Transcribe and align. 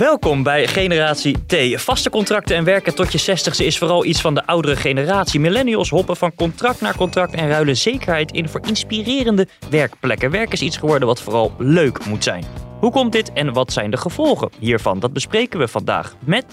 Welkom 0.00 0.42
bij 0.42 0.66
Generatie 0.66 1.36
T. 1.46 1.80
Vaste 1.80 2.10
contracten 2.10 2.56
en 2.56 2.64
werken 2.64 2.94
tot 2.94 3.12
je 3.12 3.18
60 3.18 3.58
is 3.58 3.78
vooral 3.78 4.04
iets 4.04 4.20
van 4.20 4.34
de 4.34 4.46
oudere 4.46 4.76
generatie. 4.76 5.40
Millennials 5.40 5.90
hoppen 5.90 6.16
van 6.16 6.34
contract 6.34 6.80
naar 6.80 6.96
contract 6.96 7.34
en 7.34 7.48
ruilen 7.48 7.76
zekerheid 7.76 8.32
in 8.32 8.48
voor 8.48 8.60
inspirerende 8.66 9.46
werkplekken. 9.70 10.30
Werk 10.30 10.52
is 10.52 10.60
iets 10.60 10.76
geworden 10.76 11.08
wat 11.08 11.22
vooral 11.22 11.52
leuk 11.58 12.04
moet 12.04 12.24
zijn. 12.24 12.44
Hoe 12.78 12.90
komt 12.90 13.12
dit 13.12 13.32
en 13.32 13.52
wat 13.52 13.72
zijn 13.72 13.90
de 13.90 13.96
gevolgen 13.96 14.50
hiervan? 14.58 15.00
Dat 15.00 15.12
bespreken 15.12 15.58
we 15.58 15.68
vandaag 15.68 16.14
met 16.24 16.44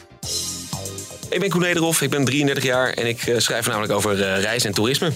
Ik 1.30 1.40
ben 1.40 1.50
Koen 1.50 1.62
Nederhoff, 1.62 2.02
ik 2.02 2.10
ben 2.10 2.26
33 2.26 2.64
jaar 2.64 2.90
en 2.90 3.08
ik 3.08 3.22
eh, 3.22 3.38
schrijf 3.38 3.68
namelijk 3.68 3.94
over 3.94 4.12
eh, 4.12 4.42
reizen 4.42 4.70
en 4.70 4.76
toerisme. 4.76 5.12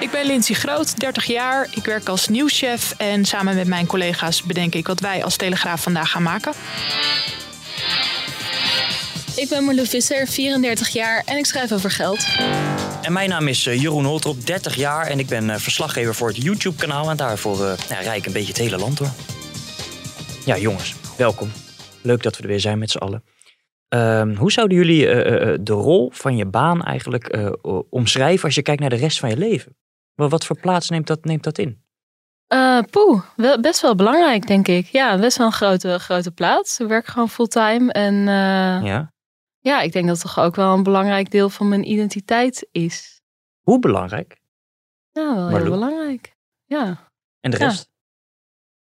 Ik 0.00 0.10
ben 0.10 0.26
Lindsay 0.26 0.54
Groot, 0.54 1.00
30 1.00 1.24
jaar. 1.24 1.68
Ik 1.74 1.84
werk 1.84 2.08
als 2.08 2.28
nieuwschef 2.28 2.94
en 2.96 3.24
samen 3.24 3.54
met 3.54 3.66
mijn 3.66 3.86
collega's 3.86 4.42
bedenk 4.42 4.74
ik 4.74 4.86
wat 4.86 5.00
wij 5.00 5.24
als 5.24 5.36
Telegraaf 5.36 5.82
vandaag 5.82 6.10
gaan 6.10 6.22
maken. 6.22 6.52
Ik 9.36 9.46
ben 9.48 9.64
Marlou 9.64 9.86
Visser, 9.86 10.26
34 10.26 10.88
jaar 10.88 11.22
en 11.26 11.36
ik 11.36 11.46
schrijf 11.46 11.72
over 11.72 11.90
geld. 11.90 12.26
En 13.02 13.12
mijn 13.12 13.28
naam 13.28 13.48
is 13.48 13.66
eh, 13.66 13.80
Jeroen 13.80 14.04
Holtrop, 14.04 14.46
30 14.46 14.74
jaar 14.74 15.06
en 15.06 15.18
ik 15.18 15.26
ben 15.26 15.50
eh, 15.50 15.56
verslaggever 15.56 16.14
voor 16.14 16.28
het 16.28 16.42
YouTube-kanaal. 16.42 17.10
En 17.10 17.16
daarvoor 17.16 17.60
uh, 17.60 17.72
ja, 17.88 18.00
rij 18.00 18.16
ik 18.16 18.26
een 18.26 18.32
beetje 18.32 18.52
het 18.52 18.60
hele 18.60 18.78
land 18.78 18.98
door. 18.98 19.10
Ja, 20.44 20.58
jongens, 20.58 20.94
welkom. 21.16 21.50
Leuk 22.02 22.22
dat 22.22 22.36
we 22.36 22.42
er 22.42 22.48
weer 22.48 22.60
zijn 22.60 22.78
met 22.78 22.90
z'n 22.90 22.98
allen. 22.98 23.24
Ehm, 23.88 24.34
hoe 24.34 24.52
zouden 24.52 24.76
jullie 24.76 25.04
de 25.62 25.72
rol 25.72 26.10
van 26.14 26.36
je 26.36 26.46
baan 26.46 26.82
eigenlijk 26.82 27.38
omschrijven 27.90 28.44
als 28.44 28.54
je 28.54 28.62
kijkt 28.62 28.80
naar 28.80 28.90
de 28.90 28.96
rest 28.96 29.18
van 29.18 29.28
je 29.28 29.36
leven? 29.36 29.78
Wat 30.28 30.46
voor 30.46 30.60
plaats 30.60 30.88
neemt 30.88 31.06
dat, 31.06 31.24
neemt 31.24 31.42
dat 31.44 31.58
in? 31.58 31.82
poeh, 32.90 33.22
wel, 33.36 33.60
best 33.60 33.80
wel 33.80 33.94
belangrijk, 33.94 34.46
denk 34.46 34.68
ik. 34.68 34.86
Ja, 34.86 35.18
best 35.18 35.36
wel 35.36 35.46
een 35.46 35.52
grote, 35.52 35.98
grote 35.98 36.30
plaats. 36.30 36.80
Ik 36.80 36.86
werk 36.88 37.06
gewoon 37.06 37.28
fulltime 37.28 37.92
en 37.92 38.14
ja. 38.84 39.12
ja, 39.58 39.80
ik 39.80 39.92
denk 39.92 40.06
dat 40.06 40.22
het 40.22 40.26
toch 40.26 40.44
ook 40.44 40.54
wel 40.54 40.74
een 40.74 40.82
belangrijk 40.82 41.30
deel 41.30 41.48
van 41.48 41.68
mijn 41.68 41.90
identiteit 41.90 42.68
is. 42.72 43.20
Hoe 43.60 43.78
belangrijk? 43.78 44.36
Ja, 45.12 45.34
wel 45.34 45.48
heel 45.48 45.70
belangrijk. 45.70 46.34
Ja. 46.64 47.10
En 47.40 47.50
de 47.50 47.58
Ja. 47.58 47.64
rest? 47.64 47.88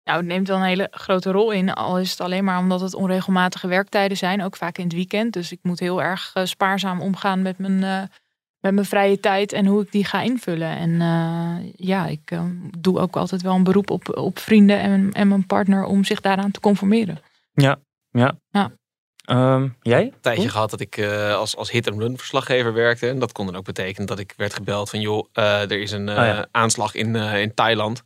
Nou, 0.05 0.19
het 0.19 0.27
neemt 0.27 0.49
wel 0.49 0.57
een 0.57 0.63
hele 0.63 0.89
grote 0.91 1.31
rol 1.31 1.51
in. 1.51 1.75
Al 1.75 1.99
is 1.99 2.11
het 2.11 2.21
alleen 2.21 2.45
maar 2.45 2.59
omdat 2.59 2.81
het 2.81 2.95
onregelmatige 2.95 3.67
werktijden 3.67 4.17
zijn. 4.17 4.43
Ook 4.43 4.57
vaak 4.57 4.79
in 4.79 4.85
het 4.85 4.93
weekend. 4.93 5.33
Dus 5.33 5.53
ik 5.53 5.59
moet 5.63 5.81
heel 5.81 6.03
erg 6.03 6.31
eh, 6.35 6.45
spaarzaam 6.45 7.01
omgaan 7.01 7.43
met 7.43 7.59
mijn, 7.59 7.83
eh, 7.83 8.17
met 8.61 8.75
mijn 8.75 8.87
vrije 8.87 9.21
tijd. 9.21 9.53
En 9.53 9.67
hoe 9.67 9.83
ik 9.83 9.93
die 9.93 10.05
ga 10.05 10.21
invullen. 10.21 10.77
En 10.77 11.01
eh, 11.01 11.73
ja, 11.77 12.07
ik 12.07 12.31
eh, 12.31 12.45
doe 12.79 12.99
ook 12.99 13.17
altijd 13.17 13.43
wel 13.43 13.55
een 13.55 13.65
beroep 13.65 13.91
op, 13.91 14.17
op 14.17 14.39
vrienden 14.39 14.81
en, 14.81 15.13
en 15.13 15.29
mijn 15.29 15.47
partner. 15.47 15.85
Om 15.85 16.05
zich 16.05 16.21
daaraan 16.21 16.51
te 16.51 16.61
conformeren. 16.61 17.19
Ja. 17.53 17.79
ja. 18.11 18.39
Ja. 18.51 18.73
Ehm, 19.27 19.69
jij? 19.83 20.03
Een 20.03 20.21
tijdje 20.21 20.49
gehad 20.49 20.71
dat 20.71 20.81
ik 20.81 20.97
eh, 20.97 21.35
als, 21.35 21.57
als 21.57 21.71
hit-and-run 21.71 22.19
verslaggever 22.19 22.73
werkte. 22.73 23.09
En 23.09 23.19
dat 23.19 23.33
kon 23.33 23.47
dan 23.47 23.57
ook 23.57 23.65
betekenen 23.65 24.07
dat 24.07 24.19
ik 24.19 24.35
werd 24.37 24.55
gebeld 24.55 24.91
van... 24.91 25.01
joh, 25.01 25.27
eh, 25.33 25.71
er 25.71 25.81
is 25.81 25.91
een 25.91 26.09
eh, 26.09 26.19
Oh 26.19 26.25
ja. 26.25 26.47
aanslag 26.51 26.95
in, 26.95 27.17
eh, 27.17 27.41
in 27.41 27.55
Thailand. 27.55 28.03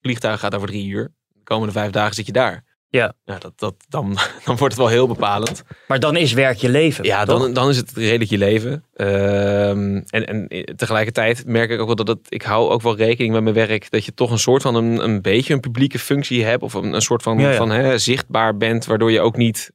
vliegtuig 0.00 0.40
gaat 0.40 0.54
over 0.54 0.68
drie 0.68 0.86
uur. 0.86 1.12
De 1.28 1.42
komende 1.44 1.72
vijf 1.72 1.90
dagen 1.90 2.14
zit 2.14 2.26
je 2.26 2.32
daar. 2.32 2.64
Ja. 2.92 3.14
Nou, 3.24 3.40
dat, 3.40 3.58
dat, 3.58 3.74
dan, 3.88 4.06
dan 4.44 4.56
wordt 4.56 4.74
het 4.74 4.76
wel 4.76 4.88
heel 4.88 5.06
bepalend. 5.06 5.62
Maar 5.86 6.00
dan 6.00 6.16
is 6.16 6.32
werk 6.32 6.56
je 6.56 6.68
leven. 6.68 7.04
Ja, 7.04 7.24
toch? 7.24 7.40
dan, 7.40 7.52
dan 7.52 7.68
is 7.68 7.76
het 7.76 7.92
redelijk 7.92 8.30
je 8.30 8.38
leven. 8.38 8.84
Ehm, 8.94 10.00
en, 10.06 10.26
en 10.26 10.48
tegelijkertijd 10.76 11.46
merk 11.46 11.70
ik 11.70 11.80
ook 11.80 11.86
wel 11.86 11.96
dat 11.96 12.08
het, 12.08 12.18
ik 12.28 12.42
hou 12.42 12.70
ook 12.70 12.82
wel 12.82 12.96
rekening 12.96 13.32
met 13.32 13.42
mijn 13.42 13.54
werk. 13.54 13.90
Dat 13.90 14.04
je 14.04 14.14
toch 14.14 14.30
een 14.30 14.38
soort 14.38 14.62
van 14.62 14.74
een, 14.74 15.04
een 15.04 15.22
beetje 15.22 15.54
een 15.54 15.60
publieke 15.60 15.98
functie 15.98 16.44
hebt. 16.44 16.62
Of 16.62 16.74
een, 16.74 16.92
een 16.92 17.02
soort 17.02 17.22
van, 17.22 17.38
Ja, 17.38 17.50
ja. 17.50 17.56
van 17.56 17.70
hè, 17.70 17.98
zichtbaar 17.98 18.56
bent. 18.56 18.84
Waardoor 18.84 19.12
je 19.12 19.20
ook 19.20 19.36
niet 19.36 19.72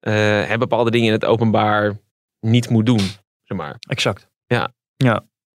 hè, 0.00 0.58
bepaalde 0.58 0.90
dingen 0.90 1.06
in 1.06 1.12
het 1.12 1.24
openbaar 1.24 1.98
niet 2.40 2.68
moet 2.68 2.86
doen. 2.86 3.08
Zeg 3.42 3.58
maar. 3.58 3.76
Exact. 3.88 4.28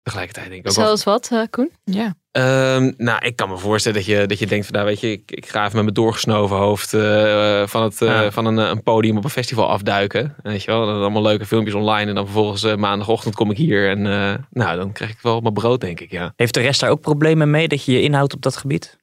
Tegelijkertijd 0.04 0.50
denk 0.50 0.62
ik 0.62 0.70
ook 0.70 0.76
wel. 0.76 0.86
Zoals 0.86 1.04
wat, 1.04 1.30
eh, 1.32 1.42
Koen? 1.50 1.72
Ja. 1.84 2.16
Ehm, 2.32 2.92
nou, 2.98 3.26
ik 3.26 3.36
kan 3.36 3.50
me 3.50 3.58
voorstellen 3.58 3.98
dat 3.98 4.08
je, 4.08 4.26
dat 4.26 4.40
je 4.40 4.46
denkt 4.46 4.66
van, 4.66 4.76
nou 4.76 4.88
weet 4.88 5.00
je, 5.00 5.12
ik, 5.12 5.32
ik 5.32 5.46
ga 5.46 5.60
even 5.60 5.76
met 5.76 5.84
mijn 5.84 5.94
doorgesnoven 5.94 6.56
hoofd 6.58 6.94
eh, 6.94 7.64
van, 7.68 7.84
het, 7.84 8.02
eh, 8.02 8.08
Ja. 8.08 8.32
van 8.32 8.46
een, 8.46 8.58
een 8.58 8.84
podium 8.84 9.18
op 9.18 9.24
een 9.24 9.30
festival 9.30 9.70
afduiken. 9.70 10.36
Weet 10.44 10.64
je 10.64 10.72
wel, 10.72 10.86
dan 10.86 10.96
allemaal 10.96 11.22
leuke 11.22 11.46
filmpjes 11.46 11.76
online 11.76 12.10
en 12.10 12.16
dan 12.16 12.26
vervolgens 12.26 12.64
eh, 12.64 12.76
maandagochtend 12.76 13.36
kom 13.36 13.52
ik 13.52 13.58
hier 13.58 13.90
en 13.90 14.06
eh, 14.08 14.34
nou, 14.50 14.78
dan 14.78 14.92
krijg 14.92 15.12
ik 15.12 15.20
wel 15.22 15.40
mijn 15.42 15.54
brood, 15.54 15.82
denk 15.82 16.00
ik, 16.00 16.12
ja. 16.12 16.34
Heeft 16.36 16.54
de 16.54 16.62
rest 16.62 16.80
daar 16.80 16.90
ook 16.90 17.02
problemen 17.02 17.50
mee 17.50 17.68
dat 17.68 17.84
je 17.86 17.92
je 17.92 18.02
inhoudt 18.02 18.34
op 18.34 18.42
dat 18.42 18.58
gebied? 18.58 18.98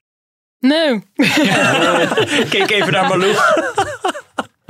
Nee. 0.59 1.03
Kijk 2.51 2.71
even 2.71 2.93
naar 2.93 3.09
Malou. 3.09 3.35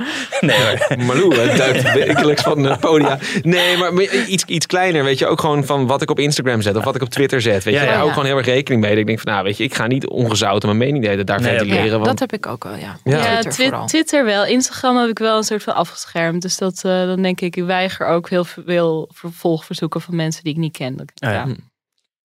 nee 0.39 0.57
hoor. 0.61 0.97
Malou 1.05 1.35
duikt 1.57 1.93
wekelijks 1.93 2.41
van 2.41 2.63
de 2.63 2.77
podia. 2.79 3.19
Nee, 3.41 3.77
maar 3.77 3.93
maar 3.93 4.03
iets, 4.03 4.43
iets 4.43 4.65
kleiner, 4.65 5.03
weet 5.03 5.19
je, 5.19 5.27
ook 5.27 5.39
gewoon 5.39 5.65
van 5.65 5.87
wat 5.87 6.01
ik 6.01 6.09
op 6.09 6.19
Instagram 6.19 6.61
zet 6.61 6.75
of 6.75 6.83
wat 6.83 6.95
ik 6.95 7.01
op 7.01 7.09
Twitter 7.09 7.41
zet, 7.41 7.63
weet 7.63 7.73
je. 7.73 7.79
Ja, 7.79 7.79
Daar 7.79 7.89
ja. 7.89 7.95
hou 7.95 8.05
ik 8.07 8.13
gewoon 8.13 8.27
heel 8.27 8.37
erg 8.37 8.45
rekening 8.45 8.81
mee. 8.81 8.95
Ik 8.95 9.05
denk 9.05 9.19
van, 9.19 9.31
nou 9.31 9.43
weet 9.43 9.57
je, 9.57 9.63
ik 9.63 9.75
ga 9.75 9.87
niet 9.87 10.07
ongezouten 10.07 10.67
mijn 10.67 10.79
mening 10.81 11.03
de 11.03 11.09
hele 11.09 11.23
tijd 11.23 11.39
daar 11.39 11.49
Nee, 11.49 11.57
ventileren. 11.57 11.85
Ja, 11.85 11.91
want 11.91 12.05
dat 12.05 12.19
heb 12.19 12.33
ik 12.33 12.45
ook 12.45 12.63
wel, 12.63 12.75
ja. 12.75 12.97
Ja. 13.03 13.17
Ja, 13.17 13.39
Twitter 13.39 13.77
Twi-. 13.77 13.85
Twitter 13.85 14.25
wel. 14.25 14.45
Instagram 14.45 14.97
heb 14.97 15.09
ik 15.09 15.19
wel 15.19 15.37
een 15.37 15.43
soort 15.43 15.63
van 15.63 15.75
afgeschermd. 15.75 16.41
Dus 16.41 16.57
dat, 16.57 16.75
eh, 16.85 17.05
dan 17.05 17.21
denk 17.21 17.41
ik, 17.41 17.55
ik 17.55 17.63
weiger 17.63 18.07
ook 18.07 18.29
heel 18.29 18.45
veel 18.45 19.09
vervolgverzoeken 19.13 20.01
van 20.01 20.15
mensen 20.15 20.43
die 20.43 20.53
ik 20.53 20.59
niet 20.59 20.77
ken. 20.77 20.95
Dat- 20.97 21.11
ja. 21.13 21.31
ja. 21.31 21.45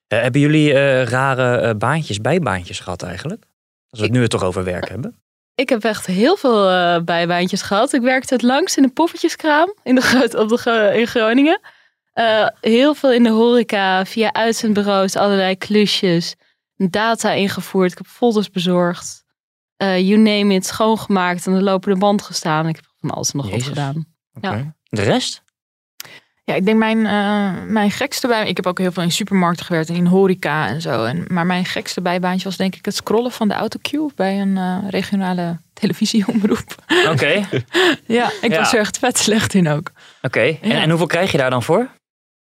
Eh, 0.08 0.20
hebben 0.20 0.40
jullie 0.40 0.72
eh, 0.74 1.02
rare 1.02 1.56
eh, 1.56 1.74
baantjes, 1.74 2.20
bijbaantjes 2.20 2.80
gehad 2.80 3.02
eigenlijk? 3.02 3.44
Als 3.90 4.00
we 4.00 4.06
het 4.06 4.14
nu 4.14 4.20
het 4.22 4.30
toch 4.30 4.44
over 4.44 4.64
werk 4.64 4.88
hebben. 4.88 5.20
Ik 5.56 5.68
heb 5.68 5.84
echt 5.84 6.06
heel 6.06 6.36
veel 6.36 6.70
eh, 6.70 7.02
bijbaantjes 7.02 7.62
gehad. 7.62 7.92
Ik 7.92 8.00
werkte 8.00 8.34
het 8.34 8.42
langst 8.42 8.76
in 8.76 8.84
een 8.84 8.92
poffertjeskraam 8.92 9.74
in, 9.82 9.94
de 9.94 10.36
op 10.38 10.48
de, 10.48 10.92
in 10.94 11.06
Groningen. 11.06 11.60
Eh, 12.12 12.46
heel 12.60 12.94
veel 12.94 13.12
in 13.12 13.22
de 13.22 13.30
horeca, 13.30 14.04
via 14.06 14.32
uitzendbureaus, 14.32 15.16
allerlei 15.16 15.56
klusjes. 15.56 16.34
Data 16.76 17.32
ingevoerd, 17.32 17.92
ik 17.92 17.98
heb 17.98 18.06
folders 18.06 18.50
bezorgd. 18.50 19.24
Eh, 19.76 19.98
you 19.98 20.16
name 20.16 20.54
it, 20.54 20.66
schoongemaakt, 20.66 21.46
aan 21.46 21.54
de 21.54 21.62
lopende 21.62 21.98
band 21.98 22.22
gestaan. 22.22 22.68
Ik 22.68 22.76
heb 22.76 22.84
van 23.00 23.10
alles 23.10 23.30
en 23.30 23.36
nog 23.36 23.46
wat 23.46 23.54
Jezus. 23.54 23.68
gedaan. 23.68 24.06
Ja. 24.40 24.74
De 24.88 25.02
rest? 25.02 25.42
Ja, 26.48 26.54
ik 26.54 26.64
denk 26.64 26.78
mijn, 26.78 27.06
eh, 27.06 27.62
mijn 27.66 27.90
gekste 27.90 28.26
bij. 28.26 28.48
Ik 28.48 28.56
heb 28.56 28.66
ook 28.66 28.78
heel 28.78 28.92
veel 28.92 29.02
in 29.02 29.12
supermarkten 29.12 29.66
gewerkt, 29.66 29.88
in 29.88 30.06
horeca 30.06 30.68
en 30.68 30.80
zo. 30.80 31.04
En, 31.04 31.24
maar 31.28 31.46
mijn 31.46 31.64
gekste 31.64 32.00
bijbaantje 32.00 32.44
was 32.44 32.56
denk 32.56 32.74
ik 32.76 32.84
het 32.84 32.94
scrollen 32.96 33.30
van 33.32 33.48
de 33.48 33.54
autocue 33.54 34.10
bij 34.14 34.40
een 34.40 34.56
eh, 34.56 34.78
regionale 34.90 35.58
televisieomroep. 35.72 36.74
Oké. 37.12 37.46
Ja, 38.06 38.30
ik 38.40 38.50
Ja. 38.50 38.58
was 38.58 38.72
er 38.72 38.78
echt 38.80 38.98
vet 38.98 39.18
slecht 39.18 39.54
in 39.54 39.68
ook. 39.68 39.90
Oké. 40.22 40.40
En, 40.40 40.68
Ja. 40.68 40.80
en 40.82 40.88
hoeveel 40.88 41.06
krijg 41.06 41.32
je 41.32 41.38
daar 41.38 41.50
dan 41.50 41.62
voor? 41.62 41.88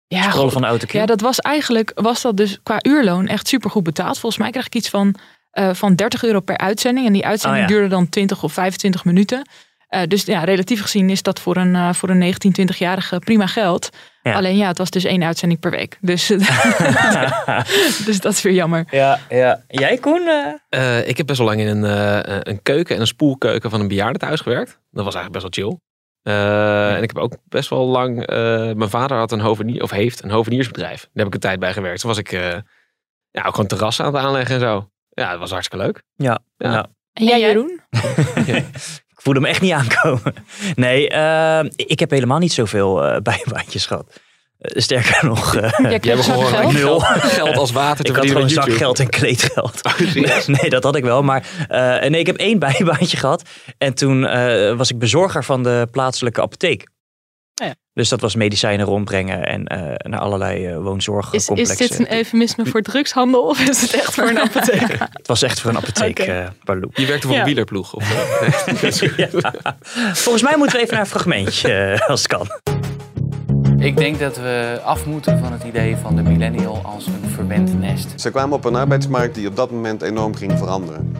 Ja, 0.08 0.22
Scrollen 0.22 0.42
goed. 0.44 0.52
van 0.52 0.62
de 0.62 0.68
auto. 0.68 0.86
ja, 0.90 1.06
dat 1.06 1.22
was 1.22 1.40
eigenlijk, 1.40 1.92
was 1.96 2.22
dat 2.22 2.38
dus 2.38 2.60
qua 2.64 2.78
uurloon 2.82 3.28
echt 3.28 3.48
super 3.48 3.70
goed 3.70 3.84
betaald. 3.84 4.20
Volgens 4.20 4.42
mij 4.42 4.52
kreeg 4.52 4.66
ik 4.66 4.76
iets 4.76 4.90
van, 4.90 5.16
eh, 5.52 5.74
van 5.74 5.96
30 5.96 6.24
euro 6.24 6.40
per 6.40 6.58
uitzending. 6.58 7.08
En 7.08 7.14
die 7.14 7.26
uitzending 7.26 7.64
Oh 7.64 7.70
ja. 7.70 7.76
duurde 7.76 7.96
dan 7.96 8.10
20 8.10 8.44
of 8.44 8.54
25 8.54 9.06
minuten. 9.06 9.50
Eh, 9.90 10.02
dus 10.08 10.24
ja, 10.26 10.44
relatief 10.44 10.82
gezien 10.82 11.10
is 11.10 11.22
dat 11.22 11.40
voor 11.40 11.58
een, 11.58 11.76
eh, 11.76 11.94
voor 11.94 12.10
een 12.10 12.18
19, 12.18 12.52
20-jarige 12.52 13.20
prima 13.20 13.48
geld. 13.48 13.90
Ja. 14.24 14.34
Alleen 14.34 14.58
ja, 14.58 14.68
het 14.68 14.78
was 14.78 14.90
dus 14.90 15.04
één 15.04 15.24
uitzending 15.24 15.60
per 15.60 15.72
week. 15.72 15.98
Dus, 16.02 16.28
dus 18.06 18.20
dat 18.22 18.32
is 18.34 18.42
weer 18.42 18.54
jammer. 18.54 18.86
ja, 18.92 19.20
ja. 19.30 19.64
Jij 19.68 19.98
Koen? 19.98 20.28
eh? 20.70 21.08
Ik 21.08 21.18
heb 21.18 21.26
best 21.28 21.38
wel 21.40 21.48
lang 21.48 21.60
in 21.60 21.68
een, 21.68 21.86
eh, 22.24 22.38
een 22.44 22.62
keuken 22.62 22.96
en 22.96 23.02
een 23.02 23.08
spoelkeuken 23.08 23.70
van 23.70 23.80
een 23.80 23.88
bejaardentehuis 23.88 24.42
gewerkt. 24.42 24.80
Dat 24.92 25.06
was 25.06 25.16
eigenlijk 25.16 25.44
best 25.46 25.56
wel 25.58 25.68
chill. 25.70 25.80
Eh, 26.22 26.96
En 26.96 27.04
ik 27.04 27.10
heb 27.14 27.18
ook 27.24 27.38
best 27.48 27.70
wel 27.70 27.86
lang... 27.88 28.26
eh, 28.26 28.36
mijn 28.74 28.90
vader 28.90 29.18
had 29.18 29.32
een 29.32 29.40
hovenier, 29.40 29.84
of 29.84 29.90
heeft 29.92 30.24
een 30.24 30.32
hoveniersbedrijf. 30.32 31.00
Daar 31.02 31.10
heb 31.14 31.28
ik 31.28 31.34
een 31.34 31.40
tijd 31.40 31.60
bij 31.60 31.74
gewerkt. 31.74 32.00
Toen 32.00 32.10
was 32.10 32.20
ik 32.20 32.32
eh, 32.32 32.42
ja, 33.32 33.44
ook 33.46 33.52
gewoon 33.56 33.68
terrassen 33.68 34.06
aan 34.06 34.14
het 34.14 34.24
aanleggen 34.24 34.56
en 34.56 34.62
zo. 34.62 34.90
Ja, 35.10 35.30
dat 35.32 35.40
was 35.40 35.52
hartstikke 35.52 35.86
leuk. 35.86 36.02
Ja. 36.16 36.40
Ja. 36.58 36.88
En 37.14 37.26
jij, 37.26 37.40
jij? 37.40 37.48
Jeroen? 37.50 37.82
ik 39.20 39.26
voelde 39.26 39.40
hem 39.40 39.50
echt 39.50 39.62
niet 39.62 39.72
aankomen. 39.72 40.34
Nee, 40.76 41.10
eh, 41.10 41.60
ik 41.76 42.00
heb 42.00 42.10
helemaal 42.10 42.40
niet 42.40 42.54
zoveel 42.54 43.06
eh 43.06 43.18
bijbaantjes 43.32 43.86
gehad. 43.86 44.20
Eh, 44.60 44.82
sterker 44.82 45.26
nog, 45.26 45.56
eh, 45.56 45.62
Je 45.78 46.00
Jij 46.02 46.14
hebt 46.14 46.26
gewoon 46.26 46.46
geld. 46.46 46.74
nul. 46.74 47.00
geld 47.00 47.58
als 47.58 47.72
water 47.72 48.04
te 48.04 48.12
ik 48.12 48.18
had 48.18 48.26
verdienen 48.26 48.52
gewoon 48.52 48.70
zakgeld 48.72 49.00
en 49.00 49.10
kleedgeld. 49.10 49.80
Oh? 49.84 50.48
Nee, 50.48 50.70
dat 50.70 50.84
had 50.84 50.96
ik 50.96 51.04
wel. 51.04 51.24
Maar 51.24 51.48
eh, 51.68 52.10
nee, 52.10 52.20
ik 52.20 52.26
heb 52.28 52.36
één 52.36 52.60
bijbaantje 52.60 53.18
gehad. 53.18 53.42
En 53.78 53.94
toen 53.94 54.26
eh, 54.28 54.76
was 54.76 54.90
ik 54.92 55.00
bezorger 55.00 55.44
van 55.44 55.64
de 55.64 55.88
plaatselijke 55.92 56.42
apotheek. 56.42 56.88
Ja. 57.60 57.76
Dus 57.94 58.10
dat 58.10 58.22
was 58.22 58.36
medicijnen 58.36 58.86
rondbrengen 58.86 59.44
en 59.44 59.66
eh, 59.66 60.10
naar 60.12 60.20
allerlei 60.20 60.66
eh 60.66 60.72
Is, 60.72 60.78
woonzorgcomplexen. 60.78 61.58
is 61.68 61.78
dit 61.78 62.00
een 62.00 62.14
eufemisme 62.14 62.66
voor 62.66 62.82
drugshandel 62.82 63.42
of 63.48 63.60
is 63.70 63.82
het 63.82 63.94
echt 63.94 64.14
voor 64.14 64.28
een 64.28 64.40
apotheek? 64.40 64.88
Het 65.20 65.28
was 65.28 65.42
echt 65.42 65.60
voor 65.60 65.70
een 65.70 65.78
apotheek, 65.78 66.20
Oké. 66.20 66.52
eh. 66.66 66.76
Je 66.94 67.06
werkte 67.06 67.26
voor 67.28 67.36
Ja. 67.36 67.42
een 67.42 67.46
wielerploeg? 67.48 67.94
Of, 67.94 68.12
eh? 68.82 69.18
Ja. 69.18 69.28
Volgens 70.14 70.44
mij 70.44 70.58
moeten 70.58 70.76
we 70.76 70.82
even 70.84 70.94
naar 70.94 71.04
een 71.04 71.10
fragmentje, 71.12 71.74
eh, 71.74 72.10
als 72.10 72.20
het 72.24 72.28
kan. 72.32 72.48
Ik 73.80 73.98
denk 73.98 74.20
dat 74.20 74.38
we 74.38 74.80
af 74.84 75.06
moeten 75.06 75.40
van 75.40 75.52
het 75.52 75.64
idee 75.64 75.96
van 75.96 76.16
de 76.16 76.22
millennial 76.22 76.82
als 76.86 77.06
een 77.08 77.30
verwend 77.30 77.80
nest. 77.80 78.22
Ze 78.22 78.32
kwamen 78.32 78.56
op 78.58 78.66
een 78.66 78.76
arbeidsmarkt 78.76 79.36
die 79.36 79.48
op 79.48 79.56
dat 79.56 79.72
moment 79.72 80.02
enorm 80.02 80.36
ging 80.36 80.58
veranderen. 80.58 81.16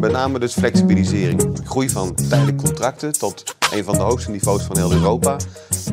Met 0.00 0.12
name 0.12 0.38
dus 0.38 0.52
flexibilisering. 0.52 1.60
Groei 1.64 1.88
van 1.88 2.14
tijdelijke 2.14 2.64
contracten 2.64 3.12
tot 3.18 3.56
een 3.72 3.84
van 3.84 3.94
de 3.94 4.02
hoogste 4.02 4.30
niveaus 4.30 4.62
van 4.62 4.76
heel 4.76 4.92
Europa. 4.92 5.36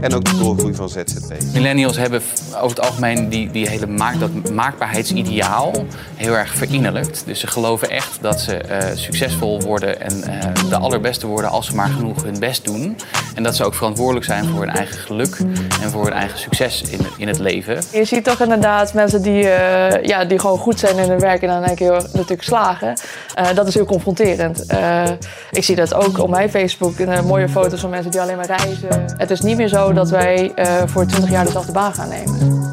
En 0.01 0.13
ook 0.13 0.25
de 0.25 0.37
doorgroei 0.37 0.73
van 0.73 0.89
ZZP. 0.89 1.33
Millennials 1.53 1.97
hebben 1.97 2.21
over 2.61 2.77
het 2.77 2.79
algemeen 2.79 3.29
die, 3.29 3.51
die 3.51 3.69
hele 3.69 3.87
maak, 3.87 4.19
dat 4.19 4.51
maakbaarheidsideaal 4.51 5.73
heel 6.15 6.33
erg 6.33 6.55
verinnerlijkt. 6.55 7.23
Dus 7.25 7.39
ze 7.39 7.47
geloven 7.47 7.89
echt 7.89 8.17
dat 8.21 8.39
ze 8.39 8.57
eh, 8.57 8.95
succesvol 8.95 9.61
worden 9.61 10.01
en 10.01 10.23
eh, 10.23 10.69
de 10.69 10.77
allerbeste 10.77 11.27
worden 11.27 11.49
als 11.49 11.65
ze 11.65 11.75
maar 11.75 11.89
genoeg 11.89 12.23
hun 12.23 12.39
best 12.39 12.65
doen. 12.65 12.97
En 13.35 13.43
dat 13.43 13.55
ze 13.55 13.63
ook 13.63 13.73
verantwoordelijk 13.73 14.25
zijn 14.25 14.45
voor 14.45 14.59
hun 14.59 14.69
eigen 14.69 14.97
geluk 14.97 15.37
en 15.81 15.89
voor 15.89 16.03
hun 16.03 16.13
eigen 16.13 16.39
succes 16.39 16.81
in, 16.81 16.99
in 17.17 17.27
het 17.27 17.39
leven. 17.39 17.83
Je 17.91 18.05
ziet 18.05 18.23
toch 18.23 18.41
inderdaad 18.41 18.93
mensen 18.93 19.21
die, 19.21 19.49
eh, 19.49 20.03
ja, 20.03 20.25
die 20.25 20.39
gewoon 20.39 20.57
goed 20.57 20.79
zijn 20.79 20.97
in 20.97 21.09
hun 21.09 21.19
werk 21.19 21.41
en 21.41 21.47
dan 21.47 21.69
een 21.69 21.75
keer 21.75 21.91
natuurlijk 21.91 22.43
slagen. 22.43 22.93
Eh, 23.35 23.53
dat 23.55 23.67
is 23.67 23.73
heel 23.73 23.85
confronterend. 23.85 24.65
Eh, 24.65 25.03
ik 25.51 25.63
zie 25.63 25.75
dat 25.75 25.93
ook 25.93 26.19
op 26.19 26.29
mijn 26.29 26.49
Facebook, 26.49 26.97
in, 26.97 27.09
eh, 27.09 27.21
mooie 27.21 27.49
foto's 27.65 27.81
van 27.81 27.89
mensen 27.89 28.11
die 28.11 28.21
alleen 28.21 28.35
maar 28.35 28.45
reizen. 28.45 29.17
Het 29.17 29.31
is 29.31 29.41
niet 29.41 29.57
meer 29.57 29.67
zo 29.67 29.93
dat 29.93 30.09
wij 30.09 30.53
eh, 30.53 30.87
voor 30.87 31.05
20 31.05 31.29
jaar 31.29 31.45
dezelfde 31.45 31.71
baan 31.71 31.93
gaan 31.93 32.09
nemen. 32.09 32.69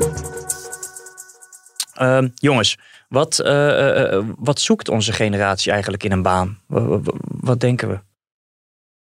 Ehm, 1.94 2.28
jongens, 2.34 2.78
wat, 3.08 3.38
eh, 3.38 3.68
eh, 3.68 4.12
eh, 4.12 4.24
wat 4.38 4.60
zoekt 4.60 4.88
onze 4.88 5.12
generatie 5.12 5.72
eigenlijk 5.72 6.04
in 6.04 6.12
een 6.12 6.22
baan? 6.22 6.58
Wa- 6.66 6.80
wa- 6.80 7.00
wa- 7.00 7.12
wat 7.24 7.60
denken 7.60 7.88
we? 7.88 8.00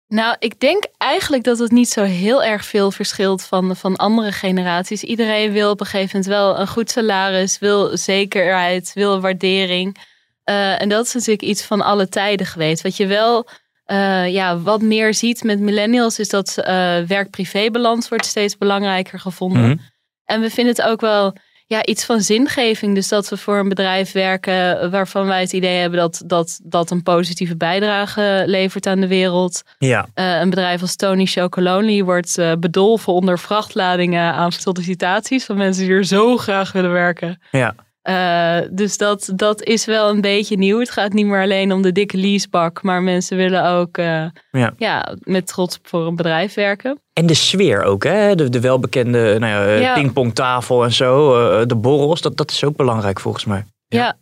Nou, 0.09 0.37
ik 0.39 0.61
denk 0.61 0.87
eigenlijk 0.99 1.45
dat 1.45 1.59
het 1.59 1.71
niet 1.71 1.89
zo 1.89 2.03
heel 2.03 2.45
erg 2.45 2.65
veel 2.65 2.91
verschilt 2.91 3.43
van, 3.45 3.77
van 3.77 3.97
andere 3.97 4.33
generaties. 4.33 5.03
Iedereen 5.03 5.53
wil 5.53 5.71
op 5.71 5.81
een 5.81 5.87
gegeven 5.87 6.21
moment 6.21 6.35
wel 6.35 6.59
een 6.59 6.69
goed 6.69 6.91
salaris, 6.91 7.59
wil 7.59 7.97
zekerheid, 7.97 8.91
wil 8.95 9.21
waardering. 9.21 9.97
Eh, 10.45 10.81
en 10.81 10.89
dat 10.89 11.07
is 11.07 11.13
natuurlijk 11.15 11.43
iets 11.43 11.63
van 11.63 11.81
alle 11.81 12.09
tijden 12.09 12.47
geweest. 12.47 12.83
Wat 12.83 12.97
je 12.97 13.07
wel 13.07 13.47
eh, 13.87 14.33
ja, 14.33 14.59
wat 14.59 14.83
meer 14.83 15.15
ziet 15.15 15.43
met 15.43 15.61
millennials 15.61 16.19
is 16.19 16.29
dat 16.29 16.59
eh 16.59 16.99
werk-privé-balans 17.07 18.09
wordt 18.09 18.25
steeds 18.27 18.59
belangrijker 18.59 19.21
gevonden. 19.21 19.63
Mhm. 19.69 19.77
En 20.25 20.41
we 20.41 20.51
vinden 20.51 20.75
het 20.75 20.85
ook 20.85 21.01
wel 21.01 21.35
ja, 21.67 21.85
iets 21.85 22.05
van 22.05 22.21
zingeving. 22.21 22.95
Dus 22.95 23.09
dat 23.09 23.29
we 23.29 23.37
voor 23.37 23.59
een 23.59 23.69
bedrijf 23.69 24.13
werken 24.13 24.91
waarvan 24.91 25.27
wij 25.27 25.41
het 25.41 25.53
idee 25.53 25.77
hebben 25.81 25.99
dat 25.99 26.23
dat, 26.27 26.61
dat 26.63 26.91
een 26.91 27.03
positieve 27.03 27.57
bijdrage 27.57 28.43
levert 28.47 28.87
aan 28.87 29.01
de 29.01 29.07
wereld. 29.07 29.63
Ja, 29.79 30.07
Eh, 30.15 30.41
een 30.41 30.51
bedrijf 30.51 30.81
als 30.81 30.97
Tony 30.97 31.27
Chocolonely 31.27 32.05
wordt 32.05 32.37
bedolven 32.61 33.13
onder 33.13 33.39
vrachtladingen 33.39 34.33
aan 34.33 34.53
sollicitaties 34.53 35.45
van 35.45 35.57
mensen 35.57 35.85
die 35.85 35.93
er 35.93 36.05
zo 36.05 36.37
graag 36.37 36.73
willen 36.73 36.93
werken. 36.93 37.41
ja. 37.51 37.75
Eh, 38.07 38.59
dus 38.71 38.97
dat, 38.97 39.33
dat 39.35 39.63
is 39.63 39.85
wel 39.85 40.11
een 40.11 40.21
beetje 40.21 40.57
nieuw. 40.57 40.79
Het 40.79 40.91
gaat 40.91 41.13
niet 41.13 41.27
meer 41.27 41.43
alleen 41.43 41.73
om 41.73 41.83
de 41.83 41.93
dikke 41.93 42.17
leasebak, 42.17 42.83
maar 42.83 43.03
mensen 43.03 43.37
willen 43.37 43.65
ook 43.69 43.99
eh, 43.99 44.25
Ja. 44.51 44.73
ja, 44.79 45.15
met 45.21 45.47
trots 45.47 45.79
voor 45.83 46.07
een 46.07 46.17
bedrijf 46.17 46.55
werken. 46.55 47.01
En 47.13 47.27
de 47.27 47.35
sfeer 47.35 47.83
ook, 47.83 48.05
hè? 48.05 48.35
De, 48.35 48.49
de 48.49 48.61
welbekende 48.61 49.37
nou 49.39 49.53
ja, 49.53 49.67
eh, 49.67 49.81
Ja. 49.81 49.95
pingpongtafel 49.95 50.85
en 50.85 50.93
zo. 50.93 51.35
eh, 51.61 51.67
de 51.67 51.75
borrels, 51.75 52.21
dat, 52.21 52.37
dat 52.37 52.51
is 52.51 52.65
ook 52.65 52.77
belangrijk 52.77 53.21
volgens 53.21 53.45
mij. 53.45 53.65
Ja, 53.89 54.17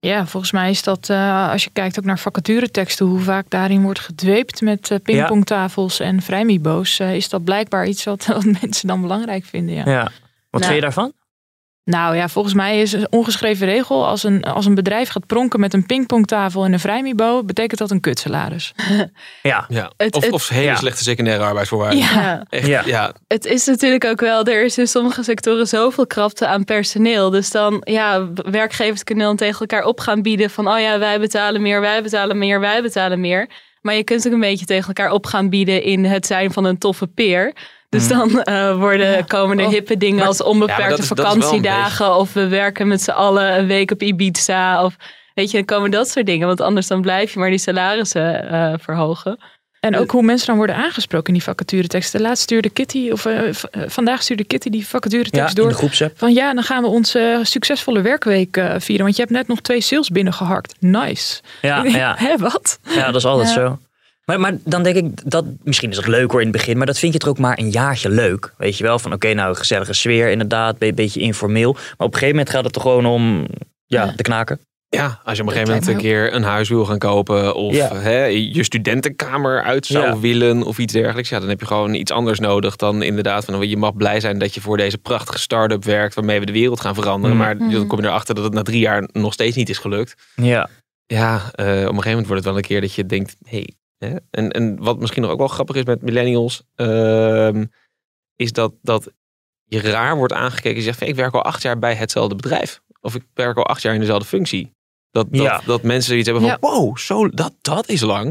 Ja, 0.00 0.26
volgens 0.26 0.52
mij 0.52 0.70
is 0.70 0.82
dat, 0.82 1.08
eh, 1.08 1.50
als 1.50 1.64
je 1.64 1.70
kijkt 1.72 1.98
ook 1.98 2.04
naar 2.04 2.18
vacatureteksten, 2.18 3.06
hoe 3.06 3.20
vaak 3.20 3.44
daarin 3.48 3.82
wordt 3.82 4.00
gedweept 4.00 4.60
met 4.60 4.98
pingpongtafels 5.02 6.00
en 6.00 6.22
vrijmibo's, 6.22 6.98
is 7.00 7.28
dat 7.28 7.44
blijkbaar 7.44 7.86
iets 7.86 8.04
wat, 8.04 8.26
wat 8.34 8.44
mensen 8.60 8.88
dan 8.88 9.00
belangrijk 9.00 9.44
vinden. 9.44 9.74
Ja. 9.74 9.84
Ja. 9.86 10.02
Wat 10.50 10.60
Nou. 10.60 10.64
vind 10.64 10.74
je 10.74 10.80
daarvan? 10.80 11.12
Nou 11.90 12.16
ja, 12.16 12.28
volgens 12.28 12.54
mij 12.54 12.80
is 12.80 12.92
een 12.92 13.06
ongeschreven 13.10 13.66
regel, 13.66 14.06
als 14.06 14.22
een, 14.24 14.42
als 14.44 14.66
een 14.66 14.74
bedrijf 14.74 15.08
gaat 15.08 15.26
pronken 15.26 15.60
met 15.60 15.74
een 15.74 15.86
pingpongtafel 15.86 16.64
en 16.64 16.72
een 16.72 16.80
vrijmibo, 16.80 17.44
betekent 17.44 17.78
dat 17.78 17.90
een 17.90 18.00
kutsalaris. 18.00 18.72
Ja. 19.42 19.64
Ja. 19.68 19.90
Het- 19.96 20.14
of, 20.16 20.24
het- 20.24 20.32
of 20.32 20.48
hele 20.48 20.64
Ja. 20.64 20.76
slechte 20.76 21.02
secundaire 21.02 21.44
arbeidsvoorwaarden. 21.44 21.98
ja. 21.98 22.44
Echt, 22.48 22.66
Ja. 22.66 22.82
ja. 22.86 23.12
Het 23.28 23.44
is 23.44 23.66
natuurlijk 23.66 24.04
ook 24.04 24.20
wel, 24.20 24.44
er 24.44 24.64
is 24.64 24.78
in 24.78 24.86
sommige 24.86 25.22
sectoren 25.22 25.66
zoveel 25.66 26.06
krapte 26.06 26.46
aan 26.46 26.64
personeel. 26.64 27.30
Dus 27.30 27.50
dan, 27.50 27.80
ja, 27.84 28.28
werkgevers 28.34 29.04
kunnen 29.04 29.24
dan 29.26 29.36
tegen 29.36 29.60
elkaar 29.60 29.84
op 29.84 30.00
gaan 30.00 30.22
bieden 30.22 30.50
van, 30.50 30.68
oh 30.68 30.80
ja, 30.80 30.98
wij 30.98 31.20
betalen 31.20 31.62
meer, 31.62 31.80
wij 31.80 32.02
betalen 32.02 32.38
meer, 32.38 32.60
wij 32.60 32.82
betalen 32.82 33.20
meer. 33.20 33.48
Maar 33.80 33.94
je 33.94 34.04
kunt 34.04 34.26
ook 34.26 34.32
een 34.32 34.40
beetje 34.40 34.66
tegen 34.66 34.86
elkaar 34.86 35.12
op 35.12 35.26
gaan 35.26 35.48
bieden 35.48 35.82
in 35.82 36.04
het 36.04 36.26
zijn 36.26 36.52
van 36.52 36.64
een 36.64 36.78
toffe 36.78 37.06
peer. 37.06 37.52
Dus 37.90 38.08
dan 38.08 38.42
eh, 38.42 38.76
worden, 38.78 39.26
komen 39.26 39.58
er 39.58 39.64
Oh. 39.66 39.70
hippe 39.72 39.96
dingen 39.96 40.16
Maar- 40.18 40.26
als 40.26 40.38
Ja, 40.38 40.44
onbeperkte 40.44 41.02
is- 41.02 41.06
vakantiedagen. 41.06 42.16
Of 42.16 42.32
we 42.32 42.48
werken 42.48 42.88
met 42.88 43.02
z'n 43.02 43.10
allen 43.10 43.58
een 43.58 43.66
week 43.66 43.90
op 43.90 44.02
Ibiza. 44.02 44.84
Of 44.84 44.96
weet 45.34 45.50
je, 45.50 45.56
dan 45.56 45.66
komen 45.66 45.90
dat 45.90 46.08
soort 46.08 46.26
dingen. 46.26 46.46
Want 46.46 46.60
anders 46.60 46.86
dan 46.86 47.00
blijf 47.00 47.32
je 47.32 47.38
maar 47.38 47.50
die 47.50 47.58
salarissen 47.58 48.50
eh, 48.50 48.74
verhogen. 48.78 49.38
En 49.80 49.96
ook 49.96 50.10
hoe 50.10 50.22
mensen 50.22 50.46
dan 50.46 50.56
worden 50.56 50.76
aangesproken 50.76 51.26
in 51.26 51.32
die 51.34 51.42
vacatureteksten. 51.42 52.20
Laatst 52.20 52.42
stuurde 52.42 52.70
Kitty, 52.70 53.10
of 53.10 53.26
eh, 53.26 53.38
vandaag 53.86 54.22
stuurde 54.22 54.44
Kitty 54.44 54.70
die 54.70 54.80
Ja, 54.80 54.86
vacaturetekst 54.86 55.48
in 55.48 55.54
door. 55.54 55.68
de 55.68 55.74
groepsapp. 55.76 56.18
Van 56.18 56.32
ja, 56.32 56.54
dan 56.54 56.62
gaan 56.62 56.82
we 56.82 56.88
onze 56.88 57.40
succesvolle 57.42 58.00
werkweek 58.00 58.56
eh, 58.56 58.74
vieren. 58.78 59.04
Want 59.04 59.16
je 59.16 59.22
hebt 59.22 59.34
net 59.34 59.48
nog 59.48 59.60
twee 59.60 59.80
sales 59.80 60.08
binnengeharkt. 60.08 60.74
Nice. 60.80 61.40
Ja, 61.62 61.82
ja. 62.02 62.14
Hè, 62.18 62.36
wat? 62.38 62.78
ja, 62.88 63.06
dat 63.06 63.14
is 63.14 63.24
altijd 63.24 63.48
Ja. 63.48 63.54
zo. 63.54 63.78
Maar, 64.24 64.40
maar 64.40 64.56
dan 64.64 64.82
denk 64.82 64.96
ik, 64.96 65.30
dat, 65.30 65.44
misschien 65.62 65.90
is 65.90 65.96
dat 65.96 66.06
leuk 66.06 66.30
hoor 66.30 66.40
in 66.40 66.46
het 66.46 66.56
begin, 66.56 66.76
maar 66.76 66.86
dat 66.86 66.98
vind 66.98 67.12
je 67.12 67.18
toch 67.18 67.28
ook 67.28 67.38
maar 67.38 67.58
een 67.58 67.70
jaartje 67.70 68.08
leuk. 68.10 68.52
Weet 68.58 68.76
je 68.78 68.84
wel, 68.84 68.98
van 68.98 69.12
oké, 69.12 69.32
nou 69.34 69.56
gezellige 69.56 69.92
sfeer 69.92 70.30
inderdaad, 70.30 70.76
een 70.78 70.94
beetje 70.94 71.20
informeel. 71.20 71.72
Maar 71.72 71.82
op 71.82 71.98
een 71.98 72.18
gegeven 72.18 72.28
moment 72.28 72.50
gaat 72.50 72.64
het 72.64 72.74
er 72.74 72.80
gewoon 72.80 73.06
om 73.06 73.46
ja, 73.86 74.04
Ja. 74.04 74.12
de 74.16 74.22
knaken. 74.22 74.60
Ja, 74.88 75.20
als 75.24 75.36
je 75.36 75.42
op 75.42 75.48
een 75.48 75.54
gegeven 75.54 75.74
moment 75.74 75.92
een 75.94 76.00
keer 76.02 76.34
een 76.34 76.42
huis 76.42 76.68
wil 76.68 76.84
gaan 76.84 76.98
kopen 76.98 77.54
of 77.54 77.74
Ja. 77.74 77.94
hè, 77.96 78.24
je 78.24 78.62
studentenkamer 78.64 79.62
uit 79.62 79.86
zou 79.86 80.04
Ja. 80.04 80.18
willen 80.18 80.62
of 80.62 80.78
iets 80.78 80.92
dergelijks. 80.92 81.28
Ja, 81.28 81.38
dan 81.40 81.48
heb 81.48 81.60
je 81.60 81.66
gewoon 81.66 81.94
iets 81.94 82.10
anders 82.10 82.38
nodig 82.38 82.76
dan 82.76 83.02
inderdaad 83.02 83.44
van 83.44 83.68
je 83.68 83.76
mag 83.76 83.96
blij 83.96 84.20
zijn 84.20 84.38
dat 84.38 84.54
je 84.54 84.60
voor 84.60 84.76
deze 84.76 84.98
prachtige 84.98 85.38
start-up 85.38 85.84
werkt 85.84 86.14
waarmee 86.14 86.40
we 86.40 86.46
de 86.46 86.52
wereld 86.52 86.80
gaan 86.80 86.94
veranderen. 86.94 87.36
Mm. 87.36 87.42
Maar 87.42 87.58
dan 87.58 87.86
kom 87.86 88.00
je 88.00 88.06
erachter 88.06 88.34
dat 88.34 88.44
het 88.44 88.52
na 88.52 88.62
drie 88.62 88.80
jaar 88.80 89.08
nog 89.12 89.32
steeds 89.32 89.56
niet 89.56 89.68
is 89.68 89.78
gelukt. 89.78 90.14
Ja, 90.34 90.68
Ja, 91.06 91.34
eh, 91.34 91.64
op 91.64 91.68
een 91.68 91.86
gegeven 91.86 92.08
moment 92.10 92.26
wordt 92.26 92.32
het 92.32 92.44
wel 92.44 92.56
een 92.56 92.62
keer 92.68 92.80
dat 92.80 92.94
je 92.94 93.06
denkt, 93.06 93.36
hey? 93.44 93.68
En, 94.30 94.50
en 94.50 94.82
wat 94.82 94.98
misschien 94.98 95.22
nog 95.22 95.30
ook 95.30 95.38
wel 95.38 95.48
grappig 95.48 95.76
is 95.76 95.84
met 95.84 96.02
millennials, 96.02 96.62
ehm, 96.74 97.64
is 98.36 98.52
dat, 98.52 98.72
dat 98.82 99.12
je 99.64 99.80
raar 99.80 100.16
wordt 100.16 100.32
aangekeken. 100.32 100.76
Je 100.76 100.82
zegt, 100.82 100.98
van, 100.98 101.06
ik 101.06 101.14
werk 101.14 101.34
al 101.34 101.42
acht 101.44 101.62
jaar 101.62 101.78
bij 101.78 101.94
hetzelfde 101.94 102.34
bedrijf. 102.34 102.80
Of 103.00 103.14
ik 103.14 103.22
werk 103.34 103.56
al 103.56 103.66
acht 103.66 103.82
jaar 103.82 103.94
in 103.94 104.00
dezelfde 104.00 104.26
functie. 104.28 104.72
Dat, 105.10 105.26
dat, 105.30 105.40
Ja. 105.42 105.60
dat 105.66 105.82
mensen 105.82 106.16
iets 106.16 106.28
hebben 106.28 106.42
van, 106.48 106.58
Ja. 106.60 106.70
wow, 106.70 106.96
zo, 106.96 107.28
dat, 107.28 107.52
dat 107.60 107.88
is 107.88 108.00
lang. 108.00 108.26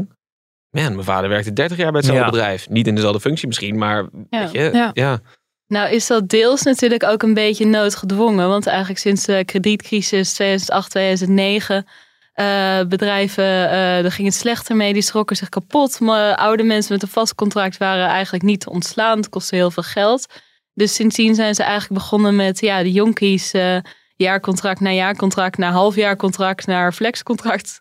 Man, 0.70 0.92
mijn 0.92 1.04
vader 1.04 1.28
werkte 1.28 1.52
30 1.52 1.76
jaar 1.76 1.90
bij 1.92 2.00
hetzelfde 2.00 2.24
Ja. 2.24 2.30
bedrijf. 2.30 2.68
Niet 2.68 2.86
in 2.86 2.94
dezelfde 2.94 3.20
functie 3.20 3.46
misschien, 3.46 3.78
maar 3.78 4.08
Ja. 4.30 4.40
weet 4.42 4.52
je, 4.52 4.70
Ja. 4.72 4.90
ja. 4.92 5.20
Nou 5.66 5.90
is 5.90 6.06
dat 6.06 6.28
deels 6.28 6.62
natuurlijk 6.62 7.04
ook 7.04 7.22
een 7.22 7.34
beetje 7.34 7.66
noodgedwongen. 7.66 8.48
Want 8.48 8.66
eigenlijk 8.66 8.98
sinds 8.98 9.24
de 9.24 9.44
kredietcrisis 9.44 10.32
2008, 10.32 10.90
2009... 10.90 11.86
eh, 12.40 12.86
bedrijven, 12.88 13.44
eh 13.44 14.04
er 14.04 14.12
ging 14.12 14.28
het 14.28 14.36
slechter 14.36 14.76
mee, 14.76 14.92
die 14.92 15.02
schrokken 15.02 15.36
zich 15.36 15.48
kapot. 15.48 16.00
Maar 16.00 16.36
oude 16.36 16.62
mensen 16.62 16.92
met 16.92 17.02
een 17.02 17.08
vast 17.08 17.34
contract 17.34 17.76
waren 17.76 18.06
eigenlijk 18.06 18.44
niet 18.44 18.60
te 18.60 18.70
ontslaan. 18.70 19.16
Het 19.16 19.28
kostte 19.28 19.54
heel 19.54 19.70
veel 19.70 19.82
geld. 19.82 20.26
Dus 20.74 20.94
sindsdien 20.94 21.34
zijn 21.34 21.54
ze 21.54 21.62
eigenlijk 21.62 22.00
begonnen 22.00 22.36
met 22.36 22.60
ja, 22.60 22.82
de 22.82 22.92
jonkies... 22.92 23.52
eh, 23.52 23.76
jaarcontract 24.16 24.80
na 24.80 24.90
jaarcontract, 24.90 25.58
na 25.58 25.70
halfjaarcontract, 25.70 26.66
naar 26.66 26.92
flexcontract 26.92 27.80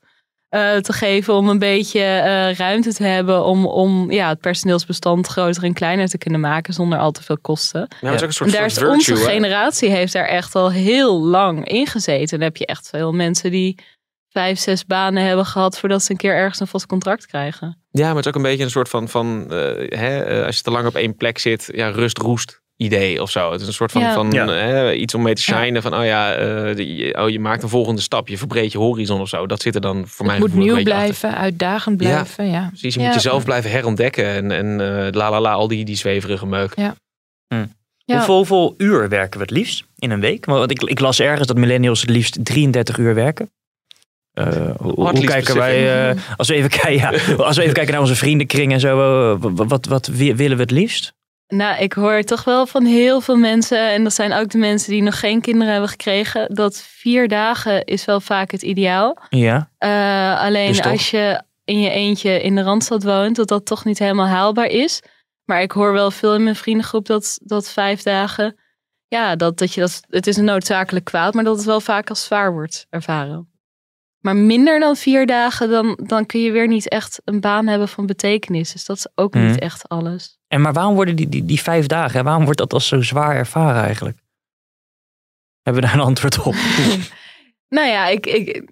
eh, 0.50 0.76
te 0.76 0.94
geven. 0.94 1.34
Om 1.34 1.50
een 1.50 1.60
beetje 1.60 2.02
eh, 2.02 2.56
ruimte 2.56 2.94
te 2.94 3.04
hebben 3.04 3.46
om, 3.46 3.66
om 3.66 4.12
ja, 4.12 4.30
het 4.30 4.40
personeelsbestand 4.40 5.28
groter 5.28 5.64
en 5.64 5.74
kleiner 5.74 6.08
te 6.08 6.18
kunnen 6.18 6.40
maken 6.40 6.74
zonder 6.74 7.00
al 7.00 7.12
te 7.12 7.24
veel 7.24 7.38
kosten. 7.42 7.88
Ja, 8.02 8.12
is 8.12 8.22
ook 8.22 8.28
een 8.28 8.34
soort, 8.34 8.52
daar 8.52 8.66
is 8.66 8.84
onze 8.84 9.16
virtue, 9.16 9.28
hè? 9.28 9.34
generatie 9.34 9.90
heeft 9.90 10.14
daar 10.14 10.28
echt 10.28 10.56
al 10.56 10.72
heel 10.72 11.22
lang 11.22 11.68
in 11.68 11.88
gezeten. 11.88 12.38
Dan 12.38 12.48
heb 12.48 12.58
je 12.58 12.66
echt 12.66 12.90
veel 12.90 13.12
mensen 13.12 13.52
die 13.52 13.76
vijf, 14.40 14.60
zes 14.60 14.86
banen 14.86 15.24
hebben 15.24 15.46
gehad 15.46 15.80
voordat 15.80 16.04
ze 16.04 16.12
een 16.12 16.18
keer 16.18 16.34
ergens 16.36 16.60
een 16.60 16.68
vast 16.68 16.86
contract 16.86 17.26
krijgen. 17.26 17.78
Ja, 17.92 18.06
maar 18.06 18.16
het 18.16 18.26
is 18.26 18.28
ook 18.28 18.36
een 18.36 18.42
beetje 18.50 18.64
een 18.64 18.70
soort 18.70 18.90
van, 18.90 19.08
van 19.10 19.46
eh, 19.52 19.58
hè, 20.00 20.20
eh, 20.24 20.46
als 20.46 20.56
je 20.58 20.62
te 20.64 20.72
lang 20.72 20.88
op 20.88 20.96
één 20.96 21.16
plek 21.16 21.38
zit, 21.38 21.70
ja, 21.74 21.90
rust 21.90 22.18
roest. 22.18 22.62
idee 22.82 23.22
of 23.22 23.32
zo. 23.32 23.52
Het 23.52 23.62
is 23.62 23.68
een 23.68 23.74
soort 23.74 23.92
van, 23.92 24.02
Ja. 24.02 24.14
van 24.14 24.32
Ja. 24.32 24.48
hè, 24.48 24.94
iets 24.94 25.14
om 25.14 25.22
mee 25.22 25.34
te 25.34 25.42
shinen. 25.42 25.82
Van, 25.82 25.96
oh 25.96 26.06
ja, 26.06 26.34
eh, 26.34 26.76
die- 26.76 27.18
oh, 27.22 27.30
je 27.30 27.40
maakt 27.40 27.64
een 27.64 27.70
volgende 27.70 28.02
stap. 28.02 28.28
Je 28.28 28.38
verbreedt 28.38 28.72
je 28.72 28.78
horizon 28.78 29.22
of 29.22 29.30
zo. 29.30 29.48
Dat 29.48 29.62
zit 29.62 29.76
er 29.76 29.82
dan 29.82 30.08
voor 30.08 30.26
mij 30.26 30.36
Het 30.36 30.44
moet 30.48 30.54
nieuw 30.56 30.70
achter. 30.70 30.84
blijven, 30.84 31.38
uitdagend 31.38 31.98
blijven. 31.98 32.50
Ja. 32.50 32.68
Precies, 32.68 32.94
je 32.94 33.00
Ja. 33.00 33.06
moet 33.06 33.16
jezelf 33.16 33.44
blijven 33.44 33.72
herontdekken. 33.72 34.26
En, 34.26 34.52
en 34.52 34.66
eh, 34.82 35.12
la 35.12 35.30
la 35.32 35.42
la, 35.42 35.52
al 35.52 35.68
die, 35.68 35.86
die 35.86 35.96
zweverige 35.96 36.46
meuk. 36.46 36.74
Ja. 36.76 36.96
Hoeveel, 38.06 38.36
hoeveel 38.36 38.74
uur 38.78 39.10
werken 39.10 39.40
we 39.40 39.46
het 39.46 39.56
liefst 39.56 39.84
in 39.98 40.12
een 40.12 40.20
week? 40.20 40.46
Want 40.46 40.72
ik, 40.72 40.82
ik 40.84 41.00
las 41.00 41.20
ergens 41.20 41.48
dat 41.48 41.58
millennials 41.58 42.02
het 42.02 42.10
liefst 42.10 42.46
33 42.46 42.98
uur 42.98 43.16
werken. 43.16 43.50
Eh, 44.40 44.70
hoe, 44.80 45.24
kijken 45.26 45.56
wij, 45.56 46.10
eh, 46.10 46.22
als, 46.38 46.48
we 46.48 46.54
even 46.54 46.70
kijken, 46.70 46.94
ja, 46.94 47.10
als 47.44 47.56
we 47.56 47.62
even 47.62 47.74
kijken 47.74 47.92
naar 47.92 48.02
onze 48.02 48.16
vriendenkring 48.16 48.72
en 48.74 48.80
zo, 48.80 49.00
eh, 49.34 49.38
wat, 49.40 49.68
wat, 49.68 49.86
wat 49.86 50.08
wi- 50.08 50.36
willen 50.36 50.58
we 50.58 50.64
het 50.64 50.72
liefst? 50.72 51.14
Nou, 51.48 51.82
ik 51.82 51.94
hoor 51.94 52.22
toch 52.24 52.44
wel 52.44 52.66
van 52.68 52.86
heel 52.86 53.22
veel 53.22 53.36
mensen, 53.36 53.90
en 53.92 54.04
dat 54.04 54.14
zijn 54.14 54.34
ook 54.34 54.50
de 54.50 54.58
mensen 54.58 54.92
die 54.92 55.02
nog 55.02 55.20
geen 55.20 55.42
kinderen 55.42 55.72
hebben 55.72 55.90
gekregen, 55.90 56.56
dat 56.56 56.82
vier 56.88 57.28
dagen 57.28 57.84
is 57.86 58.06
wel 58.06 58.20
vaak 58.22 58.52
het 58.52 58.62
ideaal. 58.62 59.18
Ja, 59.30 59.70
Eh, 59.78 60.40
alleen 60.42 60.68
Dus 60.68 60.82
als 60.82 61.12
je 61.12 61.42
in 61.66 61.80
je 61.80 61.90
eentje 61.90 62.42
in 62.42 62.56
de 62.56 62.62
Randstad 62.62 63.04
woont, 63.04 63.36
dat 63.36 63.48
dat 63.48 63.66
toch 63.66 63.86
niet 63.86 64.00
helemaal 64.00 64.28
haalbaar 64.28 64.68
is. 64.68 65.02
Maar 65.46 65.62
ik 65.62 65.72
hoor 65.72 65.94
wel 65.94 66.12
veel 66.12 66.36
in 66.36 66.44
mijn 66.44 66.56
vriendengroep 66.56 67.06
dat, 67.06 67.40
dat 67.44 67.70
vijf 67.70 68.02
dagen, 68.04 68.56
ja, 69.08 69.36
dat, 69.36 69.58
dat 69.58 69.74
je 69.74 69.82
dat, 69.82 70.02
het 70.10 70.28
is 70.28 70.38
een 70.38 70.44
noodzakelijk 70.46 71.06
kwaad, 71.06 71.34
maar 71.34 71.44
dat 71.44 71.56
het 71.58 71.66
wel 71.66 71.82
vaak 71.82 72.10
als 72.10 72.24
zwaar 72.24 72.52
wordt 72.52 72.86
ervaren. 72.90 73.50
Maar 74.20 74.36
minder 74.36 74.80
dan 74.80 74.96
vier 74.96 75.26
dagen, 75.26 75.70
dan, 75.70 76.00
dan 76.04 76.26
kun 76.26 76.40
je 76.42 76.52
weer 76.52 76.68
niet 76.68 76.90
echt 76.90 77.22
een 77.26 77.40
baan 77.40 77.68
hebben 77.68 77.88
van 77.88 78.06
betekenis. 78.06 78.72
Dus 78.72 78.86
dat 78.86 78.98
is 78.98 79.08
ook 79.16 79.34
Mhm. 79.34 79.46
niet 79.48 79.60
echt 79.60 79.88
alles. 79.90 80.38
en 80.48 80.62
maar 80.62 80.74
waarom 80.74 80.96
worden 80.96 81.16
die, 81.16 81.30
die, 81.30 81.46
die 81.46 81.62
vijf 81.62 81.86
dagen, 81.86 82.18
hè, 82.18 82.24
waarom 82.24 82.44
wordt 82.44 82.60
dat 82.60 82.74
als 82.74 82.88
zo 82.88 83.02
zwaar 83.02 83.36
ervaren 83.36 83.84
eigenlijk? 83.84 84.18
Hebben 85.62 85.82
we 85.84 85.88
daar 85.90 85.98
een 85.98 86.06
antwoord 86.06 86.40
op? 86.44 86.56
Nou 87.70 87.88
ja, 87.88 88.08
ik, 88.08 88.26
ik 88.26 88.64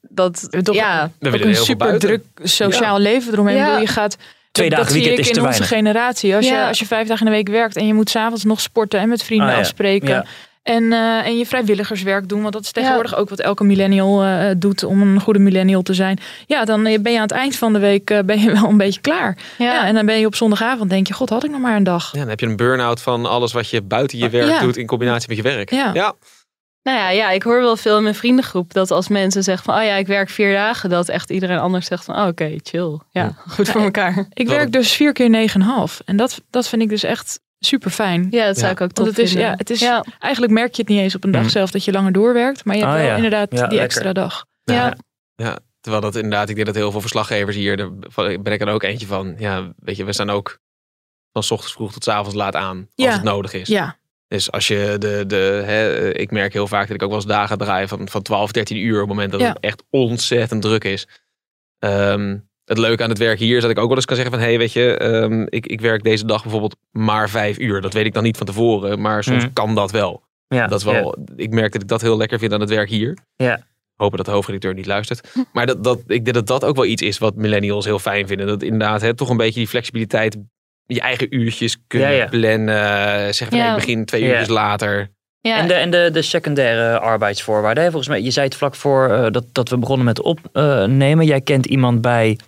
dat, 0.00 0.48
Toch 0.64 0.74
ja, 0.74 1.02
We 1.18 1.26
ook 1.26 1.32
willen 1.32 1.40
een 1.40 1.46
heel 1.46 1.54
veel 1.54 1.64
super 1.64 1.86
buiten. 1.86 2.08
druk 2.08 2.48
sociaal 2.48 2.98
leven 2.98 3.32
eromheen. 3.32 3.56
Ja. 3.56 3.64
Bedoel, 3.64 3.80
Je 3.80 3.86
gaat, 3.86 4.16
Twee 4.50 4.68
dat 4.68 4.78
dagen 4.78 4.92
zie 4.92 5.00
weekend 5.02 5.18
ik 5.26 5.30
is 5.32 5.36
in 5.36 5.42
te 5.42 5.48
onze 5.48 5.58
weinig. 5.58 5.78
generatie. 5.78 6.34
Als, 6.36 6.48
Ja. 6.48 6.60
je, 6.62 6.66
als 6.68 6.78
je 6.78 6.86
vijf 6.86 7.08
dagen 7.08 7.26
in 7.26 7.32
de 7.32 7.36
week 7.38 7.48
werkt 7.48 7.76
en 7.76 7.86
je 7.86 7.94
moet 7.94 8.10
s'avonds 8.10 8.44
nog 8.44 8.60
sporten 8.60 9.00
en 9.00 9.08
met 9.08 9.22
vrienden 9.22 9.46
Ah, 9.48 9.52
ja. 9.54 9.58
afspreken. 9.60 10.08
Ja. 10.08 10.24
En, 10.66 10.92
eh, 10.92 11.26
en 11.26 11.38
je 11.38 11.46
vrijwilligerswerk 11.46 12.28
doen. 12.28 12.40
Want 12.40 12.52
dat 12.52 12.62
is 12.62 12.72
tegenwoordig 12.72 13.16
ook 13.16 13.28
wat 13.28 13.40
elke 13.40 13.64
millennial 13.64 14.22
eh, 14.22 14.50
doet 14.56 14.84
om 14.84 15.02
een 15.02 15.20
goede 15.20 15.38
millennial 15.38 15.82
te 15.82 15.94
zijn. 15.94 16.18
Ja, 16.46 16.64
dan 16.64 16.82
ben 16.82 17.12
je 17.12 17.16
aan 17.16 17.22
het 17.22 17.30
eind 17.30 17.56
van 17.56 17.72
de 17.72 17.78
week 17.78 18.10
eh, 18.10 18.18
ben 18.24 18.40
je 18.40 18.52
wel 18.52 18.68
een 18.68 18.76
beetje 18.76 19.00
klaar. 19.00 19.38
Ja. 19.58 19.72
ja. 19.72 19.86
en 19.86 19.94
dan 19.94 20.06
ben 20.06 20.18
je 20.18 20.26
op 20.26 20.34
zondagavond 20.34 20.90
denk 20.90 21.06
je, 21.06 21.14
god 21.14 21.28
had 21.28 21.44
ik 21.44 21.50
nog 21.50 21.60
maar 21.60 21.76
een 21.76 21.84
dag. 21.84 22.12
Ja, 22.12 22.18
dan 22.18 22.28
heb 22.28 22.40
je 22.40 22.46
een 22.46 22.56
burn-out 22.56 23.02
van 23.02 23.26
alles 23.26 23.52
wat 23.52 23.70
je 23.70 23.82
buiten 23.82 24.18
je 24.18 24.28
werk 24.28 24.48
Ja. 24.48 24.60
doet 24.60 24.76
in 24.76 24.86
combinatie 24.86 25.28
met 25.28 25.36
je 25.36 25.42
werk. 25.42 25.70
Ja. 25.70 25.90
ja. 25.94 26.14
Nou 26.82 26.98
ja, 26.98 27.10
ja, 27.10 27.30
ik 27.30 27.42
hoor 27.42 27.60
wel 27.60 27.76
veel 27.76 27.96
in 27.96 28.02
mijn 28.02 28.14
vriendengroep 28.14 28.72
dat 28.72 28.90
als 28.90 29.08
mensen 29.08 29.42
zeggen 29.42 29.64
van, 29.64 29.78
oh 29.78 29.84
ja, 29.84 29.94
ik 29.94 30.06
werk 30.06 30.30
vier 30.30 30.52
dagen, 30.52 30.90
dat 30.90 31.08
echt 31.08 31.30
iedereen 31.30 31.58
anders 31.58 31.86
zegt 31.86 32.04
van, 32.04 32.16
oh, 32.16 32.26
oké, 32.26 32.56
chill. 32.62 32.98
Ja, 33.10 33.34
goed 33.48 33.68
voor 33.68 33.82
elkaar. 33.82 34.26
Ik 34.32 34.48
werk 34.48 34.72
dus 34.72 34.92
vier 34.92 35.12
keer 35.12 35.30
negen 35.30 35.60
en 35.60 35.66
een 35.66 35.72
half. 35.72 36.00
En 36.04 36.16
dat, 36.16 36.42
dat 36.50 36.68
vind 36.68 36.82
ik 36.82 36.88
dus 36.88 37.02
echt 37.02 37.40
super 37.58 37.90
fijn. 37.90 38.26
Ja, 38.30 38.46
dat 38.46 38.54
zou 38.56 38.66
Ja. 38.66 38.72
ik 38.72 38.80
ook 38.80 38.92
tof 38.92 39.04
Want 39.04 39.16
het 39.16 39.26
is, 39.26 39.32
vinden. 39.32 39.50
ja, 39.50 39.56
het 39.56 39.70
is, 39.70 39.80
ja. 39.80 40.04
eigenlijk 40.18 40.52
merk 40.52 40.74
je 40.74 40.82
het 40.82 40.90
niet 40.90 41.00
eens 41.00 41.14
op 41.14 41.24
een 41.24 41.30
dag 41.30 41.42
Mhm. 41.42 41.50
zelf 41.50 41.70
dat 41.70 41.84
je 41.84 41.92
langer 41.92 42.12
doorwerkt. 42.12 42.64
Maar 42.64 42.76
je 42.76 42.80
hebt 42.82 42.94
Ah, 42.94 43.00
wel 43.00 43.08
ja. 43.08 43.16
inderdaad 43.16 43.50
Ja, 43.50 43.56
die 43.56 43.62
lekker. 43.66 43.84
extra 43.84 44.12
dag. 44.12 44.44
Ja. 44.64 44.96
Ja, 45.34 45.58
terwijl 45.80 46.02
dat 46.02 46.14
inderdaad, 46.14 46.48
ik 46.48 46.54
denk 46.54 46.66
dat 46.66 46.74
heel 46.76 46.90
veel 46.90 47.00
verslaggevers 47.00 47.56
hier, 47.56 47.76
daar 47.76 47.90
ben 48.40 48.52
ik 48.52 48.60
er 48.60 48.68
ook 48.68 48.82
eentje 48.82 49.06
van. 49.06 49.34
Ja, 49.38 49.72
weet 49.78 49.96
je, 49.96 50.04
we 50.04 50.12
staan 50.12 50.30
ook 50.30 50.58
van 51.32 51.42
's 51.42 51.50
ochtends 51.50 51.74
vroeg 51.74 51.92
tot 51.92 52.04
's 52.04 52.08
avonds 52.08 52.34
laat 52.34 52.54
aan 52.54 52.76
als 52.78 53.06
Ja. 53.06 53.12
het 53.12 53.22
nodig 53.22 53.52
is. 53.52 53.68
Ja, 53.68 53.96
Dus 54.28 54.50
als 54.50 54.66
je 54.68 54.96
de, 54.98 55.24
de 55.26 55.62
hè, 55.64 56.08
ik 56.14 56.30
merk 56.30 56.52
heel 56.52 56.66
vaak 56.66 56.86
dat 56.86 56.96
ik 56.96 57.02
ook 57.02 57.08
wel 57.08 57.18
eens 57.18 57.26
dagen 57.28 57.58
draai 57.58 57.88
van, 57.88 58.08
van 58.08 58.22
12, 58.22 58.50
13 58.52 58.76
uur 58.76 58.94
op 58.94 58.98
het 58.98 59.08
moment 59.08 59.32
dat 59.32 59.40
Ja. 59.40 59.48
het 59.48 59.60
echt 59.60 59.82
ontzettend 59.90 60.62
druk 60.62 60.84
is. 60.84 61.08
Ehm, 61.78 62.38
het 62.66 62.78
leuke 62.78 63.02
aan 63.02 63.08
het 63.08 63.18
werk 63.18 63.38
hier 63.38 63.56
is 63.56 63.62
dat 63.62 63.70
ik 63.70 63.78
ook 63.78 63.86
wel 63.88 63.96
eens 63.96 64.04
kan 64.04 64.16
zeggen 64.16 64.34
van, 64.34 64.42
hé, 64.42 64.48
hey, 64.48 64.58
weet 64.58 64.72
je, 64.72 64.96
ehm, 64.96 65.46
ik, 65.48 65.66
ik 65.66 65.80
werk 65.80 66.02
deze 66.02 66.26
dag 66.26 66.42
bijvoorbeeld 66.42 66.76
maar 66.90 67.30
vijf 67.30 67.58
uur. 67.58 67.80
Dat 67.80 67.92
weet 67.92 68.06
ik 68.06 68.14
dan 68.14 68.22
niet 68.22 68.36
van 68.36 68.46
tevoren, 68.46 69.00
maar 69.00 69.24
soms 69.24 69.42
Mhm. 69.44 69.52
kan 69.52 69.74
dat 69.74 69.90
wel. 69.90 70.22
Ja, 70.48 70.66
Dat 70.66 70.78
is 70.78 70.84
wel, 70.84 71.16
ik 71.36 71.50
merk 71.50 71.72
dat 71.72 71.82
ik 71.82 71.88
dat 71.88 72.00
heel 72.00 72.16
lekker 72.16 72.38
vind 72.38 72.52
aan 72.52 72.60
het 72.60 72.70
werk 72.70 72.88
hier. 72.88 73.16
Ja. 73.36 73.60
Hopen 73.96 74.16
dat 74.16 74.26
de 74.26 74.32
hoofdredacteur 74.32 74.74
niet 74.74 74.86
luistert. 74.86 75.28
Maar 75.52 75.66
dat, 75.66 75.84
dat, 75.84 75.98
ik 76.06 76.24
denk 76.24 76.34
dat 76.34 76.46
dat 76.46 76.64
ook 76.64 76.76
wel 76.76 76.84
iets 76.84 77.02
is 77.02 77.18
wat 77.18 77.36
millennials 77.36 77.84
heel 77.84 77.98
fijn 77.98 78.26
vinden. 78.26 78.46
Dat 78.46 78.62
inderdaad 78.62 79.00
hè, 79.00 79.14
toch 79.14 79.28
een 79.28 79.36
beetje 79.36 79.58
die 79.60 79.68
flexibiliteit, 79.68 80.36
je 80.86 81.00
eigen 81.00 81.34
uurtjes 81.36 81.76
kunnen 81.86 82.10
Ja, 82.10 82.14
ja. 82.16 82.26
plannen. 82.26 83.34
Zeg 83.34 83.48
van 83.48 83.58
Ja. 83.58 83.64
nee, 83.64 83.72
ik 83.72 83.78
begin 83.84 84.04
twee 84.04 84.22
Ja. 84.22 84.28
uurtjes 84.28 84.48
later. 84.48 85.10
Ja. 85.40 85.56
En, 85.58 85.68
de, 85.68 85.74
en 85.74 85.90
de, 85.90 86.08
de 86.12 86.22
secundaire 86.22 86.98
arbeidsvoorwaarden. 86.98 87.82
hè? 87.84 87.88
Volgens 87.90 88.08
mij, 88.10 88.22
je 88.22 88.30
zei 88.30 88.46
het 88.46 88.56
vlak 88.56 88.74
voor 88.74 89.08
eh, 89.10 89.26
dat, 89.30 89.44
dat 89.52 89.68
we 89.68 89.78
begonnen 89.78 90.04
met 90.06 90.22
opnemen. 90.22 91.26
Jij 91.26 91.40
kent 91.40 91.66
iemand 91.66 92.00
bij 92.00 92.38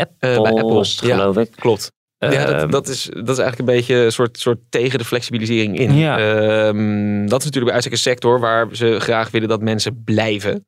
Apple, 0.00 0.28
Eh, 0.28 0.42
bij 0.42 0.52
Apple, 0.52 0.74
was 0.74 0.90
het, 0.90 1.00
ja. 1.00 1.16
geloof 1.16 1.36
ik. 1.36 1.50
Klopt. 1.56 1.92
ja, 2.18 2.30
Ehm, 2.30 2.58
dat, 2.58 2.70
dat, 2.70 2.88
is, 2.88 3.02
dat 3.02 3.28
is 3.28 3.38
eigenlijk 3.38 3.58
een 3.58 3.76
beetje 3.76 3.94
een 3.94 4.12
soort, 4.12 4.38
soort 4.38 4.58
tegen 4.68 4.98
de 4.98 5.04
flexibilisering 5.04 5.78
in. 5.78 5.94
Ja. 5.94 6.18
Ehm, 6.18 7.26
dat 7.26 7.38
is 7.38 7.44
natuurlijk 7.44 7.64
bij 7.64 7.72
uitstek 7.72 7.92
een 7.92 7.98
sector 7.98 8.40
waar 8.40 8.68
ze 8.72 9.00
graag 9.00 9.30
willen 9.30 9.48
dat 9.48 9.60
mensen 9.60 10.02
blijven. 10.04 10.66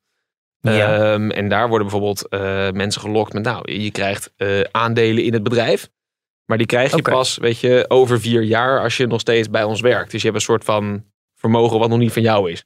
Ja. 0.59 1.13
Ehm, 1.13 1.29
en 1.29 1.49
daar 1.49 1.67
worden 1.67 1.87
bijvoorbeeld 1.87 2.27
eh, 2.27 2.71
mensen 2.71 3.01
gelokt 3.01 3.33
met, 3.33 3.43
nou, 3.43 3.71
je 3.71 3.91
krijgt 3.91 4.33
eh, 4.35 4.61
aandelen 4.71 5.23
in 5.23 5.33
het 5.33 5.43
bedrijf. 5.43 5.89
Maar 6.45 6.57
die 6.57 6.67
krijg 6.67 6.95
je 6.95 7.01
pas, 7.01 7.37
weet 7.37 7.59
je, 7.59 7.85
over 7.87 8.19
vier 8.19 8.41
jaar 8.41 8.81
als 8.81 8.97
je 8.97 9.07
nog 9.07 9.19
steeds 9.19 9.49
bij 9.49 9.63
ons 9.63 9.81
werkt. 9.81 10.11
Dus 10.11 10.21
je 10.21 10.27
hebt 10.27 10.39
een 10.39 10.45
soort 10.45 10.63
van 10.63 11.03
vermogen 11.35 11.79
wat 11.79 11.89
nog 11.89 11.97
niet 11.97 12.13
van 12.13 12.21
jou 12.21 12.51
is. 12.51 12.65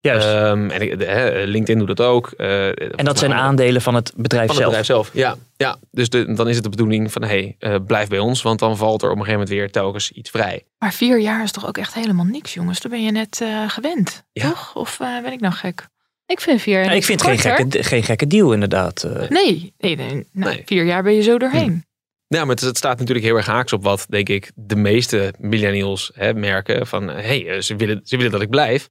Juist. 0.00 0.26
Ehm, 0.26 0.70
en 0.70 0.98
de- 0.98 1.42
LinkedIn 1.46 1.78
doet 1.86 1.96
dat 1.96 2.06
ook. 2.06 2.30
eh, 2.36 2.66
en 2.68 3.04
dat 3.04 3.18
zijn 3.18 3.32
aandelen 3.34 3.82
van 3.82 3.94
het 3.94 4.12
bedrijf 4.16 4.46
van 4.46 4.54
het 4.56 4.64
bedrijf 4.64 4.86
zelf. 4.86 5.10
Ja, 5.12 5.36
ja. 5.56 5.76
dus 5.90 6.08
de, 6.08 6.32
dan 6.34 6.48
is 6.48 6.54
het 6.54 6.64
de 6.64 6.70
bedoeling 6.70 7.12
van, 7.12 7.22
hé, 7.22 7.28
hey, 7.28 7.56
eh, 7.58 7.76
blijf 7.86 8.08
bij 8.08 8.18
ons. 8.18 8.42
Want 8.42 8.58
dan 8.58 8.76
valt 8.76 9.02
er 9.02 9.10
op 9.10 9.16
een 9.16 9.24
gegeven 9.24 9.40
moment 9.40 9.58
weer 9.58 9.70
telkens 9.70 10.10
iets 10.10 10.30
vrij. 10.30 10.64
maar 10.78 10.92
vier 10.92 11.20
jaar 11.20 11.42
is 11.42 11.52
toch 11.52 11.66
ook 11.66 11.78
echt 11.78 11.94
helemaal 11.94 12.24
niks, 12.24 12.54
jongens. 12.54 12.80
Dan 12.80 12.90
ben 12.90 13.02
je 13.04 13.10
net 13.10 13.40
eh, 13.42 13.68
gewend, 13.68 14.24
Ja. 14.32 14.48
toch? 14.48 14.76
Of 14.76 14.96
ben 14.98 15.32
ik 15.32 15.40
nou 15.40 15.54
gek? 15.54 15.86
Ik 16.26 16.40
vind 16.40 16.60
vier 16.60 16.84
Ja, 16.84 16.90
ik 16.90 17.04
vind 17.04 17.20
het 17.24 17.30
geen 17.40 17.54
gekke, 17.56 17.82
geen 17.82 18.02
gekke 18.02 18.26
deal 18.26 18.52
inderdaad. 18.52 19.08
Nee, 19.28 19.74
nee, 19.78 19.96
nee, 19.96 20.26
nou, 20.32 20.54
Nee. 20.54 20.62
vier 20.66 20.84
jaar 20.84 21.02
ben 21.02 21.14
je 21.14 21.22
zo 21.22 21.38
doorheen. 21.38 21.84
Ja, 22.26 22.44
maar 22.44 22.56
het, 22.56 22.76
staat 22.76 22.98
natuurlijk 22.98 23.26
heel 23.26 23.36
erg 23.36 23.46
haaks 23.46 23.72
op 23.72 23.82
wat, 23.82 24.06
denk 24.08 24.28
ik, 24.28 24.50
de 24.54 24.76
meeste 24.76 25.32
millennials 25.38 26.10
hè, 26.14 26.34
merken. 26.34 26.86
Van, 26.86 27.08
hé, 27.08 27.40
hey, 27.44 27.60
ze, 27.60 27.76
willen, 27.76 28.00
ze 28.04 28.16
willen 28.16 28.32
dat 28.32 28.40
ik 28.42 28.50
blijf. 28.50 28.88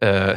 Eh, 0.00 0.28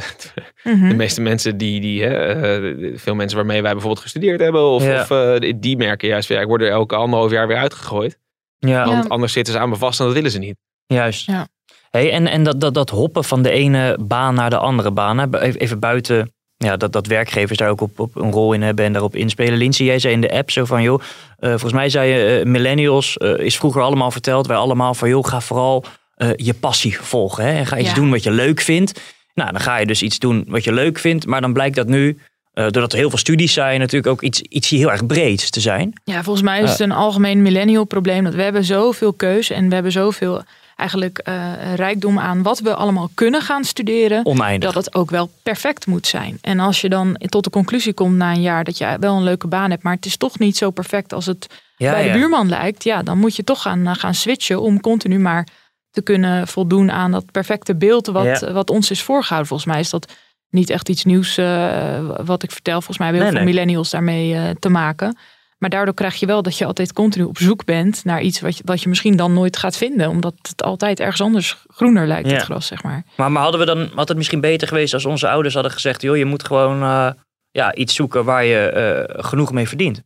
Mhm. 0.64 0.88
de 0.88 0.94
meeste 0.94 1.20
mensen 1.20 1.56
die, 1.56 1.80
die 1.80 2.02
hè, 2.02 2.14
eh, 2.16 2.92
veel 2.98 3.14
mensen 3.14 3.36
waarmee 3.36 3.62
wij 3.62 3.70
bijvoorbeeld 3.72 4.02
gestudeerd 4.02 4.40
hebben, 4.40 4.62
of, 4.68 4.84
Ja. 4.84 5.00
of 5.00 5.10
eh, 5.10 5.52
die- 5.56 5.76
merken 5.76 6.08
juist, 6.08 6.28
ja, 6.28 6.40
ik 6.40 6.46
word 6.46 6.62
er 6.62 6.68
elke 6.70 6.94
anderhalf 6.94 7.30
jaar 7.30 7.46
weer 7.46 7.56
uitgegooid. 7.56 8.18
Ja, 8.58 8.84
Want 8.86 9.08
anders 9.08 9.32
zitten 9.32 9.52
ze 9.52 9.58
aan 9.58 9.68
me 9.68 9.76
vast 9.76 9.98
en 10.00 10.04
dat 10.06 10.14
willen 10.14 10.30
ze 10.30 10.38
niet. 10.38 10.56
juist. 10.86 11.26
Ja. 11.26 11.48
Hey, 11.90 12.12
en 12.12 12.26
en 12.26 12.42
dat, 12.42 12.60
dat, 12.60 12.74
dat 12.74 12.90
hoppen 12.90 13.24
van 13.24 13.42
de 13.42 13.50
ene 13.50 13.98
baan 14.00 14.34
naar 14.34 14.50
de 14.50 14.56
andere 14.58 14.90
baan. 14.90 15.18
Hè? 15.18 15.40
Even 15.40 15.60
even 15.60 15.78
buiten 15.78 16.32
ja, 16.56 16.76
dat, 16.76 16.92
dat 16.92 17.06
werkgevers 17.06 17.58
daar 17.58 17.68
ook 17.70 17.80
op, 17.80 17.98
op 18.00 18.16
een 18.16 18.30
rol 18.32 18.52
in 18.52 18.62
hebben 18.62 18.84
en 18.84 18.92
daarop 18.92 19.16
inspelen. 19.16 19.58
Lindsay, 19.58 19.86
jij 19.86 19.98
zei 19.98 20.14
in 20.14 20.20
de 20.20 20.32
app 20.32 20.50
zo 20.50 20.64
van, 20.64 20.82
joh, 20.82 21.00
eh, 21.38 21.50
volgens 21.50 21.72
mij 21.72 21.88
zei 21.88 22.08
je, 22.10 22.44
millennials 22.44 23.16
eh, 23.16 23.38
is 23.38 23.56
vroeger 23.56 23.82
allemaal 23.82 24.10
verteld, 24.10 24.46
wij 24.46 24.56
allemaal 24.56 24.94
van, 24.94 25.08
joh, 25.08 25.26
ga 25.26 25.40
vooral 25.40 25.84
eh, 26.14 26.28
je 26.36 26.54
passie 26.54 27.00
volgen. 27.00 27.44
Hè? 27.44 27.52
En 27.52 27.66
ga 27.66 27.78
iets 27.78 27.88
Ja. 27.88 27.94
doen 27.94 28.10
wat 28.10 28.22
je 28.22 28.30
leuk 28.30 28.60
vindt. 28.60 29.00
Nou, 29.34 29.52
dan 29.52 29.60
ga 29.60 29.76
je 29.76 29.86
dus 29.86 30.02
iets 30.02 30.18
doen 30.18 30.44
wat 30.48 30.64
je 30.64 30.72
leuk 30.72 30.98
vindt, 30.98 31.26
maar 31.26 31.40
dan 31.40 31.52
blijkt 31.52 31.76
dat 31.76 31.86
nu, 31.86 32.18
eh, 32.52 32.64
doordat 32.64 32.92
er 32.92 32.98
heel 32.98 33.08
veel 33.08 33.18
studies 33.18 33.52
zijn, 33.52 33.80
natuurlijk 33.80 34.12
ook 34.12 34.22
iets, 34.22 34.40
iets 34.40 34.68
heel 34.68 34.90
erg 34.90 35.06
breeds 35.06 35.50
te 35.50 35.60
zijn. 35.60 36.00
Ja, 36.04 36.22
volgens 36.22 36.44
mij 36.44 36.62
is 36.62 36.70
het 36.70 36.80
een 36.80 36.92
algemeen 36.92 37.42
millennial 37.42 37.84
probleem. 37.84 38.24
Dat 38.24 38.34
we 38.34 38.42
hebben 38.42 38.64
zoveel 38.64 39.12
keuze 39.12 39.54
en 39.54 39.68
we 39.68 39.74
hebben 39.74 39.92
zoveel 39.92 40.42
eigenlijk 40.76 41.18
eh, 41.18 41.74
rijkdom 41.74 42.18
aan 42.18 42.42
wat 42.42 42.60
we 42.60 42.74
allemaal 42.74 43.10
kunnen 43.14 43.42
gaan 43.42 43.64
studeren. 43.64 44.26
Oneindig. 44.26 44.72
Dat 44.72 44.84
het 44.84 44.94
ook 44.94 45.10
wel 45.10 45.30
perfect 45.42 45.86
moet 45.86 46.06
zijn. 46.06 46.38
En 46.40 46.60
als 46.60 46.80
je 46.80 46.88
dan 46.88 47.16
tot 47.28 47.44
de 47.44 47.50
conclusie 47.50 47.92
komt 47.92 48.16
na 48.16 48.32
een 48.32 48.42
jaar 48.42 48.64
dat 48.64 48.78
je 48.78 48.96
wel 49.00 49.16
een 49.16 49.22
leuke 49.22 49.46
baan 49.46 49.70
hebt, 49.70 49.82
maar 49.82 49.94
het 49.94 50.06
is 50.06 50.16
toch 50.16 50.38
niet 50.38 50.56
zo 50.56 50.70
perfect 50.70 51.12
als 51.12 51.26
het 51.26 51.46
ja, 51.76 51.90
bij 51.90 52.02
de 52.02 52.08
ja. 52.08 52.14
buurman 52.14 52.48
lijkt, 52.48 52.84
ja, 52.84 53.02
dan 53.02 53.18
moet 53.18 53.36
je 53.36 53.44
toch 53.44 53.62
gaan, 53.62 53.86
eh, 53.86 53.94
gaan 53.94 54.14
switchen 54.14 54.60
om 54.60 54.80
continu 54.80 55.18
maar 55.18 55.46
te 55.94 56.02
kunnen 56.02 56.48
voldoen 56.48 56.90
aan 56.90 57.10
dat 57.10 57.30
perfecte 57.30 57.76
beeld 57.76 58.06
wat, 58.06 58.40
Ja. 58.40 58.52
wat 58.52 58.70
ons 58.70 58.90
is 58.90 59.02
voorgehouden. 59.02 59.48
Volgens 59.48 59.70
mij 59.72 59.80
is 59.80 59.90
dat 59.90 60.12
niet 60.50 60.70
echt 60.70 60.88
iets 60.88 61.04
nieuws 61.04 61.36
eh, 61.36 61.98
wat 62.24 62.42
ik 62.42 62.50
vertel. 62.50 62.74
Volgens 62.74 62.98
mij 62.98 63.06
hebben 63.06 63.24
heel 63.26 63.32
Nee, 63.34 63.42
veel 63.42 63.52
nee. 63.52 63.60
millennials 63.62 63.90
daarmee 63.90 64.34
eh, 64.34 64.50
te 64.58 64.68
maken. 64.68 65.16
Maar 65.58 65.70
daardoor 65.70 65.94
krijg 65.94 66.14
je 66.20 66.26
wel 66.26 66.42
dat 66.42 66.58
je 66.58 66.64
altijd 66.64 66.92
continu 66.92 67.24
op 67.24 67.38
zoek 67.38 67.64
bent 67.64 68.04
naar 68.04 68.20
iets 68.22 68.40
wat 68.40 68.56
je, 68.56 68.62
wat 68.66 68.82
je 68.82 68.88
misschien 68.88 69.16
dan 69.16 69.32
nooit 69.32 69.56
gaat 69.56 69.76
vinden. 69.76 70.08
Omdat 70.08 70.34
het 70.42 70.62
altijd 70.62 71.00
ergens 71.00 71.20
anders 71.20 71.56
groener 71.68 72.06
lijkt, 72.06 72.28
Ja. 72.28 72.34
het 72.34 72.44
gras, 72.44 72.66
zeg 72.66 72.82
maar. 72.82 73.04
Maar, 73.16 73.32
maar 73.32 73.42
hadden 73.42 73.60
we 73.60 73.66
dan, 73.66 73.90
had 73.94 74.08
het 74.08 74.16
misschien 74.16 74.40
beter 74.40 74.68
geweest 74.68 74.94
als 74.94 75.04
onze 75.04 75.28
ouders 75.28 75.54
hadden 75.54 75.72
gezegd: 75.72 76.02
joh, 76.02 76.16
je 76.16 76.24
moet 76.24 76.44
gewoon 76.46 76.82
eh, 76.82 77.10
ja, 77.50 77.74
iets 77.74 77.94
zoeken 77.94 78.24
waar 78.24 78.44
je 78.44 79.08
genoeg 79.16 79.52
mee 79.52 79.68
verdient. 79.68 80.02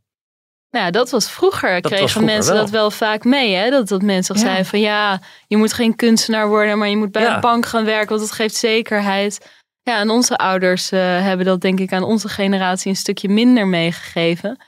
Nou, 0.70 0.84
ja, 0.84 0.90
dat 0.90 1.10
was 1.10 1.30
vroeger. 1.30 1.70
was 1.72 1.80
Kregen 1.80 2.08
vroeger 2.08 2.32
mensen 2.34 2.52
wel. 2.52 2.62
dat 2.62 2.70
wel 2.70 2.90
vaak 2.90 3.24
mee. 3.24 3.54
Hè? 3.54 3.70
Dat, 3.70 3.88
dat 3.88 4.02
mensen 4.02 4.34
Ja. 4.34 4.40
zeiden 4.40 4.66
van 4.66 4.80
ja, 4.80 5.20
je 5.46 5.56
moet 5.56 5.72
geen 5.72 5.96
kunstenaar 5.96 6.48
worden, 6.48 6.78
maar 6.78 6.88
je 6.88 6.96
moet 6.96 7.12
bij 7.12 7.22
Ja. 7.22 7.34
een 7.34 7.40
bank 7.40 7.66
gaan 7.66 7.84
werken, 7.84 8.08
want 8.08 8.20
dat 8.20 8.32
geeft 8.32 8.54
zekerheid. 8.54 9.50
Ja, 9.82 9.98
en 9.98 10.10
onze 10.10 10.36
ouders 10.36 10.90
eh, 10.90 11.00
hebben 11.00 11.46
dat 11.46 11.60
denk 11.60 11.80
ik 11.80 11.92
aan 11.92 12.02
onze 12.02 12.28
generatie 12.28 12.90
een 12.90 12.96
stukje 12.96 13.28
minder 13.28 13.66
meegegeven. 13.66 14.58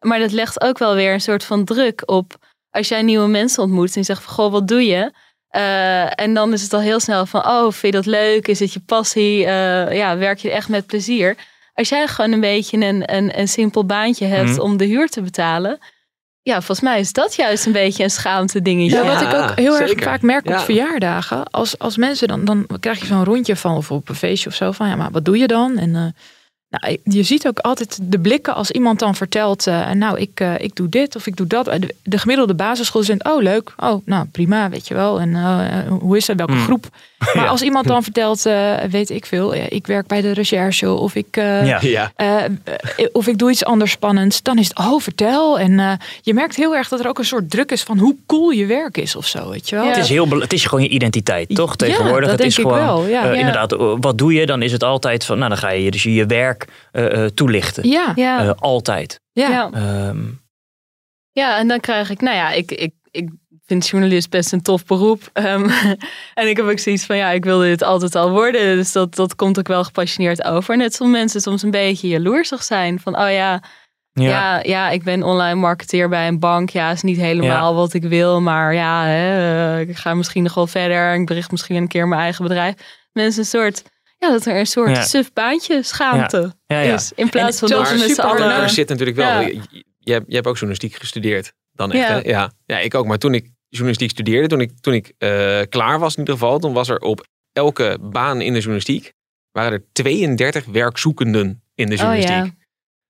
Maar 0.00 0.18
dat 0.18 0.32
legt 0.32 0.60
ook 0.62 0.78
wel 0.78 0.94
weer 0.94 1.12
een 1.12 1.20
soort 1.20 1.44
van 1.44 1.64
druk 1.64 2.02
op 2.04 2.36
als 2.70 2.88
jij 2.88 3.02
nieuwe 3.02 3.26
mensen 3.28 3.62
ontmoet 3.62 3.94
en 3.94 4.00
je 4.00 4.06
zegt 4.06 4.22
van 4.22 4.32
goh, 4.34 4.52
wat 4.52 4.68
doe 4.68 4.86
je? 4.86 5.12
Eh, 5.48 6.20
en 6.20 6.34
dan 6.34 6.52
is 6.52 6.62
het 6.62 6.72
al 6.72 6.80
heel 6.80 7.00
snel 7.00 7.26
van 7.26 7.46
oh, 7.46 7.62
vind 7.72 7.80
je 7.82 7.90
dat 8.00 8.06
leuk? 8.06 8.48
Is 8.48 8.58
het 8.60 8.72
je 8.72 8.80
passie? 8.80 9.44
Eh, 9.46 9.96
ja, 9.96 10.16
werk 10.16 10.38
je 10.38 10.50
echt 10.50 10.68
met 10.68 10.86
plezier? 10.86 11.36
Als 11.80 11.88
jij 11.88 12.06
gewoon 12.06 12.32
een 12.32 12.40
beetje 12.40 12.76
een, 12.86 13.14
een, 13.16 13.38
een 13.38 13.48
simpel 13.48 13.84
baantje 13.86 14.26
hebt 14.26 14.48
Mhm. 14.50 14.60
om 14.60 14.76
de 14.76 14.84
huur 14.84 15.08
te 15.08 15.22
betalen. 15.22 15.78
Ja, 16.42 16.54
volgens 16.54 16.80
mij 16.80 17.00
is 17.00 17.12
dat 17.12 17.34
juist 17.34 17.66
een 17.66 17.72
beetje 17.72 18.02
een 18.02 18.10
schaamte 18.10 18.62
dingetje. 18.62 18.96
Ja, 18.96 19.04
wat 19.04 19.20
ik 19.22 19.32
ook 19.34 19.58
heel 19.58 19.78
erg 19.80 20.02
vaak 20.02 20.22
merk 20.22 20.44
op 20.46 20.50
Ja. 20.52 20.60
verjaardagen. 20.60 21.44
Als, 21.50 21.78
als 21.78 21.96
mensen 21.96 22.28
dan, 22.28 22.44
dan 22.44 22.66
krijg 22.80 23.00
je 23.00 23.06
zo'n 23.06 23.24
rondje 23.24 23.56
van 23.56 23.76
of 23.76 23.90
op 23.90 24.08
een 24.08 24.14
feestje 24.14 24.48
of 24.48 24.54
zo 24.54 24.72
van 24.72 24.88
ja, 24.88 24.96
maar 24.96 25.10
wat 25.10 25.24
doe 25.24 25.38
je 25.38 25.46
dan? 25.46 25.78
En 25.78 25.96
eh, 25.96 26.04
nou, 26.70 26.96
je 27.04 27.22
ziet 27.22 27.46
ook 27.46 27.58
altijd 27.58 27.98
de 28.02 28.18
blikken 28.18 28.54
als 28.54 28.70
iemand 28.70 28.98
dan 28.98 29.14
vertelt, 29.14 29.66
eh, 29.66 29.90
nou 29.90 30.18
ik, 30.18 30.30
eh, 30.40 30.54
ik 30.58 30.76
doe 30.76 30.88
dit 30.88 31.16
of 31.16 31.26
ik 31.26 31.36
doe 31.36 31.46
dat. 31.46 31.64
De, 31.64 31.94
de 32.02 32.18
gemiddelde 32.18 32.54
basisschoolstudent, 32.54 33.24
oh 33.34 33.42
leuk, 33.42 33.72
oh 33.76 34.06
nou 34.06 34.26
prima, 34.32 34.68
weet 34.70 34.88
je 34.88 34.94
wel. 34.94 35.20
En 35.20 35.34
eh, 35.34 35.88
hoe 35.88 36.16
is 36.16 36.26
het, 36.26 36.36
welke 36.36 36.52
Hmm. 36.52 36.62
groep? 36.64 36.88
Maar 37.34 37.44
Ja. 37.44 37.50
als 37.50 37.62
iemand 37.62 37.86
dan 37.86 38.02
vertelt, 38.02 38.46
eh, 38.46 38.74
weet 38.90 39.10
ik 39.10 39.26
veel, 39.26 39.54
eh, 39.54 39.62
ik 39.68 39.86
werk 39.86 40.06
bij 40.06 40.20
de 40.20 40.32
recherche 40.32 40.92
of 40.92 41.14
ik, 41.14 41.36
eh, 41.36 41.66
Ja. 41.66 41.78
Ja. 41.82 42.12
eh, 42.16 42.44
eh, 42.44 42.50
of 43.12 43.26
ik 43.26 43.38
doe 43.38 43.50
iets 43.50 43.64
anders 43.64 43.90
spannends, 43.90 44.42
dan 44.42 44.58
is 44.58 44.68
het, 44.68 44.78
oh 44.78 45.00
vertel. 45.00 45.58
En 45.58 45.78
eh, 45.80 45.92
je 46.22 46.34
merkt 46.34 46.56
heel 46.56 46.76
erg 46.76 46.88
dat 46.88 47.00
er 47.00 47.08
ook 47.08 47.18
een 47.18 47.24
soort 47.24 47.50
druk 47.50 47.72
is 47.72 47.82
van 47.82 47.98
hoe 47.98 48.16
cool 48.26 48.50
je 48.50 48.66
werk 48.66 48.96
is 48.96 49.16
of 49.16 49.26
zo, 49.26 49.50
weet 49.50 49.68
je 49.68 49.76
wel. 49.76 49.84
Ja. 49.84 49.90
Het 49.90 50.02
is, 50.02 50.08
heel, 50.08 50.28
het 50.28 50.52
is 50.52 50.64
gewoon 50.64 50.84
je 50.84 50.90
identiteit, 50.90 51.54
toch? 51.54 51.70
Ja, 51.70 51.76
Tegenwoordig. 51.86 52.28
dat 52.30 52.38
het 52.38 52.46
is 52.48 52.58
ik 52.58 52.62
gewoon, 52.64 52.78
wel, 52.78 53.06
ja. 53.06 53.22
eh, 53.24 53.32
Ja. 53.32 53.38
inderdaad, 53.38 53.72
eh, 53.72 53.94
wat 54.00 54.18
doe 54.18 54.32
je? 54.32 54.46
Dan 54.46 54.62
is 54.62 54.72
het 54.72 54.82
altijd 54.84 55.24
van, 55.24 55.36
nou 55.38 55.48
dan 55.48 55.58
ga 55.58 55.70
je 55.70 55.90
dus 55.90 56.02
je 56.02 56.26
werk 56.26 56.59
eh, 56.92 57.24
eh, 57.24 57.30
toelichten. 57.30 57.88
Ja, 57.88 58.12
Eh, 58.16 58.50
altijd. 58.56 59.20
ja. 59.32 59.70
Ehm, 59.72 60.18
ja, 61.32 61.58
en 61.58 61.68
dan 61.68 61.80
krijg 61.80 62.10
ik, 62.10 62.20
nou 62.20 62.36
ja, 62.36 62.50
ik, 62.50 62.70
ik, 62.70 62.94
ik 63.10 63.28
vind 63.64 63.88
journalist 63.88 64.30
best 64.30 64.52
een 64.52 64.62
tof 64.62 64.84
beroep. 64.84 65.30
Ehm, 65.32 65.68
en 66.40 66.48
ik 66.48 66.56
heb 66.56 66.66
ook 66.66 66.78
zoiets 66.78 67.04
van, 67.04 67.16
ja, 67.16 67.30
ik 67.30 67.44
wilde 67.44 67.64
dit 67.64 67.82
altijd 67.82 68.14
al 68.14 68.30
worden. 68.30 68.76
Dus 68.76 68.92
dat, 68.92 69.14
dat 69.14 69.34
komt 69.34 69.58
ook 69.58 69.68
wel 69.68 69.84
gepassioneerd 69.84 70.44
over. 70.44 70.76
Net 70.76 70.94
zoals 70.94 71.12
mensen 71.12 71.40
soms 71.40 71.62
een 71.62 71.70
beetje 71.70 72.08
jaloersig 72.08 72.62
zijn. 72.62 73.00
Van, 73.00 73.14
oh 73.14 73.30
ja, 73.30 73.62
ja. 74.12 74.28
ja. 74.28 74.60
Ja, 74.62 74.90
ik 74.90 75.02
ben 75.02 75.22
online 75.22 75.54
marketeer 75.54 76.08
bij 76.08 76.28
een 76.28 76.38
bank. 76.38 76.70
Ja, 76.70 76.90
is 76.90 77.02
niet 77.02 77.16
helemaal 77.16 77.74
wat 77.74 77.94
ik 77.94 78.02
wil. 78.02 78.40
Maar 78.40 78.74
ja, 78.74 79.04
hè, 79.04 79.80
ik 79.80 79.96
ga 79.96 80.14
misschien 80.14 80.42
nog 80.42 80.54
wel 80.54 80.66
verder. 80.66 81.14
Ik 81.14 81.26
bericht 81.26 81.50
misschien 81.50 81.76
een 81.76 81.88
keer 81.88 82.08
mijn 82.08 82.20
eigen 82.20 82.44
bedrijf. 82.44 82.74
Mensen 83.12 83.40
een 83.40 83.46
soort, 83.46 83.82
ja, 84.20 84.30
dat 84.30 84.46
er 84.46 84.56
een 84.58 84.66
soort 84.66 84.90
Ja. 84.96 85.02
suf 85.02 85.32
baantje, 85.32 85.82
schaamte 85.82 86.52
Ja, 86.66 86.80
ja. 86.80 86.94
is. 86.94 87.12
In 87.14 87.28
plaats 87.28 87.58
van 87.58 87.68
dat 87.68 87.90
we 87.90 87.98
met 87.98 88.10
z'n 88.14 88.20
allen... 88.20 88.50
Er 88.62 88.70
zit 88.70 88.88
natuurlijk 88.88 89.16
wel. 89.16 89.26
Ja. 89.26 89.40
Je, 89.40 89.60
je, 89.98 90.12
hebt, 90.12 90.24
je 90.28 90.34
hebt 90.34 90.46
ook 90.46 90.54
journalistiek 90.54 90.94
gestudeerd. 90.94 91.52
Dan 91.72 91.92
echt, 91.92 92.08
Ja. 92.08 92.14
hè? 92.14 92.28
Ja. 92.28 92.52
ja, 92.66 92.78
ik 92.78 92.94
ook. 92.94 93.06
Maar 93.06 93.18
toen 93.18 93.34
ik 93.34 93.50
journalistiek 93.68 94.10
studeerde, 94.10 94.48
toen 94.48 94.60
ik, 94.60 94.70
toen 94.80 94.94
ik 94.94 95.12
eh, 95.18 95.60
klaar 95.68 95.98
was 95.98 96.12
in 96.12 96.18
ieder 96.18 96.34
geval, 96.34 96.58
toen 96.58 96.72
was 96.72 96.88
er 96.88 96.98
op 96.98 97.26
elke 97.52 97.98
baan 98.00 98.40
in 98.40 98.52
de 98.52 98.58
journalistiek, 98.58 99.12
waren 99.52 99.72
er 99.72 99.84
32 99.92 100.64
werkzoekenden 100.64 101.62
in 101.74 101.86
de 101.86 101.92
Oh 101.92 101.98
journalistiek. 101.98 102.34
ja. 102.36 102.50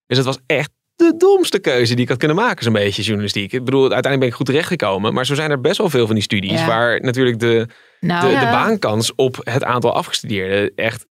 Dus 0.06 0.16
het 0.16 0.26
was 0.26 0.38
echt 0.46 0.70
de 0.94 1.14
domste 1.16 1.58
keuze 1.58 1.94
die 1.94 2.02
ik 2.02 2.08
had 2.08 2.18
kunnen 2.18 2.36
maken, 2.36 2.64
zo'n 2.64 2.72
beetje 2.72 3.02
journalistiek. 3.02 3.52
Ik 3.52 3.64
bedoel, 3.64 3.80
uiteindelijk 3.80 4.18
ben 4.20 4.28
ik 4.28 4.34
goed 4.34 4.46
terechtgekomen, 4.46 5.14
maar 5.14 5.26
zo 5.26 5.34
zijn 5.34 5.50
er 5.50 5.60
best 5.60 5.78
wel 5.78 5.90
veel 5.90 6.06
van 6.06 6.14
die 6.14 6.24
studies 6.24 6.60
Ja. 6.60 6.66
waar 6.66 7.00
natuurlijk 7.00 7.38
de, 7.38 7.66
nou 8.00 8.26
de, 8.26 8.32
Ja. 8.32 8.40
de 8.40 8.46
baankans 8.46 9.14
op 9.14 9.36
het 9.44 9.64
aantal 9.64 9.92
afgestudeerden 9.94 10.72
echt 10.74 11.06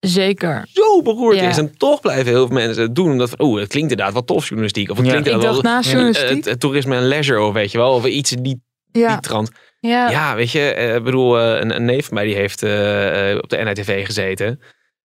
zeker. 0.00 0.68
zo 0.72 1.02
beroerd 1.02 1.36
Ja. 1.36 1.48
is. 1.48 1.58
En 1.58 1.76
toch 1.76 2.00
blijven 2.00 2.26
heel 2.26 2.46
veel 2.46 2.56
mensen 2.56 2.82
het 2.82 2.94
doen. 2.94 3.10
Omdat 3.10 3.30
van, 3.30 3.46
oeh, 3.46 3.60
het 3.60 3.68
klinkt 3.68 3.90
inderdaad 3.90 4.14
wat 4.14 4.26
tof 4.26 4.42
journalistiek. 4.44 4.90
Of 4.90 4.96
het 4.96 5.06
Ja. 5.06 5.10
klinkt 5.12 5.28
Ik 5.28 5.34
inderdaad 5.34 5.62
dacht 5.62 5.66
wel 5.66 5.80
na 5.80 5.86
eh, 5.86 5.92
journalistiek. 5.92 6.36
het, 6.36 6.44
het 6.44 6.60
toerisme 6.60 6.96
en 6.96 7.02
leisure 7.06 7.40
of 7.40 7.52
weet 7.52 7.70
je 7.72 7.78
wel. 7.78 7.92
Of 7.94 8.06
iets 8.06 8.32
in 8.32 8.42
die, 8.42 8.62
Ja, 8.92 9.08
die 9.12 9.20
trant. 9.20 9.50
Ja. 9.80 10.10
Ja, 10.10 10.34
weet 10.34 10.50
je, 10.50 10.60
eh, 10.74 10.94
ik 10.94 11.02
bedoel, 11.04 11.38
eh, 11.38 11.60
een, 11.60 11.74
een 11.76 11.84
neef 11.84 12.06
van 12.06 12.14
mij 12.14 12.24
die 12.24 12.34
heeft 12.34 12.62
op 13.42 13.48
de 13.48 13.56
NITV 13.64 14.06
gezeten. 14.06 14.60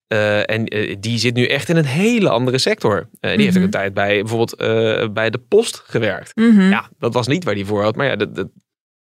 Eh, 0.06 0.50
en 0.50 0.64
die 1.00 1.18
zit 1.18 1.34
nu 1.34 1.46
echt 1.46 1.68
in 1.68 1.76
een 1.76 1.84
hele 1.84 2.28
andere 2.28 2.58
sector. 2.58 3.08
Eh, 3.20 3.30
die 3.36 3.44
heeft 3.44 3.48
ook 3.48 3.54
Mhm. 3.54 3.62
een 3.64 3.70
tijd 3.70 3.94
bij 3.94 4.18
bijvoorbeeld 4.20 4.54
eh, 4.54 5.08
bij 5.12 5.30
de 5.30 5.38
post 5.38 5.82
gewerkt. 5.86 6.36
Mhm. 6.36 6.60
Ja, 6.68 6.88
dat 6.98 7.14
was 7.14 7.26
niet 7.26 7.44
waar 7.44 7.54
die 7.54 7.66
voor 7.66 7.82
had. 7.82 7.96
Maar 7.96 8.06
ja, 8.06 8.16
dat, 8.16 8.34
dat, 8.36 8.48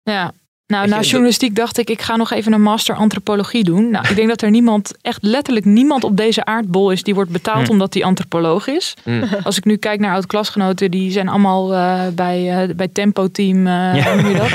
Ja. 0.02 0.32
Nou, 0.72 0.88
na 0.88 1.00
journalistiek 1.00 1.54
dacht 1.56 1.78
ik, 1.78 1.90
ik 1.90 2.02
ga 2.02 2.16
nog 2.16 2.30
even 2.32 2.52
een 2.52 2.62
master 2.62 2.94
antropologie 2.94 3.64
doen. 3.64 3.90
Nou, 3.90 4.08
ik 4.08 4.16
denk 4.16 4.28
dat 4.28 4.42
er 4.42 4.50
niemand, 4.50 4.92
echt 5.02 5.18
letterlijk 5.22 5.64
niemand 5.64 6.04
op 6.04 6.16
deze 6.16 6.44
aardbol 6.44 6.90
is 6.90 7.02
die 7.02 7.14
wordt 7.14 7.30
betaald 7.30 7.66
Hm. 7.66 7.70
omdat 7.72 7.92
die 7.92 8.04
antropoloog 8.04 8.66
is. 8.66 8.94
Mm. 9.04 9.22
Als 9.42 9.56
ik 9.56 9.64
nu 9.64 9.76
kijk 9.76 10.00
naar 10.00 10.14
oud-klasgenoten, 10.14 10.90
die 10.90 11.10
zijn 11.10 11.28
allemaal 11.28 11.74
eh, 11.74 12.00
bij, 12.14 12.62
eh, 12.68 12.74
bij 12.74 12.88
Tempo 12.88 13.28
Team, 13.30 13.66
eh 13.66 13.72
Ja. 13.72 14.12
hoe 14.12 14.22
noem 14.22 14.30
je 14.30 14.36
dat? 14.36 14.50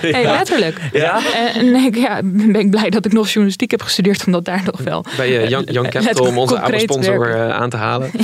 Hey, 0.12 0.24
letterlijk. 0.24 0.80
Ja? 0.92 1.20
En, 1.34 1.54
en 1.54 1.74
ik, 1.74 1.96
ja, 1.96 2.20
ben 2.24 2.56
ik 2.56 2.70
blij 2.70 2.90
dat 2.90 3.04
ik 3.04 3.12
nog 3.12 3.26
journalistiek 3.26 3.70
heb 3.70 3.82
gestudeerd, 3.82 4.26
omdat 4.26 4.44
daar 4.44 4.62
nog 4.64 4.80
wel. 4.80 5.04
bij 5.16 5.48
Young, 5.48 5.72
Young 5.72 5.88
Capital 5.90 6.26
om 6.26 6.38
onze 6.38 6.60
oude 6.60 6.78
sponsor 6.78 7.34
eh, 7.34 7.50
aan 7.50 7.70
te 7.70 7.76
halen. 7.76 8.10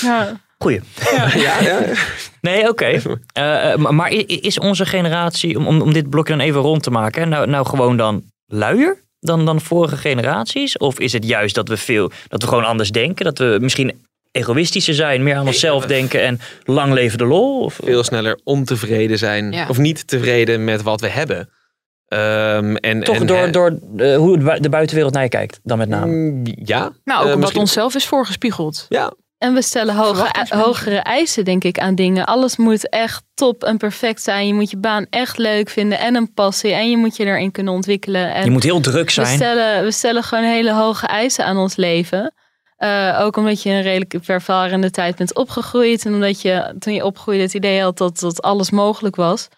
Ja. 0.00 0.32
Goeie. 0.58 0.80
ja, 1.34 1.60
ja. 1.60 1.80
Nee, 2.40 2.68
oké. 2.68 2.84
Eh, 3.32 3.72
eh, 3.72 3.78
maar- 3.78 4.12
is 4.26 4.58
onze 4.58 4.86
generatie, 4.86 5.58
om, 5.58 5.80
om, 5.82 5.92
dit 5.92 6.10
blokje 6.10 6.36
dan 6.36 6.46
even 6.46 6.60
rond 6.60 6.82
te 6.82 6.90
maken, 6.90 7.28
nou, 7.28 7.46
nou 7.46 7.66
gewoon 7.66 7.96
dan 7.96 8.22
luier 8.46 9.04
dan, 9.20 9.44
dan 9.44 9.60
vorige 9.60 9.96
generaties? 9.96 10.78
Of 10.78 10.98
is 10.98 11.12
het 11.12 11.24
juist 11.26 11.54
dat 11.54 11.68
we 11.68 11.76
veel, 11.76 12.10
dat 12.28 12.42
we 12.42 12.48
gewoon 12.48 12.64
anders 12.64 12.90
denken? 12.90 13.24
Dat 13.24 13.38
we 13.38 13.58
misschien 13.60 14.04
egoïstischer 14.32 14.94
zijn, 14.94 15.22
meer 15.22 15.36
aan 15.36 15.46
onszelf 15.46 15.86
denken 15.86 16.22
en 16.22 16.40
lang 16.64 16.92
leven 16.92 17.18
de 17.18 17.24
lol? 17.24 17.60
Of, 17.60 17.78
veel 17.82 18.04
sneller 18.04 18.40
ontevreden 18.44 19.18
zijn 19.18 19.52
Ja. 19.52 19.68
of 19.68 19.78
niet 19.78 20.06
tevreden 20.06 20.64
met 20.64 20.82
wat 20.82 21.00
we 21.00 21.08
hebben. 21.08 21.48
Ehm, 22.08 22.74
en, 22.76 23.02
toch 23.02 23.16
en, 23.16 23.26
door, 23.26 23.50
door 23.50 23.78
eh, 23.96 24.16
hoe 24.16 24.58
de 24.60 24.68
buitenwereld 24.68 25.14
naar 25.14 25.22
je 25.22 25.28
kijkt, 25.28 25.60
dan 25.62 25.78
met 25.78 25.88
name. 25.88 26.12
mm, 26.12 26.42
ja. 26.64 26.92
Nou, 27.04 27.30
ook 27.30 27.38
misschien- 27.38 27.60
onszelf 27.60 27.94
is 27.94 28.06
voorgespiegeld. 28.06 28.86
Ja, 28.88 29.12
En 29.38 29.54
we 29.54 29.62
stellen 29.62 29.94
hoge, 29.94 30.14
Verwachtingsmanagement. 30.14 30.76
hogere 30.76 30.96
eisen, 30.98 31.44
denk 31.44 31.64
ik, 31.64 31.78
aan 31.78 31.94
dingen. 31.94 32.26
Alles 32.26 32.56
moet 32.56 32.88
echt 32.88 33.22
top 33.34 33.64
en 33.64 33.76
perfect 33.76 34.22
zijn. 34.22 34.46
Je 34.46 34.54
moet 34.54 34.70
je 34.70 34.76
baan 34.76 35.06
echt 35.10 35.38
leuk 35.38 35.68
vinden 35.68 35.98
en 35.98 36.14
een 36.14 36.32
passie. 36.34 36.72
En 36.72 36.90
je 36.90 36.96
moet 36.96 37.16
je 37.16 37.24
erin 37.24 37.50
kunnen 37.50 37.72
ontwikkelen. 37.72 38.34
En 38.34 38.44
Je 38.44 38.50
moet 38.50 38.62
heel 38.62 38.80
druk 38.80 39.04
we, 39.06 39.10
zijn. 39.12 39.36
stellen, 39.36 39.84
we 39.84 39.90
stellen 39.92 40.22
gewoon 40.22 40.44
hele 40.44 40.72
hoge 40.72 41.06
eisen 41.06 41.44
aan 41.44 41.56
ons 41.56 41.76
leven. 41.76 42.34
Eh, 42.76 43.18
ook 43.22 43.36
omdat 43.36 43.62
je 43.62 43.68
in 43.68 43.74
een 43.74 43.82
redelijk 43.82 44.14
vervarende 44.20 44.90
tijd 44.90 45.16
bent 45.16 45.34
opgegroeid. 45.34 46.04
En 46.06 46.14
omdat 46.14 46.42
je 46.42 46.74
toen 46.78 46.94
je 46.94 47.04
opgroeide 47.04 47.42
het 47.42 47.54
idee 47.54 47.80
had 47.82 47.98
dat, 47.98 48.18
dat 48.18 48.42
alles 48.42 48.70
mogelijk 48.70 49.16
was. 49.16 49.48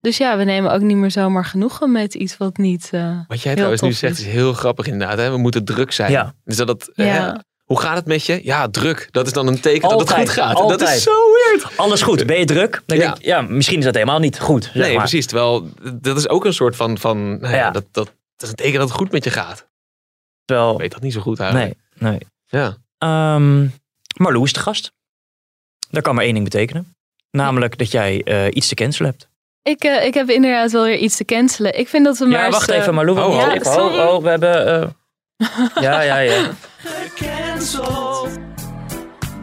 Dus 0.00 0.16
ja, 0.16 0.36
we 0.36 0.44
nemen 0.44 0.72
ook 0.72 0.80
niet 0.80 0.96
meer 0.96 1.10
zomaar 1.10 1.44
genoegen 1.44 1.92
met 1.92 2.14
iets 2.14 2.36
wat 2.36 2.56
niet... 2.56 2.88
eh, 2.92 3.18
wat 3.26 3.40
jij 3.40 3.52
Heel 3.52 3.54
trouwens 3.54 3.80
nu 3.82 3.92
zegt 3.92 4.18
is. 4.18 4.26
is 4.26 4.32
heel 4.32 4.52
grappig 4.52 4.86
inderdaad. 4.86 5.18
Hè? 5.18 5.30
We 5.30 5.36
moeten 5.36 5.64
druk 5.64 5.92
zijn. 5.92 6.10
Ja. 6.10 6.34
Dus 6.44 6.56
dat 6.56 6.68
het, 6.68 6.94
eh, 6.94 7.06
Ja. 7.06 7.42
Hoe 7.68 7.80
gaat 7.80 7.96
het 7.96 8.06
met 8.06 8.24
je? 8.26 8.40
Ja, 8.44 8.68
druk. 8.68 9.08
Dat 9.10 9.26
is 9.26 9.32
dan 9.32 9.46
een 9.46 9.60
teken 9.60 9.88
dat 9.88 10.00
het 10.00 10.12
goed 10.12 10.28
gaat. 10.28 10.56
Dat 10.56 10.80
is 10.82 11.02
zo 11.02 11.10
weird. 11.32 11.76
Alles 11.76 12.02
goed, 12.02 12.26
ben 12.26 12.38
je 12.38 12.44
druk? 12.44 12.82
Dan 12.86 12.96
Ja. 12.98 13.04
denk 13.04 13.16
ik, 13.16 13.24
ja, 13.24 13.40
misschien 13.40 13.78
is 13.78 13.84
dat 13.84 13.94
helemaal 13.94 14.18
niet 14.18 14.40
goed. 14.40 14.64
Zeg 14.64 14.74
Nee, 14.74 14.90
maar. 14.90 14.98
precies. 14.98 15.26
Terwijl 15.26 15.68
dat 15.94 16.16
is 16.16 16.28
ook 16.28 16.44
een 16.44 16.54
soort 16.54 16.76
van, 16.76 16.98
van 16.98 17.38
nou 17.38 17.54
ja, 17.54 17.58
Ja. 17.58 17.70
Dat, 17.70 17.84
dat, 17.92 18.04
dat 18.06 18.42
is 18.42 18.48
een 18.48 18.54
teken 18.54 18.78
dat 18.78 18.88
het 18.88 18.96
goed 18.98 19.12
met 19.12 19.24
je 19.24 19.30
gaat. 19.30 19.66
Terwijl, 20.44 20.72
Ik 20.72 20.78
weet 20.80 20.92
dat 20.92 21.00
niet 21.02 21.12
zo 21.12 21.20
goed 21.20 21.40
eigenlijk. 21.40 21.74
nee, 21.98 22.10
nee. 22.10 22.20
Ja. 22.46 22.76
Ehm 22.98 23.66
Marlou 24.16 24.44
is 24.44 24.52
de 24.52 24.60
gast. 24.60 24.92
Dat 25.90 26.02
kan 26.02 26.14
maar 26.14 26.24
één 26.24 26.32
ding 26.32 26.44
betekenen. 26.44 26.96
Namelijk 27.30 27.78
dat 27.78 27.90
jij 27.90 28.22
eh, 28.24 28.46
iets 28.50 28.68
te 28.68 28.74
cancelen 28.74 29.10
hebt. 29.10 29.28
ik, 29.62 29.82
eh, 29.84 30.06
ik 30.06 30.14
heb 30.14 30.28
inderdaad 30.30 30.70
wel 30.72 30.84
weer 30.84 30.96
iets 30.98 31.16
te 31.16 31.24
cancelen. 31.24 31.78
Ik 31.78 31.88
vind 31.88 32.04
dat 32.04 32.18
we 32.18 32.24
maar 32.26 32.38
Ja, 32.38 32.46
eens, 32.46 32.54
wacht 32.54 32.68
eh, 32.70 32.76
even, 32.76 32.94
Marlou. 32.94 33.18
Oh, 33.18 33.36
wacht 33.36 33.66
oh. 33.66 33.84
Oh, 33.84 34.14
oh, 34.14 34.22
we 34.22 34.28
hebben... 34.28 34.66
eh, 34.82 34.88
ja, 35.82 36.00
ja, 36.00 36.18
ja. 36.18 36.50
Gecanceld. 37.58 38.28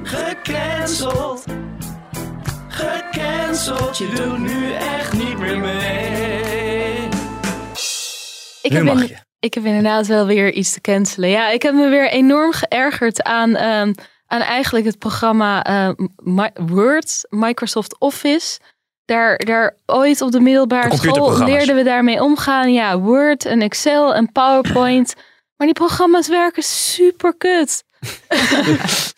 Gecanceld. 0.03 1.43
Gecanceld. 2.67 3.97
Je 3.97 4.09
doet 4.15 4.37
nu 4.39 4.71
echt 4.73 5.13
niet 5.13 5.37
meer 5.37 5.57
mee. 5.59 7.09
ik 8.61 8.71
nu 8.71 8.75
heb 8.77 8.83
mag 8.83 9.01
in- 9.01 9.07
je. 9.07 9.15
Ik 9.39 9.53
heb 9.53 9.65
inderdaad 9.65 10.07
wel 10.07 10.25
weer 10.25 10.53
iets 10.53 10.71
te 10.73 10.81
cancelen. 10.81 11.29
Ja, 11.29 11.49
ik 11.49 11.61
heb 11.61 11.73
me 11.73 11.89
weer 11.89 12.09
enorm 12.09 12.51
geërgerd 12.51 13.23
aan, 13.23 13.55
ehm, 13.55 13.93
aan 14.27 14.41
eigenlijk 14.41 14.85
het 14.85 14.99
programma 14.99 15.63
eh, 15.63 15.89
Word, 16.53 17.25
Microsoft 17.29 17.99
Office. 17.99 18.59
Daar, 19.05 19.37
daar 19.37 19.77
ooit 19.85 20.21
op 20.21 20.31
de 20.31 20.37
De 20.37 20.43
middelbare 20.43 20.95
school 20.95 21.43
leerden 21.43 21.75
we 21.75 21.83
daarmee 21.83 22.21
omgaan. 22.23 22.73
Ja, 22.73 22.99
Word 22.99 23.45
en 23.45 23.61
Excel 23.61 24.13
en 24.13 24.31
PowerPoint. 24.31 25.13
Maar 25.57 25.67
die 25.67 25.75
programma's 25.75 26.27
werken 26.27 26.63
super 26.63 27.37
kut. 27.37 27.83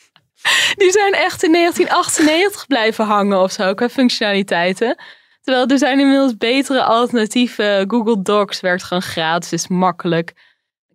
Die 0.75 0.91
zijn 0.91 1.13
echt 1.13 1.43
in 1.43 1.51
1998 1.51 2.67
blijven 2.67 3.05
hangen 3.05 3.41
of 3.41 3.51
zo, 3.51 3.73
qua 3.73 3.89
functionaliteiten. 3.89 4.95
Terwijl 5.41 5.67
er 5.67 5.77
zijn 5.77 5.99
inmiddels 5.99 6.37
betere 6.37 6.83
alternatieven. 6.83 7.89
Google 7.89 8.21
Docs 8.21 8.59
werkt 8.59 8.83
gewoon 8.83 9.01
gratis, 9.03 9.51
is 9.53 9.67
makkelijk. 9.67 10.33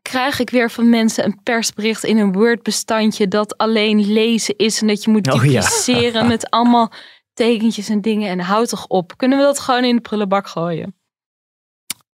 Krijg 0.02 0.38
ik 0.38 0.50
weer 0.50 0.70
van 0.70 0.88
mensen 0.88 1.24
een 1.24 1.40
persbericht 1.42 2.04
in 2.04 2.18
een 2.18 2.32
Word-bestandje 2.32 3.28
dat 3.28 3.56
alleen 3.56 4.12
lezen 4.12 4.56
is 4.56 4.80
en 4.80 4.86
dat 4.86 5.04
je 5.04 5.10
moet 5.10 5.28
Oh 5.32 5.34
ja. 5.34 5.40
dupliceren 5.40 6.26
met 6.26 6.50
allemaal 6.50 6.92
tekentjes 7.34 7.88
en 7.88 8.00
dingen. 8.00 8.28
En 8.30 8.40
houd 8.40 8.68
toch 8.68 8.86
op. 8.86 9.16
Kunnen 9.16 9.38
we 9.38 9.44
dat 9.44 9.58
gewoon 9.58 9.84
in 9.84 9.94
de 9.96 10.02
prullenbak 10.02 10.46
gooien? 10.48 10.94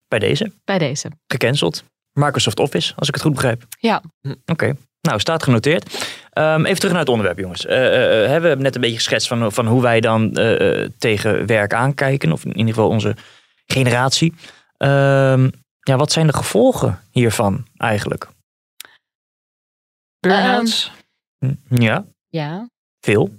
Bij 0.09 0.19
deze, 0.19 0.53
Bij 0.65 0.79
deze. 0.79 1.11
gecanceld. 1.27 1.85
Microsoft 2.13 2.59
Office, 2.61 2.93
als 2.97 3.09
ik 3.09 3.15
het 3.15 3.23
goed 3.23 3.33
begrijp. 3.35 3.65
Ja. 3.79 4.03
Oké, 4.47 4.75
nou 5.05 5.21
staat 5.21 5.43
genoteerd. 5.43 6.07
Ehm, 6.31 6.65
even 6.65 6.77
terug 6.77 6.91
naar 6.91 7.01
het 7.01 7.09
onderwerp, 7.11 7.39
jongens. 7.39 7.67
Eh, 7.67 7.87
eh, 7.87 8.23
eh, 8.23 8.25
we 8.25 8.31
hebben 8.31 8.63
net 8.63 8.75
een 8.75 8.81
beetje 8.81 8.97
geschetst 8.97 9.29
van, 9.29 9.53
van 9.53 9.67
hoe 9.67 9.83
wij 9.83 10.01
dan 10.01 10.33
tegen 10.99 11.47
werk 11.47 11.75
aankijken. 11.75 12.33
Of 12.33 12.45
in 12.45 12.57
ieder 12.57 12.75
geval 12.75 12.89
onze 12.89 13.17
generatie. 13.67 14.35
Ehm, 14.77 15.51
ja, 15.81 15.97
wat 15.97 16.13
zijn 16.13 16.27
de 16.27 16.33
gevolgen 16.33 17.01
hiervan 17.11 17.67
eigenlijk? 17.77 18.29
Burn-outs. 20.21 20.93
Hm, 21.39 21.55
Ja, 21.83 22.05
Ja. 22.29 22.69
veel. 23.01 23.31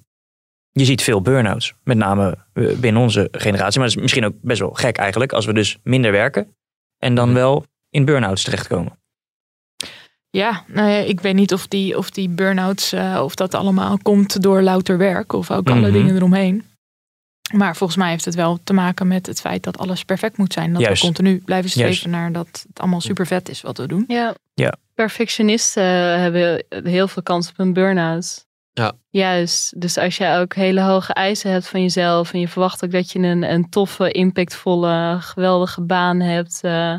Je 0.72 0.86
ziet 0.86 1.02
veel 1.02 1.22
burn-outs. 1.22 1.74
Met 1.84 1.98
name 1.98 2.38
binnen 2.54 3.02
onze 3.02 3.28
generatie. 3.32 3.80
Maar 3.80 3.88
dat 3.88 3.98
is 3.98 4.02
misschien 4.02 4.26
ook 4.26 4.36
best 4.42 4.60
wel 4.60 4.72
gek 4.72 4.98
eigenlijk. 4.98 5.34
Als 5.34 5.46
we 5.46 5.54
dus 5.54 5.78
minder 5.84 6.12
werken. 6.12 6.56
En 6.98 7.16
dan 7.16 7.34
wel 7.34 7.66
in 7.90 8.06
burn-outs 8.06 8.44
terechtkomen. 8.44 9.00
Ja, 10.36 10.64
nou 10.68 10.90
ja, 10.90 10.98
ik 10.98 11.20
weet 11.22 11.34
niet 11.36 11.54
of 11.54 11.68
die, 11.68 11.98
of 11.98 12.10
die 12.10 12.30
burn-outs, 12.30 12.92
eh, 12.92 13.20
of 13.24 13.36
dat 13.36 13.54
allemaal 13.54 13.98
komt 14.02 14.42
door 14.42 14.62
louter 14.62 14.98
werk 14.98 15.34
of 15.34 15.52
ook 15.52 15.70
alle 15.70 15.80
Mhm. 15.82 15.92
dingen 15.92 16.16
eromheen. 16.16 16.64
Maar 17.54 17.76
volgens 17.76 18.00
mij 18.00 18.10
heeft 18.10 18.26
het 18.26 18.36
wel 18.36 18.60
te 18.64 18.74
maken 18.74 19.08
met 19.08 19.26
het 19.26 19.40
feit 19.42 19.64
dat 19.64 19.78
alles 19.78 20.04
perfect 20.04 20.38
moet 20.38 20.54
zijn. 20.54 20.74
Dat 20.74 20.82
Juist. 20.82 21.02
we 21.02 21.06
continu 21.08 21.38
blijven 21.46 21.70
streven 21.70 21.92
Juist. 21.92 22.06
naar 22.08 22.32
dat 22.32 22.48
het 22.68 22.80
allemaal 22.80 23.02
super 23.02 23.28
vet 23.28 23.50
is 23.50 23.62
wat 23.62 23.78
we 23.78 23.88
doen. 23.88 24.04
Ja. 24.08 24.36
Ja. 24.54 24.74
Perfectionisten 24.94 26.20
hebben 26.20 26.64
heel 26.70 27.08
veel 27.08 27.24
kans 27.24 27.50
op 27.50 27.60
een 27.60 27.74
burn-out. 27.74 28.46
Ja. 28.74 28.94
Juist. 29.10 29.82
Dus 29.82 29.98
als 29.98 30.18
jij 30.18 30.40
ook 30.40 30.56
hele 30.56 30.82
hoge 30.82 31.14
eisen 31.14 31.52
hebt 31.52 31.68
van 31.68 31.82
jezelf 31.82 32.34
en 32.34 32.40
je 32.40 32.48
verwacht 32.48 32.84
ook 32.84 32.92
dat 32.92 33.12
je 33.12 33.20
een, 33.20 33.44
een 33.44 33.70
toffe, 33.70 34.12
impactvolle, 34.12 35.18
geweldige 35.20 35.82
baan 35.82 36.20
hebt. 36.20 36.60
eh, 36.62 36.96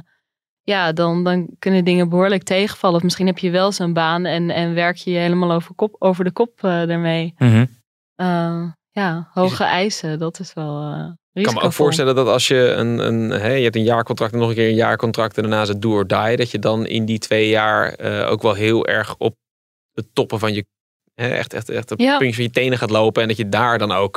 ja, 0.66 0.92
dan, 0.92 1.24
dan 1.24 1.48
kunnen 1.58 1.84
dingen 1.84 2.08
behoorlijk 2.08 2.42
tegenvallen. 2.42 2.96
Of 2.96 3.02
misschien 3.02 3.26
heb 3.26 3.38
je 3.38 3.50
wel 3.50 3.72
zo'n 3.72 3.92
baan 3.92 4.24
en, 4.24 4.50
en 4.50 4.74
werk 4.74 4.96
je 4.96 5.10
je 5.10 5.18
helemaal 5.18 5.52
over, 5.52 5.74
kop, 5.74 5.96
over 5.98 6.24
de 6.24 6.30
kop 6.32 6.52
eh 6.56 6.86
daarmee. 6.86 7.34
Mhm. 7.38 7.66
Eh, 8.14 8.62
ja, 8.90 9.28
hoge 9.32 9.64
eisen, 9.64 10.18
dat 10.18 10.40
is 10.40 10.52
wel 10.54 10.82
eh 10.82 11.10
Ik 11.32 11.44
kan 11.44 11.54
me 11.54 11.60
ook 11.60 11.72
voorstellen 11.72 12.14
dat 12.14 12.26
als 12.28 12.48
je 12.48 12.70
een, 12.70 12.98
een 12.98 13.30
hè, 13.30 13.52
je 13.52 13.62
hebt 13.62 13.76
een 13.76 13.82
jaarcontract 13.82 14.32
en 14.32 14.38
nog 14.38 14.48
een 14.48 14.54
keer 14.54 14.68
een 14.68 14.74
jaarcontract 14.74 15.36
en 15.36 15.42
daarna 15.42 15.62
is 15.62 15.68
het 15.68 15.82
do 15.82 15.90
or 15.92 16.06
die, 16.06 16.36
dat 16.36 16.50
je 16.50 16.58
dan 16.58 16.86
in 16.86 17.04
die 17.04 17.18
twee 17.18 17.48
jaar 17.48 17.98
ook 18.28 18.42
wel 18.42 18.54
heel 18.54 18.86
erg 18.86 19.14
op 19.18 19.36
de 19.92 20.04
toppen 20.12 20.38
van 20.38 20.54
je, 20.54 20.66
hè, 21.14 21.28
echt, 21.28 21.52
echt, 21.54 21.68
echt 21.68 21.90
op 21.90 22.00
Ja. 22.00 22.08
het 22.08 22.18
puntje 22.18 22.34
van 22.34 22.44
je 22.44 22.50
tenen 22.50 22.78
gaat 22.78 22.90
lopen 22.90 23.22
en 23.22 23.28
dat 23.28 23.36
je 23.36 23.48
daar 23.48 23.78
dan 23.78 23.92
ook 23.92 24.16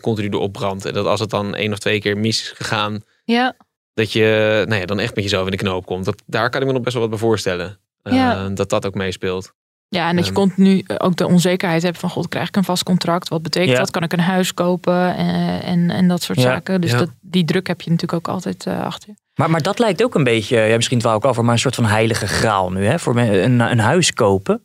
continu 0.00 0.28
door 0.28 0.40
opbrandt. 0.40 0.84
En 0.84 0.92
dat 0.92 1.06
als 1.06 1.20
het 1.20 1.30
dan 1.30 1.54
één 1.54 1.72
of 1.72 1.78
twee 1.78 2.00
keer 2.00 2.18
mis 2.18 2.40
is 2.40 2.50
gegaan, 2.50 3.02
Ja, 3.24 3.56
dat 3.94 4.12
je 4.12 4.64
nou 4.68 4.80
ja, 4.80 4.86
dan 4.86 4.98
echt 5.00 5.14
met 5.14 5.24
jezelf 5.24 5.44
in 5.44 5.50
de 5.50 5.56
knoop 5.56 5.86
komt. 5.86 6.04
Dat, 6.04 6.22
daar 6.26 6.50
kan 6.50 6.60
ik 6.60 6.66
me 6.66 6.72
nog 6.72 6.82
best 6.82 6.94
wel 6.94 7.02
wat 7.08 7.10
bij 7.18 7.28
voorstellen. 7.28 7.78
Eh. 8.02 8.46
Dat 8.54 8.68
dat 8.70 8.86
ook 8.86 8.94
meespeelt. 8.94 9.52
Ja, 9.88 10.08
en 10.08 10.16
dat 10.16 10.24
je 10.26 10.30
Ehm. 10.32 10.40
continu 10.40 10.84
ook 10.98 11.16
de 11.16 11.26
onzekerheid 11.26 11.82
hebt 11.82 11.98
van 11.98 12.10
god, 12.10 12.28
krijg 12.28 12.48
ik 12.48 12.56
een 12.56 12.64
vast 12.64 12.82
contract? 12.82 13.28
Wat 13.28 13.42
betekent 13.42 13.70
Ja. 13.72 13.78
dat? 13.78 13.90
Kan 13.90 14.02
ik 14.02 14.12
een 14.12 14.20
huis 14.20 14.54
kopen? 14.54 15.16
Eh, 15.16 15.68
en, 15.68 15.90
en 15.90 16.08
dat 16.08 16.22
soort 16.22 16.38
Ja, 16.38 16.44
zaken. 16.44 16.80
Dus 16.80 16.90
ja. 16.90 16.98
dat, 16.98 17.08
die 17.20 17.44
druk 17.44 17.66
heb 17.66 17.80
je 17.80 17.90
natuurlijk 17.90 18.28
ook 18.28 18.34
altijd 18.34 18.66
eh, 18.66 18.80
achter 18.84 19.08
je. 19.08 19.14
Maar, 19.34 19.50
maar 19.50 19.62
dat 19.62 19.78
lijkt 19.78 20.02
ook 20.02 20.14
een 20.14 20.24
beetje, 20.24 20.56
ja, 20.58 20.76
misschien 20.76 20.98
dwaal 20.98 21.16
ik 21.16 21.24
af, 21.24 21.40
maar 21.40 21.52
een 21.52 21.58
soort 21.58 21.74
van 21.74 21.84
heilige 21.84 22.26
graal 22.26 22.70
nu. 22.72 22.84
Hè? 22.86 22.98
Voor 22.98 23.14
me- 23.14 23.40
een, 23.42 23.60
een 23.60 23.78
huis 23.78 24.12
kopen. 24.12 24.62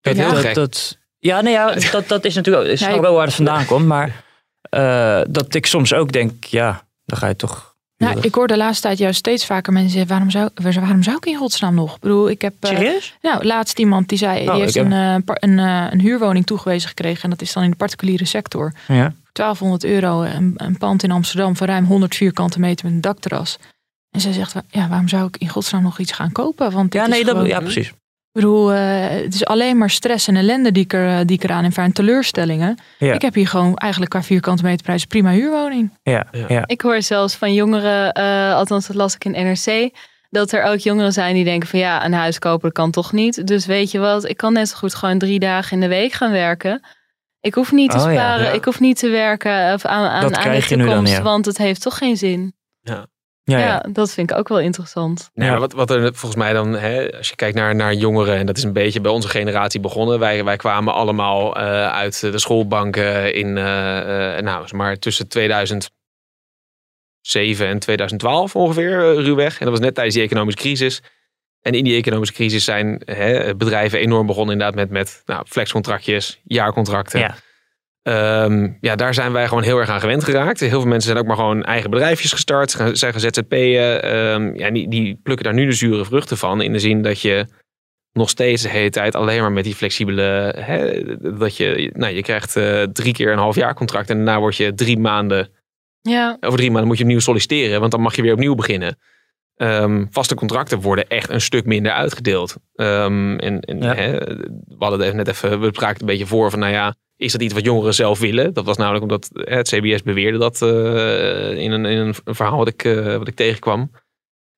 Het 0.00 0.16
Ja. 0.16 0.22
heel 0.24 0.32
dat, 0.32 0.40
gek. 0.42 0.54
dat, 0.54 0.98
ja, 1.18 1.40
nee, 1.40 1.52
ja, 1.52 1.74
dat, 1.92 2.08
dat 2.08 2.24
is 2.24 2.34
natuurlijk 2.34 2.66
ook, 2.82 2.90
ik- 2.94 3.00
wel 3.00 3.14
waar 3.14 3.26
het 3.26 3.34
vandaan 3.34 3.66
komt. 3.66 3.86
Maar 3.86 4.24
eh, 4.70 5.20
dat 5.28 5.54
ik 5.54 5.66
soms 5.66 5.94
ook 5.94 6.12
denk, 6.12 6.44
ja, 6.44 6.86
dan 7.04 7.18
ga 7.18 7.26
je 7.28 7.36
toch... 7.36 7.73
Nou, 8.04 8.20
ik 8.20 8.34
hoor 8.34 8.46
de 8.46 8.56
laatste 8.56 8.82
tijd 8.86 8.98
juist 8.98 9.18
steeds 9.18 9.46
vaker 9.46 9.72
mensen 9.72 9.90
zeggen: 9.90 10.08
waarom 10.10 10.30
zou, 10.30 10.48
waarom 10.78 11.02
zou 11.02 11.16
ik 11.16 11.26
in 11.26 11.36
godsnaam 11.36 11.74
nog? 11.74 11.94
Ik 11.94 12.00
bedoel, 12.00 12.30
ik 12.30 12.42
heb. 12.42 12.54
eh, 12.60 12.70
Serieus? 12.70 13.16
Nou, 13.22 13.44
laatst 13.44 13.78
iemand 13.78 14.08
die 14.08 14.18
zei, 14.18 14.40
Oh, 14.46 14.50
die 14.52 14.60
heeft 14.62 14.76
ik 14.76 14.82
heb- 14.82 14.92
een, 14.92 15.22
eh, 15.26 15.34
een, 15.50 15.58
eh, 15.58 15.86
een 15.92 16.00
huurwoning 16.00 16.46
toegewezen 16.46 16.88
gekregen. 16.88 17.22
En 17.22 17.30
dat 17.30 17.42
is 17.42 17.52
dan 17.52 17.62
in 17.62 17.70
de 17.70 17.76
particuliere 17.76 18.24
sector. 18.24 18.72
Ja. 18.88 19.14
1200 19.32 19.84
euro, 19.84 20.22
een, 20.22 20.54
een 20.56 20.78
pand 20.78 21.02
in 21.02 21.10
Amsterdam 21.10 21.56
van 21.56 21.66
ruim 21.66 21.84
100 21.84 22.14
vierkante 22.14 22.60
meter 22.60 22.84
met 22.84 22.94
een 22.94 23.00
dakterras. 23.00 23.58
En 24.10 24.20
zij 24.20 24.32
zegt, 24.32 24.54
ja, 24.70 24.88
waarom 24.88 25.08
zou 25.08 25.26
ik 25.26 25.36
in 25.36 25.48
godsnaam 25.48 25.82
nog 25.82 25.98
iets 25.98 26.12
gaan 26.12 26.32
kopen? 26.32 26.70
Want 26.72 26.92
dit 26.92 27.00
Ja, 27.00 27.06
nee, 27.06 27.24
dat, 27.24 27.46
ja, 27.46 27.60
precies. 27.60 27.92
Ik 28.34 28.40
bedoel, 28.40 28.72
eh, 28.72 29.08
het 29.08 29.34
is 29.34 29.44
alleen 29.44 29.78
maar 29.78 29.90
stress 29.90 30.28
en 30.28 30.36
ellende 30.36 30.72
die 30.72 30.82
ik, 30.82 30.92
er, 30.92 31.08
eh, 31.08 31.26
die 31.26 31.36
ik 31.36 31.44
eraan 31.44 31.64
ervaar. 31.64 31.84
En 31.84 31.92
teleurstellingen. 31.92 32.78
Ja. 32.98 33.12
Ik 33.14 33.22
heb 33.22 33.34
hier 33.34 33.48
gewoon 33.48 33.76
eigenlijk 33.76 34.10
qua 34.10 34.22
vierkante 34.22 34.62
meter 34.62 34.82
prijs 34.84 35.04
prima 35.04 35.30
huurwoning. 35.30 35.98
Ja, 36.02 36.26
Ja. 36.32 36.44
ja. 36.48 36.62
Ik 36.66 36.80
hoor 36.80 37.02
zelfs 37.02 37.34
van 37.34 37.54
jongeren, 37.54 38.12
eh, 38.12 38.54
althans 38.54 38.86
dat 38.86 38.96
las 38.96 39.14
ik 39.14 39.24
in 39.24 39.30
NRC, 39.30 39.90
dat 40.30 40.52
er 40.52 40.62
ook 40.62 40.78
jongeren 40.78 41.12
zijn 41.12 41.34
die 41.34 41.44
denken 41.44 41.68
van 41.68 41.78
ja, 41.78 42.04
een 42.04 42.12
huis 42.12 42.38
kopen 42.38 42.72
kan 42.72 42.90
toch 42.90 43.12
niet. 43.12 43.46
Dus 43.46 43.66
weet 43.66 43.90
je 43.90 43.98
wat, 43.98 44.28
ik 44.28 44.36
kan 44.36 44.52
net 44.52 44.68
zo 44.68 44.76
goed 44.76 44.94
gewoon 44.94 45.18
drie 45.18 45.38
dagen 45.38 45.72
in 45.72 45.80
de 45.80 45.88
week 45.88 46.12
gaan 46.12 46.32
werken. 46.32 46.82
Ik 47.40 47.54
hoef 47.54 47.72
niet 47.72 47.90
te 47.90 47.96
Oh 47.96 48.02
sparen, 48.02 48.44
ja. 48.46 48.50
ik 48.52 48.64
hoef 48.64 48.80
niet 48.80 48.98
te 48.98 49.08
werken 49.08 49.74
of 49.74 49.84
aan, 49.84 50.04
aan, 50.08 50.22
Dat 50.22 50.34
aan 50.34 50.42
de 50.42 50.48
krijg 50.48 50.68
je 50.68 50.76
nu 50.76 50.84
toekomst, 50.84 51.12
dan, 51.12 51.22
ja. 51.22 51.30
want 51.30 51.46
het 51.46 51.58
heeft 51.58 51.82
toch 51.82 51.98
geen 51.98 52.16
zin. 52.16 52.54
Ja, 52.80 53.06
Ja, 53.44 53.58
ja. 53.58 53.84
dat 53.92 54.10
vind 54.10 54.30
ik 54.30 54.36
ook 54.36 54.48
wel 54.48 54.60
interessant. 54.60 55.30
Nou, 55.34 55.52
Ja. 55.52 55.58
wat, 55.58 55.72
wat 55.72 55.90
er 55.90 56.14
volgens 56.14 56.42
mij 56.42 56.52
dan, 56.52 56.72
hè, 56.72 57.16
als 57.16 57.28
je 57.28 57.36
kijkt 57.36 57.56
naar, 57.56 57.74
naar 57.74 57.94
jongeren, 57.94 58.36
en 58.36 58.46
dat 58.46 58.56
is 58.56 58.62
een 58.62 58.72
beetje 58.72 59.00
bij 59.00 59.10
onze 59.10 59.28
generatie 59.28 59.80
begonnen. 59.80 60.18
Wij, 60.18 60.44
wij 60.44 60.56
kwamen 60.56 60.94
allemaal 60.94 61.56
eh, 61.56 61.92
uit 61.92 62.20
de 62.20 62.38
schoolbanken 62.38 63.34
in, 63.34 63.56
eh, 63.58 64.36
eh, 64.36 64.44
nou, 64.44 64.76
maar 64.76 64.98
tussen 64.98 65.28
2007 65.28 65.90
en 67.66 67.78
2012 67.78 68.56
ongeveer, 68.56 69.14
ruwweg. 69.14 69.58
En 69.58 69.64
dat 69.64 69.74
was 69.74 69.84
net 69.84 69.94
tijdens 69.94 70.16
die 70.16 70.24
economische 70.24 70.60
crisis. 70.60 71.02
En 71.60 71.72
in 71.72 71.84
die 71.84 71.96
economische 71.96 72.34
crisis 72.34 72.64
zijn 72.64 73.02
hè, 73.04 73.56
bedrijven 73.56 73.98
enorm 73.98 74.26
begonnen 74.26 74.52
inderdaad 74.52 74.76
met, 74.76 74.90
met 74.90 75.22
nou, 75.26 75.44
flexcontractjes, 75.46 76.40
jaarcontracten. 76.44 77.20
Ja. 77.20 77.36
Ehm, 78.04 78.68
ja, 78.80 78.96
daar 78.96 79.14
zijn 79.14 79.32
wij 79.32 79.48
gewoon 79.48 79.62
heel 79.62 79.78
erg 79.78 79.88
aan 79.88 80.00
gewend 80.00 80.24
geraakt. 80.24 80.60
Heel 80.60 80.70
veel 80.70 80.88
mensen 80.88 81.10
zijn 81.10 81.18
ook 81.18 81.26
maar 81.26 81.36
gewoon 81.36 81.62
eigen 81.62 81.90
bedrijfjes 81.90 82.32
gestart. 82.32 82.70
Zijn 82.70 83.12
gaan 83.12 83.20
ZZP'en. 83.20 84.02
Ehm, 84.02 84.56
ja, 84.56 84.70
die, 84.70 84.88
die 84.88 85.20
plukken 85.22 85.44
daar 85.44 85.54
nu 85.54 85.66
de 85.66 85.72
zure 85.72 86.04
vruchten 86.04 86.36
van. 86.36 86.62
In 86.62 86.72
de 86.72 86.78
zin 86.78 87.02
dat 87.02 87.20
je 87.20 87.46
nog 88.12 88.28
steeds 88.28 88.62
de 88.62 88.68
hele 88.68 88.90
tijd 88.90 89.14
alleen 89.14 89.40
maar 89.40 89.52
met 89.52 89.64
die 89.64 89.74
flexibele... 89.74 90.54
Hè, 90.56 91.02
dat 91.38 91.56
je, 91.56 91.90
nou, 91.92 92.14
je 92.14 92.22
krijgt 92.22 92.56
eh, 92.56 92.82
drie 92.82 93.12
keer 93.12 93.32
een 93.32 93.38
half 93.38 93.54
jaar 93.54 93.74
contract. 93.74 94.10
En 94.10 94.16
daarna 94.16 94.38
word 94.38 94.56
je 94.56 94.74
drie 94.74 94.98
maanden... 94.98 95.48
Ja, 96.00 96.36
Over 96.40 96.58
drie 96.58 96.70
maanden 96.70 96.88
moet 96.88 96.98
je 96.98 97.04
opnieuw 97.04 97.20
solliciteren. 97.20 97.80
Want 97.80 97.92
dan 97.92 98.00
mag 98.00 98.16
je 98.16 98.22
weer 98.22 98.32
opnieuw 98.32 98.54
beginnen. 98.54 98.98
Ehm, 99.56 100.06
vaste 100.10 100.34
contracten 100.34 100.80
worden 100.80 101.08
echt 101.08 101.28
een 101.30 101.40
stuk 101.40 101.64
minder 101.64 101.92
uitgedeeld. 101.92 102.56
Ehm, 102.74 103.36
en, 103.36 103.60
en, 103.60 103.82
Ja. 103.82 103.94
hè, 103.94 104.18
we 104.18 104.74
hadden 104.78 105.00
het 105.06 105.14
net 105.14 105.28
even, 105.28 105.60
we 105.60 105.68
spraken 105.72 106.00
een 106.00 106.06
beetje 106.06 106.26
voor 106.26 106.50
van, 106.50 106.58
nou 106.58 106.72
ja, 106.72 106.94
is 107.16 107.32
dat 107.32 107.42
iets 107.42 107.54
wat 107.54 107.64
jongeren 107.64 107.94
zelf 107.94 108.18
willen? 108.18 108.52
Dat 108.54 108.64
was 108.64 108.76
namelijk 108.76 109.02
omdat 109.02 109.30
hè, 109.32 109.56
het 109.56 109.68
CBS 109.68 110.02
beweerde 110.02 110.38
dat 110.38 110.62
eh, 110.62 111.56
in, 111.56 111.70
een, 111.72 111.84
in 111.84 111.98
een 111.98 112.14
verhaal 112.34 112.56
wat 112.58 112.68
ik, 112.68 112.84
eh, 112.84 113.16
wat 113.16 113.28
ik 113.28 113.34
tegenkwam. 113.34 113.90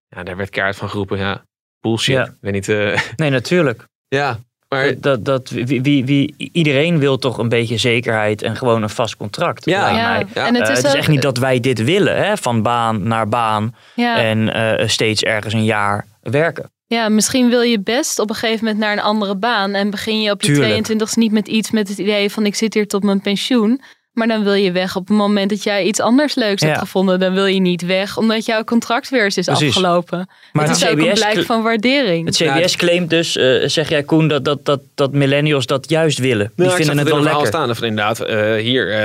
Ja, 0.08 0.22
daar 0.22 0.36
werd 0.36 0.50
kaart 0.50 0.76
van 0.76 0.88
geroepen, 0.90 1.18
ja, 1.18 1.46
bullshit. 1.80 2.14
Ja. 2.14 2.24
Ik 2.24 2.36
weet 2.40 2.52
niet, 2.52 2.68
eh, 2.68 3.00
Nee, 3.16 3.30
natuurlijk. 3.30 3.86
ja, 4.08 4.38
maar 4.76 4.94
Dat, 5.00 5.24
dat, 5.24 5.50
wie, 5.50 5.82
wie, 5.82 6.04
wie, 6.04 6.34
iedereen 6.52 6.98
wil 6.98 7.18
toch 7.18 7.38
een 7.38 7.48
beetje 7.48 7.76
zekerheid 7.76 8.42
en 8.42 8.56
gewoon 8.56 8.82
een 8.82 8.90
vast 8.90 9.16
contract. 9.16 9.64
Ja. 9.64 9.90
ja. 9.90 10.18
en 10.34 10.54
het 10.54 10.62
Eh, 10.68 10.70
is, 10.70 10.76
het 10.76 10.84
is 10.86 10.90
ook- 10.90 10.96
echt 10.96 11.08
niet 11.08 11.22
dat 11.22 11.38
wij 11.38 11.60
dit 11.60 11.84
willen, 11.84 12.16
hè? 12.24 12.36
van 12.36 12.62
baan 12.62 13.08
naar 13.08 13.28
baan 13.28 13.74
ja. 13.94 14.16
en 14.22 14.52
eh, 14.78 14.88
steeds 14.88 15.22
ergens 15.22 15.54
een 15.54 15.64
jaar 15.64 16.06
werken. 16.22 16.70
Ja, 16.88 17.08
misschien 17.08 17.48
wil 17.48 17.60
je 17.62 17.80
best 17.80 18.18
op 18.18 18.30
een 18.30 18.36
gegeven 18.36 18.64
moment 18.64 18.82
naar 18.82 18.92
een 18.92 19.02
andere 19.02 19.36
baan. 19.36 19.74
En 19.74 19.90
begin 19.90 20.22
je 20.22 20.30
op 20.30 20.40
je 20.40 20.46
Tuurlijk. 20.46 20.66
22 20.68 21.16
niet 21.16 21.32
met 21.32 21.48
iets 21.48 21.70
met 21.70 21.88
het 21.88 21.98
idee 21.98 22.30
van 22.30 22.46
ik 22.46 22.54
zit 22.54 22.74
hier 22.74 22.86
tot 22.86 23.02
mijn 23.02 23.20
pensioen. 23.20 23.80
Maar 24.16 24.26
dan 24.26 24.44
wil 24.44 24.52
je 24.54 24.72
weg 24.72 24.96
op 24.96 25.08
het 25.08 25.16
moment 25.16 25.50
dat 25.50 25.62
jij 25.62 25.84
iets 25.84 26.00
anders 26.00 26.34
leuks 26.34 26.60
Ja. 26.62 26.66
hebt 26.68 26.78
gevonden. 26.80 27.18
Dan 27.20 27.32
wil 27.34 27.46
je 27.46 27.60
niet 27.60 27.82
weg 27.86 28.16
omdat 28.18 28.46
jouw 28.46 28.64
contract 28.64 29.08
weer 29.10 29.24
eens 29.24 29.36
is 29.36 29.44
Precies. 29.44 29.68
afgelopen. 29.68 30.28
Maar 30.52 30.62
het 30.68 30.72
het 30.72 30.82
is 30.82 30.88
ook 30.90 30.98
een 30.98 31.04
CBS, 31.12 31.20
blijk 31.20 31.46
van 31.46 31.62
waardering. 31.62 32.26
het 32.26 32.36
CBS 32.36 32.76
claimt 32.76 33.10
dus, 33.10 33.36
eh, 33.36 33.68
zeg 33.68 33.88
jij 33.88 34.02
Koen, 34.02 34.28
dat, 34.28 34.44
dat, 34.44 34.64
dat, 34.64 34.80
dat 34.94 35.12
millennials 35.12 35.66
dat 35.66 35.88
juist 35.90 36.18
willen. 36.18 36.52
Die 36.56 36.66
ik 36.66 36.72
vinden 36.72 36.98
het 36.98 37.08
wel 37.08 37.22
lekker. 37.22 37.46
staan 37.46 37.76
van 37.76 37.86
inderdaad, 37.86 38.20
eh, 38.20 38.54
hier, 38.54 38.90
eh, 38.92 38.98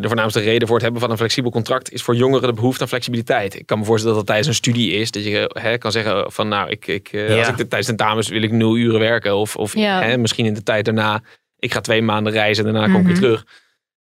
de 0.00 0.06
voornaamste 0.06 0.40
reden 0.40 0.66
voor 0.66 0.76
het 0.76 0.84
hebben 0.84 1.00
van 1.02 1.10
een 1.10 1.16
flexibel 1.18 1.50
contract 1.50 1.92
is 1.92 2.02
voor 2.02 2.16
jongeren 2.16 2.48
de 2.48 2.54
behoefte 2.54 2.82
aan 2.82 2.88
flexibiliteit. 2.88 3.54
Ik 3.58 3.66
kan 3.66 3.78
me 3.78 3.84
voorstellen 3.84 4.16
dat 4.16 4.26
dat 4.26 4.34
tijdens 4.36 4.48
een 4.56 4.62
studie 4.72 4.92
is, 4.92 5.10
dat 5.10 5.24
je 5.24 5.50
hè, 5.60 5.78
kan 5.78 5.92
zeggen 5.92 6.32
van 6.32 6.48
nou, 6.48 6.70
ik, 6.70 6.86
ik, 6.86 7.08
eh, 7.12 7.28
Ja. 7.28 7.38
als 7.38 7.48
ik 7.48 7.56
de, 7.56 7.68
tijdens 7.68 7.86
tentamens 7.88 8.28
wil 8.28 8.42
ik 8.42 8.52
nul 8.52 8.76
uren 8.76 9.00
werken 9.00 9.36
of, 9.36 9.56
of 9.56 9.74
Ja. 9.74 10.02
hè, 10.02 10.16
misschien 10.16 10.46
in 10.46 10.54
de 10.54 10.62
tijd 10.62 10.84
daarna 10.84 11.22
Ik 11.60 11.72
ga 11.72 11.80
twee 11.80 12.02
maanden 12.02 12.32
reizen 12.32 12.66
en 12.66 12.72
daarna 12.72 12.88
kom 12.92 13.00
ik 13.00 13.02
Mhm. 13.06 13.12
weer 13.12 13.22
terug. 13.22 13.44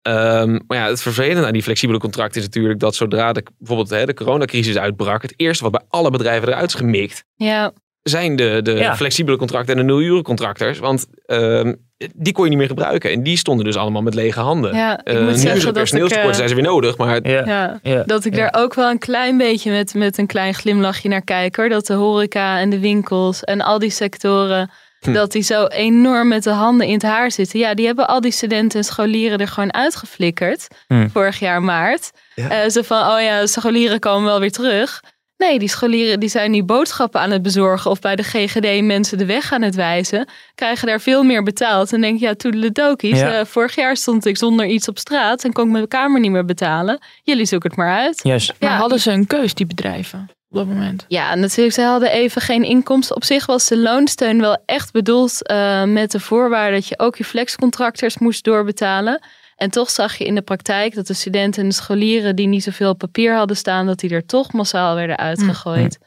Ehm, 0.03 0.59
maar 0.67 0.77
ja, 0.77 0.87
het 0.87 1.01
vervelende 1.01 1.45
aan 1.47 1.53
die 1.53 1.63
flexibele 1.63 1.99
contracten 1.99 2.39
is 2.41 2.45
natuurlijk 2.47 2.79
dat 2.79 2.95
zodra 2.95 3.33
de, 3.33 3.43
bijvoorbeeld 3.57 3.89
hè, 3.89 4.05
de 4.05 4.13
coronacrisis 4.13 4.77
uitbrak, 4.77 5.21
het 5.21 5.33
eerste 5.35 5.63
wat 5.63 5.71
bij 5.71 5.81
alle 5.89 6.09
bedrijven 6.11 6.47
eruit 6.47 6.67
is 6.69 6.73
gemikt, 6.75 7.23
Ja, 7.35 7.71
zijn 8.01 8.35
de, 8.35 8.59
de 8.63 8.71
Ja. 8.71 8.95
flexibele 8.95 9.37
contracten 9.37 9.77
en 9.79 9.87
de 9.87 9.93
nulurencontractors. 9.93 10.79
Want 10.79 11.05
ehm, 11.25 11.73
die 12.15 12.33
kon 12.33 12.43
je 12.43 12.49
niet 12.49 12.59
meer 12.59 12.67
gebruiken. 12.67 13.11
En 13.11 13.23
die 13.23 13.37
stonden 13.37 13.65
dus 13.65 13.75
allemaal 13.77 14.01
met 14.01 14.13
lege 14.13 14.39
handen. 14.39 14.75
ja 14.75 14.99
ik 14.99 15.07
Eh, 15.07 15.13
moet 15.13 15.23
nu 15.25 15.29
is 15.33 15.41
zeggen 15.41 15.65
het 15.65 15.73
personeelstekort, 15.73 16.29
eh, 16.29 16.35
zijn 16.35 16.49
ze 16.49 16.55
weer 16.55 16.63
nodig. 16.63 16.97
Maar 16.97 17.27
Ja. 17.29 17.45
ja, 17.45 17.79
Ja. 17.83 18.03
dat 18.05 18.25
ik 18.25 18.35
Ja. 18.35 18.39
daar 18.49 18.63
ook 18.63 18.73
wel 18.73 18.89
een 18.89 18.97
klein 18.99 19.37
beetje 19.37 19.71
met, 19.71 19.93
met 19.93 20.17
een 20.17 20.27
klein 20.27 20.53
glimlachje 20.53 21.09
naar 21.09 21.23
kijk. 21.23 21.55
Hoor. 21.55 21.69
Dat 21.69 21.85
de 21.85 21.93
horeca 21.93 22.59
en 22.59 22.69
de 22.69 22.79
winkels 22.79 23.43
en 23.43 23.61
al 23.61 23.79
die 23.79 23.89
sectoren... 23.89 24.69
Hm. 25.05 25.13
dat 25.13 25.31
die 25.31 25.41
zo 25.41 25.65
enorm 25.65 26.27
met 26.27 26.43
de 26.43 26.49
handen 26.49 26.87
in 26.87 26.93
het 26.93 27.01
haar 27.03 27.31
zitten. 27.31 27.59
Ja, 27.59 27.73
die 27.73 27.85
hebben 27.85 28.07
al 28.07 28.21
die 28.21 28.31
studenten 28.31 28.79
en 28.79 28.85
scholieren 28.85 29.39
er 29.39 29.47
gewoon 29.47 29.73
uitgeflikkerd. 29.73 30.67
Hm. 30.87 31.07
Vorig 31.09 31.39
jaar 31.39 31.61
maart. 31.63 32.11
Ja. 32.35 32.49
Eh, 32.49 32.69
zo 32.69 32.81
van, 32.81 33.07
oh 33.13 33.21
ja, 33.21 33.45
scholieren 33.45 33.99
komen 33.99 34.25
wel 34.25 34.39
weer 34.39 34.51
terug. 34.51 35.01
Nee, 35.37 35.59
die 35.59 35.69
scholieren 35.69 36.19
die 36.19 36.29
zijn 36.29 36.51
nu 36.51 36.63
boodschappen 36.63 37.21
aan 37.21 37.31
het 37.31 37.41
bezorgen... 37.41 37.91
of 37.91 37.99
bij 37.99 38.15
de 38.15 38.23
GGD 38.23 38.81
mensen 38.83 39.17
de 39.17 39.25
weg 39.25 39.51
aan 39.53 39.61
het 39.61 39.75
wijzen. 39.75 40.27
Krijgen 40.55 40.87
daar 40.87 41.01
veel 41.01 41.23
meer 41.23 41.43
betaald. 41.43 41.93
En 41.93 42.01
denk 42.01 42.19
je, 42.19 42.25
ja, 42.25 42.33
toedeledokies. 42.35 43.19
Ja. 43.19 43.31
Eh, 43.39 43.45
vorig 43.45 43.75
jaar 43.75 43.97
stond 43.97 44.25
ik 44.25 44.37
zonder 44.37 44.65
iets 44.65 44.87
op 44.87 44.97
straat... 44.97 45.43
en 45.43 45.53
kon 45.53 45.65
ik 45.65 45.71
mijn 45.71 45.87
kamer 45.87 46.19
niet 46.19 46.31
meer 46.31 46.45
betalen. 46.45 46.99
Jullie 47.23 47.45
zoeken 47.45 47.69
het 47.69 47.77
maar 47.77 47.97
uit. 47.97 48.19
Juist. 48.23 48.53
Maar 48.59 48.69
Ja. 48.69 48.77
hadden 48.77 48.99
ze 48.99 49.11
een 49.11 49.27
keus, 49.27 49.53
die 49.53 49.65
bedrijven, 49.65 50.29
op 50.53 50.67
dat 50.67 50.75
moment? 50.75 51.05
Ja, 51.07 51.35
natuurlijk. 51.35 51.75
Ze 51.75 51.81
hadden 51.81 52.11
even 52.11 52.41
geen 52.41 52.63
inkomsten. 52.63 53.15
Op 53.15 53.23
zich 53.23 53.45
was 53.45 53.67
de 53.67 53.77
loonsteun 53.77 54.39
wel 54.39 54.57
echt 54.65 54.91
bedoeld 54.91 55.47
eh, 55.47 55.83
met 55.83 56.11
de 56.11 56.19
voorwaarde 56.19 56.75
dat 56.75 56.87
je 56.87 56.99
ook 56.99 57.15
je 57.15 57.23
flexcontractors 57.23 58.17
moest 58.17 58.43
doorbetalen. 58.43 59.21
En 59.55 59.69
toch 59.69 59.89
zag 59.89 60.15
je 60.17 60.25
in 60.25 60.35
de 60.35 60.41
praktijk 60.41 60.95
dat 60.95 61.07
de 61.07 61.13
studenten 61.13 61.61
en 61.63 61.69
de 61.69 61.75
scholieren 61.75 62.35
die 62.35 62.47
niet 62.47 62.63
zoveel 62.63 62.95
papier 62.95 63.35
hadden 63.35 63.57
staan, 63.57 63.85
dat 63.85 63.99
die 63.99 64.09
er 64.09 64.25
toch 64.25 64.51
massaal 64.53 64.95
werden 64.95 65.17
uitgegooid. 65.17 65.97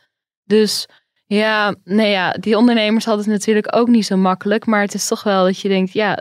Dus 0.44 0.86
ja, 1.26 1.74
nee 1.84 2.10
ja, 2.10 2.30
die 2.32 2.56
ondernemers 2.56 3.04
hadden 3.04 3.24
het 3.24 3.32
natuurlijk 3.32 3.76
ook 3.76 3.88
niet 3.88 4.06
zo 4.06 4.16
makkelijk. 4.16 4.66
Maar 4.66 4.80
het 4.80 4.94
is 4.94 5.08
toch 5.08 5.22
wel 5.22 5.44
dat 5.44 5.60
je 5.60 5.68
denkt, 5.68 5.92
ja, 5.92 6.18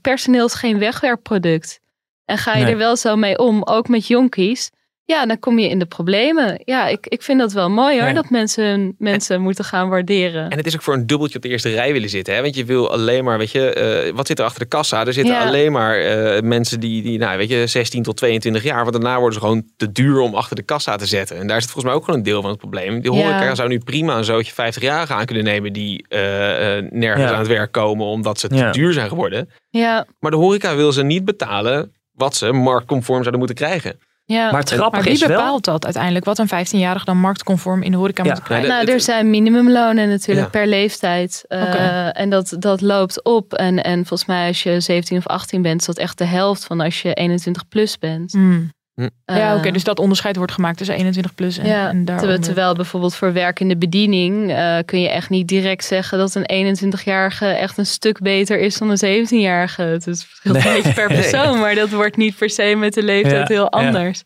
personeel 0.00 0.46
is 0.46 0.54
geen 0.54 0.78
wegwerpproduct. 0.78 1.80
En 2.24 2.38
ga 2.38 2.54
je 2.56 2.62
Nee. 2.64 2.72
er 2.72 2.78
wel 2.78 2.96
zo 2.96 3.16
mee 3.16 3.38
om, 3.38 3.62
ook 3.64 3.88
met 3.88 4.06
jonkies, 4.06 4.70
ja, 5.08 5.26
dan 5.26 5.38
kom 5.38 5.58
je 5.58 5.68
in 5.68 5.78
de 5.78 5.86
problemen. 5.86 6.60
Ja, 6.64 6.86
ik, 6.86 7.06
ik 7.06 7.22
vind 7.22 7.38
dat 7.38 7.52
wel 7.52 7.70
mooi 7.70 7.98
hoor, 7.98 8.08
Ja. 8.08 8.14
dat 8.14 8.30
mensen 8.30 8.64
hun 8.64 8.94
mensen 8.98 9.40
moeten 9.40 9.64
gaan 9.64 9.88
waarderen. 9.88 10.50
En 10.50 10.56
het 10.56 10.66
is 10.66 10.74
ook 10.74 10.82
voor 10.82 10.94
een 10.94 11.06
dubbeltje 11.06 11.36
op 11.36 11.42
de 11.42 11.48
eerste 11.48 11.68
rij 11.70 11.92
willen 11.92 12.08
zitten. 12.08 12.34
Hè? 12.34 12.42
Want 12.42 12.54
je 12.56 12.64
wil 12.64 12.92
alleen 12.92 13.24
maar, 13.24 13.38
weet 13.38 13.50
je, 13.50 13.72
eh, 13.72 14.12
wat 14.14 14.26
zit 14.26 14.38
er 14.38 14.44
achter 14.44 14.60
de 14.60 14.68
kassa? 14.68 15.06
Er 15.06 15.12
zitten 15.12 15.34
Ja. 15.34 15.46
alleen 15.46 15.72
maar 15.72 15.98
eh, 16.00 16.42
mensen 16.42 16.80
die, 16.80 17.02
die, 17.02 17.18
nou, 17.18 17.38
weet 17.38 17.48
je, 17.48 17.66
16 17.66 18.02
tot 18.02 18.16
22 18.16 18.62
jaar. 18.62 18.80
Want 18.84 18.92
daarna 18.92 19.14
worden 19.16 19.32
ze 19.34 19.40
gewoon 19.40 19.64
te 19.76 19.92
duur 19.92 20.18
om 20.20 20.34
achter 20.34 20.56
de 20.56 20.62
kassa 20.62 20.96
te 20.96 21.06
zetten. 21.06 21.36
En 21.36 21.46
daar 21.46 21.60
zit 21.60 21.70
volgens 21.70 21.84
mij 21.84 21.94
ook 21.94 22.04
gewoon 22.04 22.18
een 22.20 22.26
deel 22.26 22.40
van 22.40 22.50
het 22.50 22.58
probleem. 22.58 23.00
Die 23.00 23.12
Ja. 23.12 23.18
horeca 23.22 23.54
zou 23.54 23.68
nu 23.68 23.78
prima 23.78 24.16
een 24.16 24.24
zootje 24.24 24.52
50-jarigen 24.52 25.14
aan 25.16 25.24
kunnen 25.26 25.44
nemen 25.44 25.72
die 25.72 26.04
eh, 26.08 26.76
eh, 26.78 26.84
nergens 26.90 27.24
Ja. 27.24 27.32
aan 27.32 27.38
het 27.38 27.48
werk 27.48 27.72
komen 27.72 28.06
omdat 28.06 28.40
ze 28.40 28.48
te 28.48 28.54
Ja. 28.54 28.70
duur 28.70 28.92
zijn 28.92 29.08
geworden. 29.08 29.50
Ja, 29.70 30.06
Maar 30.20 30.30
de 30.30 30.36
horeca 30.36 30.76
wil 30.76 30.92
ze 30.92 31.02
niet 31.02 31.24
betalen 31.24 31.92
wat 32.12 32.36
ze 32.36 32.52
marktconform 32.52 33.18
zouden 33.18 33.38
moeten 33.38 33.56
krijgen. 33.56 33.98
Ja. 34.28 34.50
Maar 34.50 34.60
het 34.60 34.90
Maar 34.90 35.02
wie 35.02 35.12
is 35.12 35.20
wel... 35.20 35.28
bepaalt 35.28 35.64
dat 35.64 35.84
uiteindelijk? 35.84 36.24
Wat 36.24 36.38
een 36.38 36.48
15-jarige 36.48 37.04
dan 37.04 37.16
marktconform 37.16 37.82
in 37.82 37.90
de 37.90 37.96
horeca 37.96 38.24
Ja. 38.24 38.32
moet 38.32 38.42
krijgen? 38.42 38.68
Nou, 38.68 38.84
er 38.92 39.00
zijn 39.00 39.30
minimumlonen 39.30 40.08
natuurlijk 40.08 40.52
Ja. 40.52 40.60
per 40.60 40.66
leeftijd. 40.68 41.44
Eh. 41.48 42.18
En 42.20 42.30
dat, 42.30 42.56
dat 42.58 42.80
loopt 42.80 43.24
op. 43.24 43.52
En, 43.54 43.82
en 43.84 43.96
volgens 44.06 44.28
mij 44.28 44.46
als 44.48 44.62
je 44.62 44.80
17 44.80 45.16
of 45.18 45.26
18 45.26 45.62
bent, 45.62 45.80
is 45.80 45.86
dat 45.86 45.98
echt 45.98 46.18
de 46.18 46.24
helft 46.24 46.64
van 46.64 46.80
als 46.80 47.02
je 47.02 47.14
21 47.14 47.68
plus 47.68 47.98
bent. 47.98 48.32
Hmm. 48.32 48.72
Ja, 49.24 49.52
Eh, 49.52 49.58
oké. 49.58 49.70
dus 49.70 49.84
dat 49.84 49.98
onderscheid 49.98 50.36
wordt 50.36 50.52
gemaakt 50.52 50.76
tussen 50.76 50.94
21 50.96 51.34
plus 51.34 51.58
en, 51.58 51.66
ja, 51.66 51.72
en 51.74 51.84
terwijl, 51.88 52.04
daaronder. 52.04 52.40
terwijl 52.40 52.74
bijvoorbeeld 52.74 53.14
voor 53.14 53.32
werkende 53.32 53.76
bediening 53.76 54.50
eh, 54.52 54.76
kun 54.84 55.00
je 55.00 55.08
echt 55.08 55.30
niet 55.30 55.48
direct 55.48 55.84
zeggen 55.84 56.18
dat 56.18 56.34
een 56.34 56.76
21-jarige 56.76 57.46
echt 57.46 57.78
een 57.78 57.86
stuk 57.86 58.20
beter 58.20 58.58
is 58.58 58.78
dan 58.78 58.90
een 58.90 59.26
17-jarige. 59.26 59.82
Het 59.82 60.06
is 60.06 60.24
verschilt 60.24 60.56
een 60.56 60.72
beetje 60.72 60.92
per 60.92 61.06
persoon, 61.08 61.58
maar 61.58 61.74
dat 61.74 61.90
wordt 61.90 62.16
niet 62.16 62.36
per 62.36 62.50
se 62.50 62.74
met 62.76 62.94
de 62.94 63.02
leeftijd 63.02 63.48
Ja, 63.48 63.54
heel 63.54 63.68
ja. 63.80 63.86
anders. 63.86 64.22
D- 64.22 64.24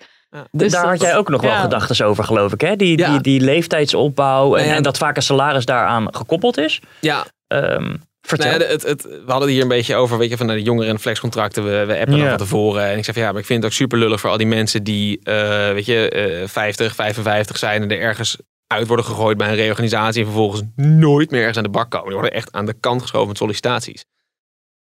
Dus 0.51 0.73
daar 0.73 0.87
had 0.89 1.01
jij 1.01 1.17
ook 1.17 1.29
nog 1.29 1.41
wel 1.43 1.51
ja. 1.51 1.61
gedachten 1.61 2.07
over, 2.07 2.25
geloof 2.25 2.53
ik. 2.53 2.61
Hè? 2.61 2.77
Die, 2.77 2.99
Ja. 2.99 3.11
die, 3.11 3.21
die 3.21 3.41
leeftijdsopbouw 3.41 4.45
en, 4.55 4.59
Nou 4.59 4.67
ja, 4.71 4.77
en 4.77 4.83
dat 4.83 4.99
vaak 4.99 5.17
een 5.17 5.23
salaris 5.23 5.65
daaraan 5.65 6.15
gekoppeld 6.15 6.59
is. 6.59 6.81
Ja, 7.01 7.25
Ehm, 7.47 7.95
vertel. 8.27 8.51
Nou 8.51 8.63
ja, 8.63 8.69
het, 8.69 8.83
het, 8.83 9.03
we 9.03 9.11
hadden 9.27 9.41
het 9.41 9.51
hier 9.51 9.63
een 9.63 9.69
beetje 9.69 9.95
over, 9.95 10.19
weet 10.19 10.31
je, 10.31 10.37
van 10.37 10.47
de 10.47 10.63
jongeren 10.63 10.91
en 10.91 10.99
flexcontracten. 10.99 11.65
We, 11.65 11.85
we 11.87 11.99
appen 11.99 12.15
Ja. 12.17 12.21
dan 12.21 12.29
van 12.29 12.39
tevoren. 12.39 12.83
En 12.85 12.99
ik 12.99 13.05
zei 13.05 13.17
van 13.17 13.27
ja, 13.27 13.33
maar 13.33 13.41
ik 13.41 13.47
vind 13.47 13.63
het 13.63 13.73
ook 13.73 13.77
super 13.79 13.99
lullig 13.99 14.21
voor 14.21 14.31
al 14.31 14.37
die 14.37 14.47
mensen 14.47 14.85
die, 14.85 15.21
eh, 15.23 15.73
weet 15.73 15.87
je, 15.87 16.09
eh 16.09 16.49
50, 16.49 16.95
55 16.95 17.59
zijn 17.59 17.83
en 17.83 17.91
er 17.91 18.01
ergens 18.01 18.37
uit 18.67 18.87
worden 18.87 19.05
gegooid 19.05 19.37
bij 19.37 19.49
een 19.49 19.55
reorganisatie 19.55 20.21
en 20.21 20.27
vervolgens 20.27 20.63
nooit 20.77 21.31
meer 21.31 21.41
ergens 21.41 21.57
aan 21.57 21.63
de 21.65 21.69
bak 21.69 21.91
komen. 21.91 22.07
Die 22.07 22.17
worden 22.19 22.37
echt 22.37 22.53
aan 22.53 22.67
de 22.67 22.75
kant 22.81 23.01
geschoven 23.03 23.29
met 23.29 23.37
sollicitaties. 23.37 24.05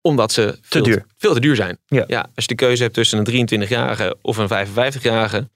Omdat 0.01 0.33
ze 0.33 0.59
veel 0.63 0.83
duur. 0.83 1.05
veel 1.17 1.35
te 1.35 1.41
duur 1.41 1.57
zijn. 1.57 1.79
Ja. 1.87 2.03
als 2.35 2.45
je 2.45 2.47
de 2.47 2.55
keuze 2.55 2.83
hebt 2.83 2.95
tussen 2.95 3.19
een 3.19 3.49
23-jarige 3.49 4.17
of 4.23 4.37
een 4.37 4.49
55-jarige, 4.67 5.49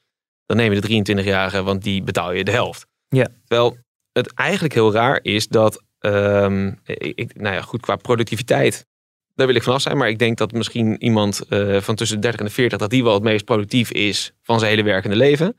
dan 0.47 0.57
neem 0.57 0.73
je 0.73 0.81
de 0.81 1.13
23-jarige, 1.23 1.63
want 1.63 1.83
die 1.83 2.03
betaal 2.03 2.33
je 2.33 2.45
de 2.45 2.51
helft. 2.51 2.87
Ja. 3.09 3.27
Terwijl 3.47 3.77
het 4.13 4.33
eigenlijk 4.35 4.75
heel 4.75 4.93
raar 4.93 5.19
is 5.23 5.49
dat, 5.49 5.83
ehm, 6.01 6.73
ik, 6.85 7.41
nou 7.41 7.55
ja, 7.55 7.61
goed, 7.61 7.81
qua 7.81 7.97
productiviteit, 7.97 8.87
daar 9.35 9.47
wil 9.47 9.57
ik 9.57 9.63
vanaf 9.63 9.81
zijn. 9.81 9.97
Maar 9.97 10.09
ik 10.09 10.19
denk 10.19 10.39
dat 10.39 10.53
misschien 10.53 11.03
iemand 11.03 11.41
eh, 11.49 11.81
van 11.81 11.95
tussen 11.95 12.17
de 12.17 12.23
30 12.23 12.41
en 12.41 12.47
de 12.47 12.53
40, 12.53 12.79
dat 12.79 12.91
die 12.91 13.05
wel 13.05 13.15
het 13.15 13.23
meest 13.23 13.45
productief 13.45 13.93
is 13.93 14.33
van 14.43 14.59
zijn 14.59 14.71
hele 14.71 14.83
werkende 14.83 15.17
leven. 15.17 15.57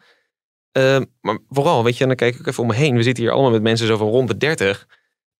Ehm, 0.71 1.05
maar 1.21 1.37
vooral, 1.47 1.83
weet 1.83 1.97
je, 1.97 2.05
dan 2.05 2.15
kijk 2.15 2.35
ik 2.35 2.47
even 2.47 2.63
om 2.63 2.69
me 2.69 2.75
heen. 2.75 2.95
We 2.95 3.03
zitten 3.03 3.23
hier 3.23 3.33
allemaal 3.33 3.51
met 3.51 3.61
mensen 3.61 3.87
zo 3.87 3.97
van 3.97 4.07
rond 4.07 4.27
de 4.27 4.37
30. 4.37 4.87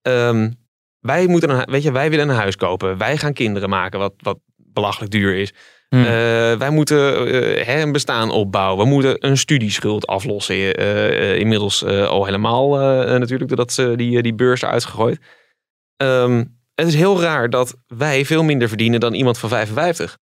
Ehm, 0.02 0.52
wij, 1.00 1.28
moeten 1.28 1.70
weet 1.72 1.84
je, 1.84 1.92
wij 1.92 2.10
willen 2.10 2.30
een 2.30 2.36
huis 2.36 2.56
kopen. 2.56 2.98
Wij 2.98 3.18
gaan 3.18 3.34
kinderen 3.34 3.70
maken, 3.70 4.00
wat, 4.00 4.14
wat 4.18 4.40
belachelijk 4.56 5.12
duur 5.12 5.36
is. 5.36 5.54
Hmm. 5.95 6.04
Eh, 6.06 6.10
wij 6.58 6.69
moeten 6.69 7.27
eh, 7.27 7.65
hè, 7.65 7.82
een 7.82 7.91
bestaan 7.91 8.30
opbouwen. 8.30 8.84
We 8.86 8.91
moeten 8.91 9.27
een 9.27 9.38
studieschuld 9.38 10.08
aflossen. 10.08 10.75
eh, 10.75 11.36
inmiddels 11.38 11.86
al 11.86 12.25
helemaal 12.25 12.69
natuurlijk, 13.19 13.47
doordat 13.47 13.73
ze 13.73 13.93
die, 13.95 14.21
die 14.21 14.34
beurs 14.34 14.62
eruit 14.62 14.86
gegooid. 14.86 15.19
Ehm, 15.97 16.43
het 16.75 16.88
is 16.88 16.95
heel 16.95 17.21
raar 17.21 17.49
dat 17.49 17.75
wij 17.88 18.25
veel 18.25 18.43
minder 18.43 18.67
verdienen 18.67 18.99
dan 18.99 19.13
iemand 19.13 19.38
van 19.38 19.49
55. 19.49 20.17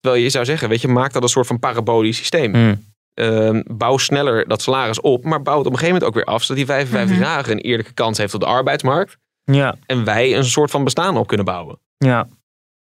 Terwijl 0.00 0.22
je 0.24 0.30
zou 0.30 0.44
zeggen, 0.44 0.68
weet 0.68 0.80
je, 0.80 0.88
maak 0.88 1.12
dat 1.12 1.22
een 1.22 1.28
soort 1.28 1.46
van 1.46 1.58
parabolisch 1.58 2.16
systeem. 2.16 2.54
Hmm. 2.54 2.84
Ehm, 3.14 3.62
bouw 3.66 3.96
sneller 3.96 4.48
dat 4.48 4.62
salaris 4.62 5.00
op, 5.00 5.24
maar 5.24 5.42
bouw 5.42 5.58
het 5.58 5.66
op 5.66 5.72
een 5.72 5.78
gegeven 5.78 6.00
moment 6.00 6.04
ook 6.18 6.24
weer 6.24 6.34
af, 6.34 6.42
zodat 6.42 6.56
die 6.66 6.66
55-jarige 6.76 7.48
Mhm. 7.50 7.58
een 7.58 7.64
eerlijke 7.64 7.92
kans 7.92 8.18
heeft 8.18 8.34
op 8.34 8.40
de 8.40 8.46
arbeidsmarkt. 8.46 9.16
Ja, 9.44 9.76
En 9.86 10.04
wij 10.04 10.36
een 10.36 10.44
soort 10.44 10.70
van 10.70 10.84
bestaan 10.84 11.16
op 11.16 11.26
kunnen 11.26 11.46
bouwen. 11.46 11.78
ja. 11.96 12.28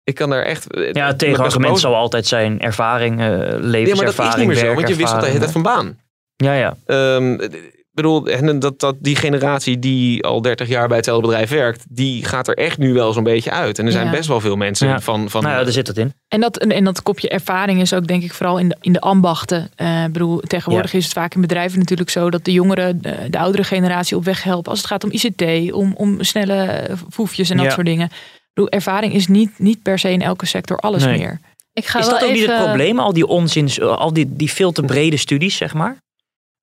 Ik 0.05 0.15
kan 0.15 0.31
daar 0.31 0.43
echt. 0.43 0.67
ja, 0.93 1.07
het 1.07 1.19
tegenargument 1.19 1.81
zal 1.81 1.95
altijd 1.95 2.27
zijn 2.27 2.61
ervaring, 2.61 3.21
eh 3.21 3.27
levenservaring, 3.29 3.89
Ja, 3.89 3.95
maar 3.97 4.05
dat 4.15 4.27
is 4.29 4.35
niet 4.37 4.47
meer 4.47 4.57
zo, 4.57 4.75
want 4.75 4.89
je 4.89 4.95
wisselt 4.95 5.21
de 5.21 5.27
hele 5.27 5.39
tijd 5.39 5.53
van 5.53 5.63
baan. 5.63 5.99
Ja, 6.37 6.53
ja. 6.55 6.77
Ehm, 6.87 7.33
ik 7.33 8.03
bedoel, 8.03 8.27
en 8.27 8.59
dat, 8.59 8.81
dat 8.81 8.97
die 9.01 9.17
generatie 9.17 9.79
die 9.79 10.25
al 10.25 10.43
30 10.43 10.69
jaar 10.69 10.87
bij 10.89 10.97
hetzelfde 10.97 11.27
bedrijf 11.27 11.51
werkt, 11.51 11.85
die 11.89 12.25
gaat 12.25 12.49
er 12.49 12.55
echt 12.57 12.79
nu 12.79 12.93
wel 12.93 13.13
zo'n 13.13 13.23
beetje 13.25 13.51
uit. 13.51 13.79
En 13.79 13.87
er 13.87 13.93
zijn 13.93 14.05
Ja. 14.05 14.11
best 14.11 14.29
wel 14.29 14.41
veel 14.41 14.57
mensen 14.57 14.89
Ja. 14.89 15.01
van. 15.01 15.31
van 15.31 15.43
Nou 15.43 15.55
ja, 15.57 15.63
daar 15.63 15.73
zit 15.73 15.87
het 15.87 15.99
in. 15.99 16.13
En 16.29 16.41
dat, 16.41 16.57
en 16.57 16.85
dat 16.85 17.03
kopje 17.03 17.29
ervaring 17.29 17.81
is 17.81 17.93
ook 17.95 18.07
denk 18.07 18.23
ik 18.23 18.33
vooral 18.33 18.59
in 18.59 18.69
de, 18.69 18.77
in 18.81 18.93
de 18.93 19.01
ambachten. 19.01 19.71
Eh, 19.77 20.05
ik 20.05 20.13
bedoel, 20.13 20.41
tegenwoordig 20.41 20.93
is 20.93 21.05
het 21.05 21.13
vaak 21.13 21.35
in 21.35 21.41
bedrijven 21.41 21.79
natuurlijk 21.79 22.11
zo 22.11 22.31
dat 22.31 22.45
de 22.45 22.53
jongeren 22.53 23.03
de, 23.03 23.17
de 23.31 23.39
oudere 23.39 23.65
generatie 23.65 24.17
op 24.17 24.25
weg 24.25 24.43
helpen. 24.43 24.71
Als 24.71 24.79
het 24.81 24.89
gaat 24.89 25.05
om 25.05 25.11
ICT, 25.13 25.73
om, 25.73 25.95
om 25.97 26.23
snelle 26.23 26.63
eh, 26.65 26.97
foefjes 27.11 27.51
en 27.51 27.57
dat 27.57 27.67
Ja. 27.67 27.73
soort 27.73 27.87
dingen. 27.87 28.11
Ervaring 28.55 29.13
is 29.15 29.27
niet, 29.29 29.59
niet 29.59 29.83
per 29.83 29.99
se 29.99 30.11
in 30.11 30.23
elke 30.23 30.47
sector 30.47 30.77
alles 30.79 31.05
Nee. 31.05 31.19
meer. 31.19 31.41
Ik 31.73 31.87
ga 31.87 31.99
Is 31.99 32.07
wel 32.07 32.19
dat 32.19 32.29
ook 32.29 32.35
niet 32.35 32.47
het 32.47 32.63
probleem? 32.65 32.99
Al 32.99 33.13
die 33.13 33.27
onzin, 33.27 33.83
al 33.83 34.13
die, 34.13 34.27
die 34.37 34.51
veel 34.53 34.73
te 34.73 34.83
brede 34.83 35.17
studies, 35.17 35.57
zeg 35.57 35.75
maar? 35.75 35.97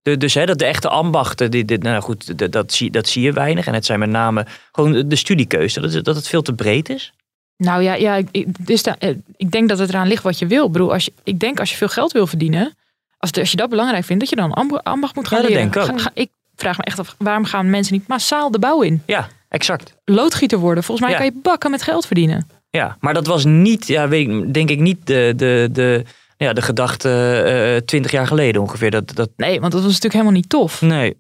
De, 0.02 0.18
dus 0.18 0.34
hè, 0.34 0.46
dat 0.46 0.60
de 0.60 0.66
echte 0.66 0.90
ambachten, 0.90 1.52
die, 1.52 1.78
nou 1.78 2.02
goed, 2.02 2.38
dat, 2.38 2.52
dat, 2.52 2.74
zie, 2.74 2.92
dat 2.92 3.08
zie 3.08 3.22
je 3.24 3.34
weinig. 3.34 3.68
En 3.68 3.74
het 3.74 3.86
zijn 3.86 4.00
met 4.00 4.10
name 4.10 4.46
gewoon 4.72 5.08
de, 5.10 5.16
studiekeuze, 5.16 5.82
dat, 5.82 5.94
het- 5.94 6.06
dat 6.06 6.16
het 6.16 6.28
veel 6.28 6.42
te 6.42 6.54
breed 6.54 6.90
is. 6.90 7.14
Nou 7.58 7.82
ja, 7.84 7.94
ja 7.94 8.16
ik, 8.16 8.28
ik- 8.32 8.84
da- 8.84 8.96
eh, 9.00 9.16
ik 9.38 9.52
denk 9.52 9.70
dat 9.70 9.80
het 9.80 9.90
eraan 9.90 10.08
ligt 10.08 10.24
wat 10.24 10.40
je 10.40 10.48
wil. 10.48 10.66
Ik, 10.66 10.72
bedoel, 10.72 10.94
als 10.94 11.06
je, 11.06 11.14
ik 11.24 11.40
denk 11.40 11.60
als 11.60 11.70
je 11.72 11.76
veel 11.78 11.88
geld 11.90 12.12
wil 12.12 12.28
verdienen, 12.28 12.76
als, 13.18 13.32
de- 13.32 13.40
als 13.40 13.52
je 13.52 13.58
dat 13.58 13.70
belangrijk 13.70 14.06
vindt, 14.06 14.22
dat 14.22 14.30
je 14.30 14.36
dan 14.36 14.54
amb- 14.54 14.80
ambacht 14.84 15.16
moet 15.16 15.28
gaan 15.28 15.38
Ja, 15.38 15.44
dat 15.44 15.54
leren. 15.54 15.72
denk 15.72 15.86
ik 15.86 15.92
ook. 15.92 16.00
Ga- 16.00 16.04
ga- 16.04 16.12
ik 16.22 16.30
vraag 16.56 16.78
me 16.78 16.84
echt 16.84 17.00
af, 17.00 17.16
waarom 17.18 17.46
gaan 17.46 17.70
mensen 17.70 17.94
niet 17.94 18.08
massaal 18.08 18.52
de 18.52 18.60
bouw 18.60 18.82
in? 18.82 19.04
Ja, 19.06 19.28
exact. 19.52 19.96
Loodgieter 20.06 20.58
worden, 20.58 20.84
volgens 20.84 21.08
mij 21.08 21.18
Ja. 21.18 21.24
kan 21.24 21.34
je 21.36 21.42
bakken 21.42 21.72
met 21.72 21.82
geld 21.82 22.06
verdienen. 22.06 22.48
Ja, 22.70 22.98
maar 23.00 23.14
dat 23.14 23.28
was 23.28 23.46
niet, 23.46 23.88
ja, 23.88 24.08
weet 24.08 24.28
ik, 24.30 24.54
denk 24.54 24.70
ik 24.70 24.80
niet 24.80 25.08
de, 25.08 25.34
de, 25.36 25.70
de, 25.72 26.04
ja, 26.38 26.54
de 26.54 26.62
gedachte 26.62 27.10
eh, 27.42 27.86
twintig 27.86 28.12
jaar 28.12 28.28
geleden 28.28 28.62
ongeveer. 28.62 28.92
Dat, 28.92 29.16
dat, 29.16 29.30
Nee, 29.38 29.60
want 29.60 29.72
dat 29.72 29.82
was 29.82 29.90
natuurlijk 29.92 30.14
helemaal 30.14 30.36
niet 30.36 30.50
tof. 30.50 30.82
nee. 30.82 31.18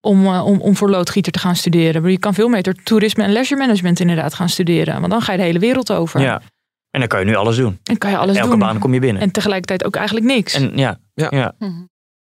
om, 0.00 0.26
eh, 0.26 0.44
om, 0.46 0.60
om 0.60 0.76
voor 0.76 0.90
loodgieter 0.90 1.32
te 1.32 1.38
gaan 1.38 1.56
studeren. 1.56 2.02
Maar 2.02 2.10
je 2.10 2.18
kan 2.18 2.34
veel 2.34 2.50
beter 2.50 2.74
toerisme 2.82 3.24
en 3.24 3.32
leisure 3.32 3.60
management 3.60 4.00
inderdaad 4.00 4.34
gaan 4.34 4.48
studeren. 4.48 4.98
Want 5.00 5.12
dan 5.12 5.22
ga 5.22 5.32
je 5.32 5.38
de 5.38 5.44
hele 5.44 5.58
wereld 5.58 5.92
over. 5.92 6.20
Ja. 6.20 6.42
En 6.90 7.00
dan 7.00 7.08
kan 7.08 7.18
je 7.20 7.24
nu 7.26 7.34
alles 7.34 7.56
doen. 7.56 7.78
En 7.84 7.98
kan 7.98 8.10
je 8.10 8.16
alles 8.16 8.36
Elke 8.36 8.50
doen. 8.50 8.58
baan 8.58 8.78
kom 8.78 8.94
je 8.94 9.00
binnen. 9.00 9.22
En 9.22 9.30
tegelijkertijd 9.30 9.84
ook 9.84 9.96
eigenlijk 9.96 10.26
niks. 10.26 10.54
En 10.54 10.72
ja, 10.76 10.98
Ja. 11.14 11.26
ja. 11.30 11.54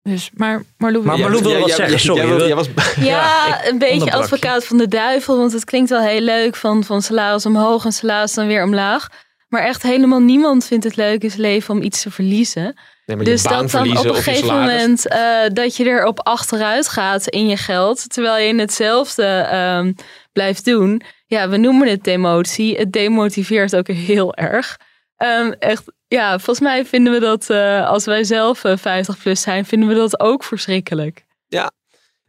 Dus, 0.04 0.30
maar 0.34 0.64
maar 0.78 0.92
Marlou 0.92 1.04
wilde 1.04 1.60
wat 1.60 1.68
Jij- 1.68 1.76
zeggen, 1.76 2.00
sorry. 2.00 2.20
jij 2.22 2.30
wilde- 2.30 2.46
jij 2.48 2.56
was- 2.56 2.70
Ja, 3.00 3.66
een 3.68 3.78
beetje 3.78 4.12
advocaat 4.12 4.66
van 4.66 4.78
de 4.78 4.88
duivel. 4.88 5.38
Want 5.38 5.54
het 5.54 5.64
klinkt 5.66 5.90
wel 5.90 6.02
heel 6.02 6.22
leuk 6.22 6.56
van, 6.56 6.84
van 6.84 7.02
salaris 7.02 7.46
omhoog 7.46 7.86
en 7.86 7.92
salaris 7.92 8.34
dan 8.34 8.48
weer 8.48 8.64
omlaag. 8.64 9.08
Maar 9.48 9.64
echt 9.64 9.84
helemaal 9.84 10.20
niemand 10.20 10.66
vindt 10.66 10.84
het 10.84 10.96
leuk 10.96 11.24
in 11.24 11.30
zijn 11.30 11.42
leven 11.42 11.74
om 11.76 11.82
iets 11.82 12.02
te 12.02 12.12
verliezen. 12.12 12.80
Nee, 13.06 13.18
Dus 13.18 13.44
dat 13.44 13.72
dan 13.72 13.98
op 13.98 14.06
een 14.06 14.16
gegeven 14.16 14.54
moment 14.56 15.08
eh, 15.08 15.20
dat 15.54 15.76
je 15.76 15.86
erop 15.86 16.20
achteruit 16.20 16.88
gaat 16.88 17.28
in 17.28 17.48
je 17.48 17.58
geld. 17.58 18.10
Terwijl 18.14 18.48
je 18.48 18.60
hetzelfde 18.60 19.26
ehm, 19.26 19.94
blijft 20.32 20.66
doen. 20.66 21.02
Ja, 21.26 21.50
we 21.50 21.58
noemen 21.58 21.88
het 21.90 22.04
demotie. 22.04 22.78
Het 22.78 22.92
demotiveert 22.92 23.76
ook 23.76 23.88
heel 23.88 24.36
erg. 24.36 24.78
Ehm, 25.18 25.52
echt, 25.60 25.84
ja, 26.16 26.30
volgens 26.38 26.60
mij 26.60 26.86
vinden 26.86 27.14
we 27.14 27.20
dat 27.20 27.50
eh, 27.50 27.88
als 27.88 28.06
wij 28.06 28.24
zelf 28.24 28.64
eh, 28.64 28.78
50 28.78 29.18
plus 29.18 29.42
zijn, 29.42 29.66
vinden 29.66 29.90
we 29.90 29.96
dat 29.96 30.20
ook 30.20 30.44
verschrikkelijk. 30.44 31.26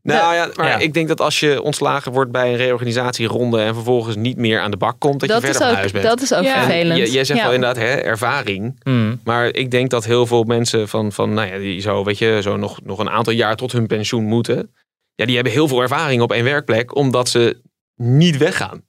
Nou 0.05 0.35
ja, 0.35 0.49
maar 0.55 0.69
Ja. 0.69 0.79
ik 0.79 0.93
denk 0.95 1.09
dat 1.09 1.21
als 1.21 1.41
je 1.41 1.63
ontslagen 1.63 2.13
wordt 2.13 2.31
bij 2.33 2.49
een 2.51 2.57
reorganisatieronde 2.57 3.63
en 3.63 3.75
vervolgens 3.75 4.17
niet 4.17 4.37
meer 4.37 4.61
aan 4.61 4.71
de 4.71 4.77
bak 4.77 5.01
komt, 5.01 5.21
dat, 5.21 5.29
Dat, 5.29 5.43
je 5.43 5.49
is 5.49 5.57
verder 5.57 5.67
van 5.69 5.77
huis 5.77 5.87
ook, 5.87 5.93
bent. 5.93 6.05
dat 6.05 6.21
is 6.23 6.35
ook 6.35 6.43
Ja. 6.45 6.55
En 6.55 6.63
vervelend. 6.63 6.99
je- 6.99 7.11
Jij 7.11 7.25
zegt 7.25 7.39
Ja. 7.39 7.45
wel 7.45 7.55
inderdaad 7.55 7.83
hè, 7.83 7.89
ervaring. 7.95 8.81
Mm. 8.85 9.21
Maar 9.25 9.47
ik 9.47 9.71
denk 9.71 9.91
dat 9.91 10.05
heel 10.05 10.27
veel 10.27 10.43
mensen 10.45 10.89
van, 10.89 11.13
van 11.13 11.35
nou 11.35 11.49
ja, 11.49 11.59
die 11.59 11.81
zo, 11.81 12.05
weet 12.05 12.19
je, 12.19 12.39
zo 12.43 12.57
nog, 12.57 12.83
nog 12.85 12.99
een 12.99 13.11
aantal 13.11 13.33
jaar 13.33 13.57
tot 13.57 13.73
hun 13.73 13.87
pensioen 13.87 14.25
moeten. 14.25 14.75
Ja, 15.15 15.25
die 15.25 15.35
hebben 15.35 15.53
heel 15.53 15.69
veel 15.69 15.81
ervaring 15.81 16.23
op 16.23 16.33
één 16.33 16.45
werkplek, 16.45 16.95
omdat 16.97 17.29
ze 17.29 17.61
niet 17.97 18.37
weggaan. 18.37 18.85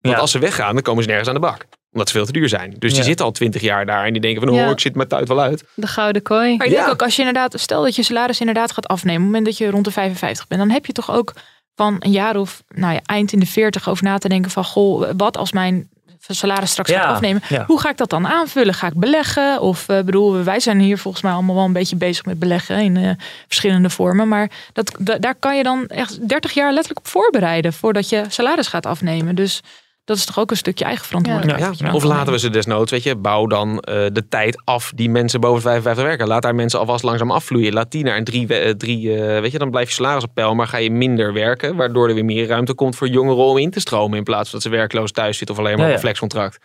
Want 0.00 0.14
Ja. 0.14 0.20
als 0.20 0.30
ze 0.30 0.38
weggaan, 0.38 0.74
dan 0.74 0.82
komen 0.82 1.02
ze 1.02 1.08
nergens 1.08 1.28
aan 1.28 1.34
de 1.34 1.40
bak. 1.40 1.66
Omdat 1.94 2.08
ze 2.08 2.14
veel 2.14 2.26
te 2.26 2.32
duur 2.32 2.48
zijn. 2.48 2.74
Dus 2.78 2.90
die 2.90 3.00
Ja. 3.00 3.06
zitten 3.06 3.24
al 3.26 3.32
twintig 3.32 3.62
jaar 3.62 3.86
daar 3.86 4.04
en 4.04 4.12
die 4.12 4.20
denken 4.22 4.40
van, 4.42 4.50
oh, 4.50 4.56
Ja. 4.56 4.70
ik 4.70 4.80
zit 4.80 4.94
mijn 4.94 5.08
tijd 5.08 5.28
wel 5.28 5.40
uit. 5.40 5.64
De 5.74 5.86
gouden 5.86 6.22
kooi. 6.22 6.56
Maar 6.56 6.66
ik 6.66 6.72
denk 6.72 6.88
ook 6.88 7.02
als 7.02 7.16
je 7.16 7.22
inderdaad, 7.22 7.60
stel 7.60 7.82
dat 7.82 7.96
je 7.96 8.02
salaris 8.02 8.40
inderdaad 8.40 8.72
gaat 8.72 8.88
afnemen, 8.88 9.20
op 9.20 9.26
het 9.26 9.32
moment 9.36 9.44
dat 9.58 9.66
je 9.66 9.72
rond 9.72 9.84
de 9.84 9.90
55 9.90 10.46
bent, 10.46 10.60
dan 10.60 10.70
heb 10.70 10.86
je 10.86 10.92
toch 10.92 11.10
ook 11.10 11.32
van 11.74 11.96
een 11.98 12.10
jaar 12.10 12.36
of 12.36 12.62
nou 12.68 12.92
ja, 12.94 13.00
eind 13.04 13.32
in 13.32 13.40
de 13.40 13.46
40 13.46 13.88
over 13.88 14.04
na 14.04 14.18
te 14.18 14.28
denken 14.28 14.50
van 14.50 14.64
goh, 14.64 15.10
wat 15.16 15.36
als 15.36 15.52
mijn 15.52 15.88
salaris 16.28 16.70
straks 16.70 16.90
Ja, 16.90 17.00
gaat 17.00 17.14
afnemen? 17.14 17.42
ja. 17.48 17.64
Hoe 17.66 17.80
ga 17.80 17.90
ik 17.90 17.96
dat 17.96 18.10
dan 18.10 18.26
aanvullen? 18.26 18.74
Ga 18.74 18.86
ik 18.86 18.94
beleggen? 18.94 19.60
Of 19.60 19.88
eh, 19.88 20.00
bedoel, 20.02 20.42
wij 20.42 20.60
zijn 20.60 20.78
hier 20.80 20.98
volgens 20.98 21.22
mij 21.22 21.32
allemaal 21.32 21.54
wel 21.54 21.64
een 21.64 21.72
beetje 21.72 21.96
bezig 21.96 22.24
met 22.24 22.38
beleggen 22.38 22.78
in 22.80 22.96
eh, 22.96 23.10
verschillende 23.46 23.90
vormen. 23.90 24.28
Maar 24.28 24.50
dat, 24.72 24.94
da- 24.98 25.18
daar 25.18 25.34
kan 25.34 25.56
je 25.56 25.62
dan 25.62 25.86
echt 25.86 26.28
30 26.28 26.52
jaar 26.54 26.72
letterlijk 26.72 26.98
op 27.06 27.08
voorbereiden 27.12 27.72
voordat 27.72 28.08
je 28.08 28.24
salaris 28.28 28.66
gaat 28.66 28.86
afnemen. 28.86 29.34
Dus 29.34 29.60
dat 30.04 30.16
is 30.16 30.24
toch 30.24 30.38
ook 30.38 30.50
een 30.50 30.56
stukje 30.56 30.84
eigen 30.84 31.06
verantwoordelijkheid. 31.06 31.78
Ja, 31.78 31.92
of 31.92 32.02
laten 32.02 32.32
we 32.32 32.38
ze 32.38 32.50
desnoods, 32.50 32.90
weet 32.90 33.02
je, 33.02 33.16
bouw 33.16 33.46
dan 33.46 33.78
eh, 33.80 34.06
de 34.12 34.28
tijd 34.28 34.62
af 34.64 34.92
die 34.94 35.10
mensen 35.10 35.40
boven 35.40 35.62
55 35.62 36.04
werken. 36.04 36.26
Laat 36.28 36.42
daar 36.42 36.54
mensen 36.54 36.78
alvast 36.78 37.04
langzaam 37.04 37.30
afvloeien. 37.30 37.72
Laat 37.72 37.90
die 37.90 38.04
naar 38.04 38.16
een 38.16 38.24
drie, 38.24 38.54
eh, 38.58 38.70
drie 38.70 39.16
eh, 39.16 39.40
weet 39.40 39.52
je, 39.52 39.58
dan 39.58 39.70
blijf 39.70 39.88
je 39.88 39.94
salaris 39.94 40.24
op 40.24 40.34
peil, 40.34 40.54
maar 40.54 40.66
ga 40.66 40.76
je 40.76 40.90
minder 40.90 41.32
werken, 41.32 41.76
waardoor 41.76 42.08
er 42.08 42.14
weer 42.14 42.24
meer 42.24 42.46
ruimte 42.46 42.74
komt 42.74 42.96
voor 42.96 43.08
jongeren 43.08 43.44
om 43.44 43.58
in 43.58 43.70
te 43.70 43.80
stromen 43.80 44.18
in 44.18 44.24
plaats 44.24 44.50
van 44.50 44.58
dat 44.60 44.62
ze 44.72 44.76
werkloos 44.76 45.12
thuis 45.12 45.38
zitten 45.38 45.56
of 45.56 45.62
alleen 45.62 45.76
maar 45.76 45.82
Ja, 45.84 45.90
op 45.90 45.96
een 45.96 46.02
flexcontract. 46.02 46.58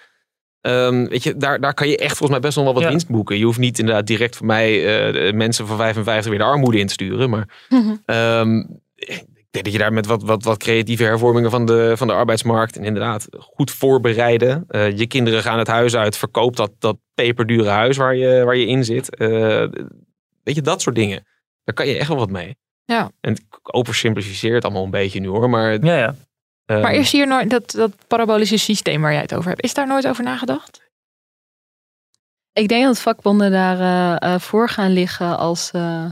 Ehm, 0.61 1.05
weet 1.07 1.23
je, 1.23 1.37
daar, 1.37 1.59
daar 1.59 1.73
kan 1.73 1.87
je 1.89 1.97
echt 1.97 2.17
volgens 2.17 2.29
mij 2.29 2.39
best 2.39 2.55
nog 2.55 2.65
wel 2.65 2.73
wat 2.73 2.83
Ja. 2.83 2.89
winst 2.89 3.09
boeken. 3.09 3.37
Je 3.37 3.45
hoeft 3.45 3.59
niet 3.59 3.79
inderdaad 3.79 4.07
direct 4.07 4.35
voor 4.35 4.45
mij 4.45 4.85
eh, 5.11 5.33
mensen 5.33 5.67
van 5.67 5.77
55 5.77 6.29
weer 6.29 6.39
de 6.39 6.45
armoede 6.45 6.79
in 6.79 6.87
te 6.87 6.93
sturen, 6.93 7.29
maar 7.29 7.47
Ehm, 8.05 8.57
ik 8.95 9.38
denk 9.49 9.65
dat 9.65 9.73
je 9.73 9.79
daar 9.79 9.93
met 9.93 10.05
wat, 10.05 10.23
wat, 10.23 10.43
wat 10.43 10.57
creatieve 10.57 11.03
hervormingen 11.03 11.51
van 11.51 11.65
de, 11.65 11.93
van 11.97 12.07
de 12.07 12.13
arbeidsmarkt 12.13 12.77
en 12.77 12.83
inderdaad 12.83 13.27
goed 13.37 13.71
voorbereiden. 13.71 14.65
Eh, 14.67 14.97
je 14.97 15.07
kinderen 15.07 15.41
gaan 15.43 15.59
het 15.59 15.67
huis 15.67 15.95
uit, 15.95 16.17
verkoop 16.17 16.55
dat, 16.55 16.71
dat 16.79 16.97
peperdure 17.13 17.69
huis 17.69 17.97
waar 17.97 18.15
je, 18.15 18.43
waar 18.45 18.55
je 18.55 18.65
in 18.65 18.85
zit. 18.85 19.15
Eh, 19.15 19.29
weet 20.43 20.55
je, 20.55 20.61
dat 20.61 20.81
soort 20.81 20.95
dingen. 20.95 21.27
Daar 21.63 21.75
kan 21.75 21.87
je 21.87 21.97
echt 21.97 22.07
wel 22.07 22.17
wat 22.17 22.29
mee. 22.29 22.57
Ja. 22.85 23.11
En 23.21 23.33
ik 23.33 23.75
oversimplificeer 23.75 24.53
het 24.53 24.63
allemaal 24.63 24.83
een 24.83 24.89
beetje 24.89 25.19
nu 25.19 25.27
hoor, 25.27 25.49
maar... 25.49 25.85
Ja, 25.85 25.97
ja. 25.97 26.15
ehm, 26.65 26.81
Maar 26.81 26.93
is 26.93 27.11
hier 27.11 27.27
nooit 27.27 27.49
dat, 27.49 27.71
dat 27.71 27.91
parabolische 28.07 28.57
systeem 28.57 29.01
waar 29.01 29.11
jij 29.11 29.21
het 29.21 29.35
over 29.35 29.49
hebt, 29.49 29.63
is 29.63 29.73
daar 29.73 29.87
nooit 29.87 30.07
over 30.07 30.23
nagedacht? 30.23 30.87
Ik 32.53 32.67
denk 32.67 32.83
dat 32.83 32.99
vakbonden 32.99 33.51
daar 33.51 33.79
eh, 33.79 34.33
eh, 34.33 34.39
voor 34.39 34.69
gaan 34.69 34.91
liggen 34.91 35.37
als, 35.37 35.71
eh, 35.71 36.05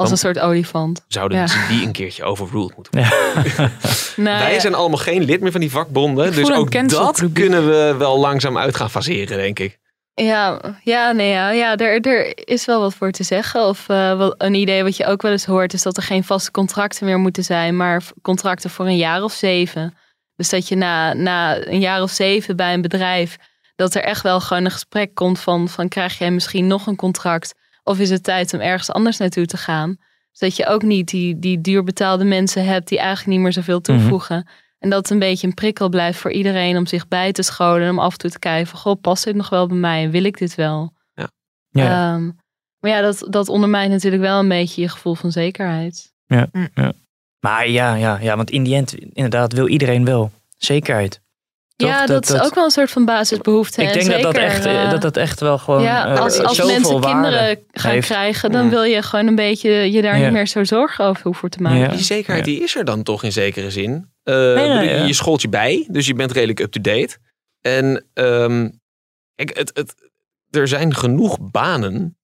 als 0.00 0.08
Dan- 0.20 0.30
een 0.30 0.34
soort 0.34 0.38
olifant. 0.48 1.04
zouden 1.08 1.38
Ja. 1.38 1.46
die 1.68 1.86
een 1.86 1.92
keertje 1.92 2.24
overruled 2.24 2.76
moeten 2.76 2.92
worden. 2.92 3.72
Nou, 4.16 4.38
Wij 4.38 4.54
ja. 4.54 4.60
zijn 4.60 4.74
allemaal 4.74 4.98
geen 4.98 5.24
lid 5.24 5.40
meer 5.40 5.52
van 5.52 5.60
die 5.60 5.70
vakbonden, 5.70 6.32
dus 6.32 6.50
ook 6.52 6.88
dat 6.90 7.24
kunnen 7.32 7.66
we 7.66 7.94
wel 7.98 8.18
langzaam 8.18 8.58
uit 8.58 8.76
gaan 8.76 8.90
faseren, 8.90 9.36
denk 9.36 9.58
ik. 9.58 9.78
Ja, 10.14 10.60
ja, 10.84 11.12
nee, 11.12 11.30
ja, 11.30 11.50
ja 11.50 11.76
er, 11.76 12.00
er 12.00 12.32
is 12.48 12.64
wel 12.64 12.80
wat 12.80 12.94
voor 12.94 13.10
te 13.10 13.22
zeggen. 13.22 13.66
Of 13.66 13.88
eh, 13.88 14.16
wel 14.16 14.34
een 14.38 14.54
idee 14.54 14.82
wat 14.82 14.96
je 14.96 15.06
ook 15.06 15.22
wel 15.22 15.32
eens 15.32 15.44
hoort, 15.44 15.72
is 15.72 15.82
dat 15.82 15.96
er 15.96 16.02
geen 16.02 16.24
vaste 16.24 16.50
contracten 16.50 17.06
meer 17.06 17.18
moeten 17.18 17.44
zijn, 17.44 17.76
maar 17.76 18.02
contracten 18.22 18.70
voor 18.70 18.86
een 18.86 18.96
jaar 18.96 19.22
of 19.22 19.32
zeven. 19.32 19.94
Dus 20.36 20.48
dat 20.48 20.68
je 20.68 20.76
na, 20.76 21.12
na 21.12 21.66
een 21.66 21.80
jaar 21.80 22.02
of 22.02 22.10
zeven 22.10 22.56
bij 22.56 22.74
een 22.74 22.82
bedrijf, 22.82 23.36
dat 23.76 23.94
er 23.94 24.02
echt 24.02 24.22
wel 24.22 24.40
gewoon 24.40 24.64
een 24.64 24.70
gesprek 24.70 25.14
komt 25.14 25.38
van, 25.40 25.68
van 25.68 25.88
krijg 25.88 26.18
jij 26.18 26.30
misschien 26.30 26.66
nog 26.66 26.86
een 26.86 26.96
contract? 26.96 27.54
Of 27.82 27.98
is 27.98 28.10
het 28.10 28.24
tijd 28.24 28.54
om 28.54 28.60
ergens 28.60 28.90
anders 28.90 29.16
naartoe 29.16 29.46
te 29.46 29.56
gaan? 29.56 29.96
Zodat 30.32 30.56
je 30.56 30.66
ook 30.66 30.82
niet 30.82 31.08
die, 31.08 31.38
die 31.38 31.60
duurbetaalde 31.60 32.24
mensen 32.24 32.64
hebt 32.64 32.88
die 32.88 32.98
eigenlijk 32.98 33.28
niet 33.28 33.40
meer 33.40 33.52
zoveel 33.52 33.80
toevoegen. 33.80 34.48
En 34.78 34.90
dat 34.90 34.98
het 34.98 35.10
een 35.10 35.18
beetje 35.18 35.46
een 35.46 35.54
prikkel 35.54 35.88
blijft 35.88 36.18
voor 36.18 36.32
iedereen 36.32 36.76
om 36.76 36.86
zich 36.86 37.08
bij 37.08 37.32
te 37.32 37.42
scholen. 37.42 37.82
En 37.82 37.90
om 37.90 37.98
af 37.98 38.12
en 38.12 38.18
toe 38.18 38.30
te 38.30 38.38
kijken 38.38 38.66
van, 38.66 38.78
goh, 38.78 39.00
past 39.00 39.24
dit 39.24 39.34
nog 39.34 39.48
wel 39.48 39.66
bij 39.66 39.76
mij? 39.76 40.10
Wil 40.10 40.24
ik 40.24 40.38
dit 40.38 40.54
wel? 40.54 40.92
Ja. 41.14 41.30
Ja. 41.68 42.14
Ehm, 42.14 42.30
maar 42.78 42.90
ja, 42.90 43.00
dat, 43.00 43.26
dat 43.28 43.48
ondermijnt 43.48 43.92
natuurlijk 43.92 44.22
wel 44.22 44.38
een 44.38 44.48
beetje 44.48 44.80
je 44.80 44.88
gevoel 44.88 45.14
van 45.14 45.32
zekerheid. 45.32 46.12
Maar 47.40 47.68
ja, 47.68 47.94
ja, 47.94 48.18
ja, 48.20 48.36
want 48.36 48.50
in 48.50 48.62
die 48.62 48.74
end, 48.74 48.94
inderdaad, 48.94 49.52
wil 49.52 49.68
iedereen 49.68 50.04
wel. 50.04 50.30
Zekerheid. 50.56 51.20
Toch? 51.80 51.88
Ja, 51.90 52.06
dat, 52.06 52.30
is 52.30 52.40
ook 52.40 52.54
wel 52.54 52.64
een 52.64 52.70
soort 52.70 52.90
van 52.90 53.04
basisbehoefte. 53.04 53.82
Ik 53.82 53.88
En 53.88 53.94
denk 53.94 54.10
dat, 54.10 54.22
dat, 54.22 54.34
echt, 54.42 54.64
eh, 54.64 54.90
dat 54.90 55.00
dat 55.00 55.16
echt 55.16 55.40
wel 55.40 55.58
gewoon 55.58 55.82
ja, 55.82 56.12
eh, 56.14 56.20
als, 56.20 56.38
als 56.38 56.64
mensen 56.64 57.00
kinderen 57.00 57.58
gaan 57.72 57.90
heeft. 57.92 58.06
krijgen, 58.06 58.50
dan 58.50 58.64
Ja. 58.64 58.70
wil 58.70 58.82
je 58.82 59.02
gewoon 59.02 59.26
een 59.26 59.34
beetje 59.34 59.70
je 59.70 60.02
daar 60.02 60.18
Ja. 60.18 60.24
niet 60.24 60.32
meer 60.32 60.46
zo 60.46 60.64
zorgen 60.64 61.04
over 61.04 61.22
hoeven 61.22 61.50
te 61.50 61.62
maken. 61.62 61.78
Ja. 61.78 61.88
Die 61.88 62.04
zekerheid 62.04 62.46
Ja. 62.46 62.52
die 62.52 62.62
is 62.62 62.76
er 62.76 62.84
dan 62.84 63.02
toch 63.02 63.22
in 63.22 63.32
zekere 63.32 63.70
zin. 63.70 64.10
Eh, 64.22 64.34
nee. 64.34 65.06
Je 65.06 65.12
scholt 65.12 65.42
je 65.42 65.48
bij, 65.48 65.86
dus 65.90 66.06
je 66.06 66.14
bent 66.14 66.32
redelijk 66.32 66.60
up-to-date. 66.60 67.16
En 67.60 68.04
ehm, 68.14 68.68
kijk, 69.34 69.56
het, 69.58 69.70
het, 69.74 69.94
er 70.50 70.68
zijn 70.68 70.94
genoeg 70.94 71.38
banen 71.50 72.18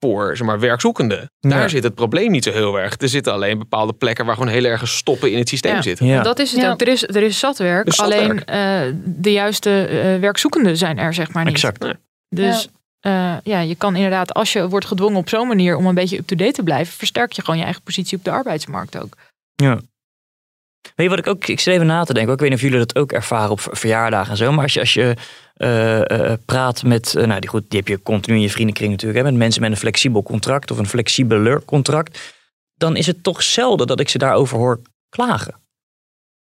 voor 0.00 0.36
zeg 0.36 0.46
maar, 0.46 0.60
werkzoekenden. 0.60 1.30
Daar 1.40 1.60
Ja. 1.60 1.68
zit 1.68 1.82
het 1.82 1.94
probleem 1.94 2.30
niet 2.30 2.44
zo 2.44 2.50
heel 2.52 2.78
erg. 2.78 2.94
Er 3.00 3.08
zitten 3.08 3.32
alleen 3.32 3.58
bepaalde 3.58 3.92
plekken 3.92 4.24
waar 4.26 4.34
gewoon 4.36 4.50
heel 4.52 4.64
erg 4.64 4.88
stoppen 4.88 5.32
in 5.32 5.38
het 5.38 5.48
systeem 5.48 5.74
Ja. 5.74 5.82
zitten. 5.82 6.06
Ja. 6.06 6.22
Dat 6.22 6.38
is 6.38 6.52
het 6.52 6.60
Ja. 6.60 6.70
ook. 6.70 6.80
Er 6.80 6.88
is, 6.88 7.02
er 7.02 7.22
is 7.22 7.38
zat 7.38 7.58
werk. 7.58 7.86
Er 7.88 7.96
alleen 7.98 8.44
eh, 8.44 8.80
de 9.04 9.32
juiste 9.32 9.84
eh, 9.86 10.20
werkzoekenden 10.20 10.76
zijn 10.76 10.98
er 10.98 11.14
zeg 11.14 11.32
maar 11.32 11.44
niet. 11.44 11.54
Exact. 11.54 11.84
Dus 12.28 12.68
ja. 13.00 13.40
ja, 13.44 13.60
je 13.60 13.74
kan 13.74 13.94
inderdaad, 13.96 14.34
als 14.34 14.52
je 14.52 14.68
wordt 14.68 14.86
gedwongen 14.86 15.18
op 15.18 15.28
zo'n 15.28 15.48
manier 15.48 15.76
om 15.76 15.86
een 15.86 15.94
beetje 15.94 16.18
up-to-date 16.18 16.52
te 16.52 16.62
blijven, 16.62 16.94
versterk 16.94 17.32
je 17.32 17.40
gewoon 17.42 17.58
je 17.58 17.64
eigen 17.64 17.82
positie 17.82 18.18
op 18.18 18.24
de 18.24 18.30
arbeidsmarkt 18.30 18.98
ook. 19.02 19.16
Weet 20.96 21.06
je 21.06 21.08
wat 21.08 21.18
ik 21.18 21.26
ook, 21.26 21.46
ik 21.46 21.60
zit 21.60 21.74
even 21.74 21.86
na 21.86 22.04
te 22.04 22.14
denken. 22.14 22.32
Ik 22.32 22.38
weet 22.40 22.48
niet 22.48 22.58
of 22.58 22.64
jullie 22.64 22.78
dat 22.86 22.96
ook 22.96 23.12
ervaren 23.12 23.50
op 23.50 23.60
ver- 23.60 23.76
verjaardagen 23.76 24.30
en 24.30 24.36
zo. 24.36 24.52
Maar 24.52 24.62
als 24.62 24.74
je, 24.74 24.80
als 24.80 24.94
je 24.94 25.14
eh, 25.54 26.10
eh, 26.30 26.38
praat 26.44 26.82
met, 26.82 27.14
eh, 27.14 27.26
nou 27.26 27.40
die, 27.40 27.50
goed, 27.50 27.64
die 27.68 27.78
heb 27.78 27.88
je 27.88 28.02
continu 28.02 28.36
in 28.36 28.42
je 28.42 28.50
vriendenkring 28.50 28.90
natuurlijk. 28.90 29.18
Hè, 29.24 29.30
met 29.30 29.38
mensen 29.38 29.60
met 29.62 29.70
een 29.70 29.76
flexibel 29.76 30.22
contract 30.22 30.70
of 30.70 30.78
een 30.78 30.86
flexibeler 30.88 31.64
contract. 31.64 32.34
Dan 32.74 32.96
is 32.96 33.06
het 33.06 33.22
toch 33.22 33.42
zelden 33.42 33.86
dat 33.86 34.00
ik 34.00 34.08
ze 34.08 34.18
daarover 34.18 34.56
hoor 34.58 34.80
klagen. 35.08 35.54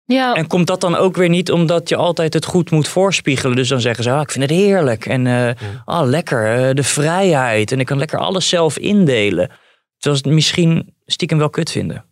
Ja, 0.07 0.33
En 0.33 0.47
komt 0.47 0.67
dat 0.67 0.81
dan 0.81 0.95
ook 0.95 1.15
weer 1.15 1.29
niet 1.29 1.51
omdat 1.51 1.89
je 1.89 1.95
altijd 1.95 2.33
het 2.33 2.45
goed 2.45 2.71
moet 2.71 2.87
voorspiegelen? 2.87 3.55
Dus 3.55 3.67
dan 3.67 3.81
zeggen 3.81 4.03
ze, 4.03 4.11
ah, 4.11 4.21
ik 4.21 4.31
vind 4.31 4.49
het 4.49 4.59
heerlijk. 4.59 5.05
En 5.05 5.27
eh, 5.27 5.49
ah, 5.85 6.07
lekker, 6.07 6.67
eh, 6.67 6.73
de 6.75 6.83
vrijheid. 6.83 7.71
En 7.71 7.79
ik 7.79 7.85
kan 7.85 7.97
lekker 7.97 8.19
alles 8.19 8.49
zelf 8.49 8.77
indelen. 8.77 9.47
Terwijl 9.97 10.21
ze 10.21 10.27
het 10.27 10.35
misschien 10.35 10.93
stiekem 11.05 11.37
wel 11.37 11.49
kut 11.49 11.71
vinden. 11.71 12.05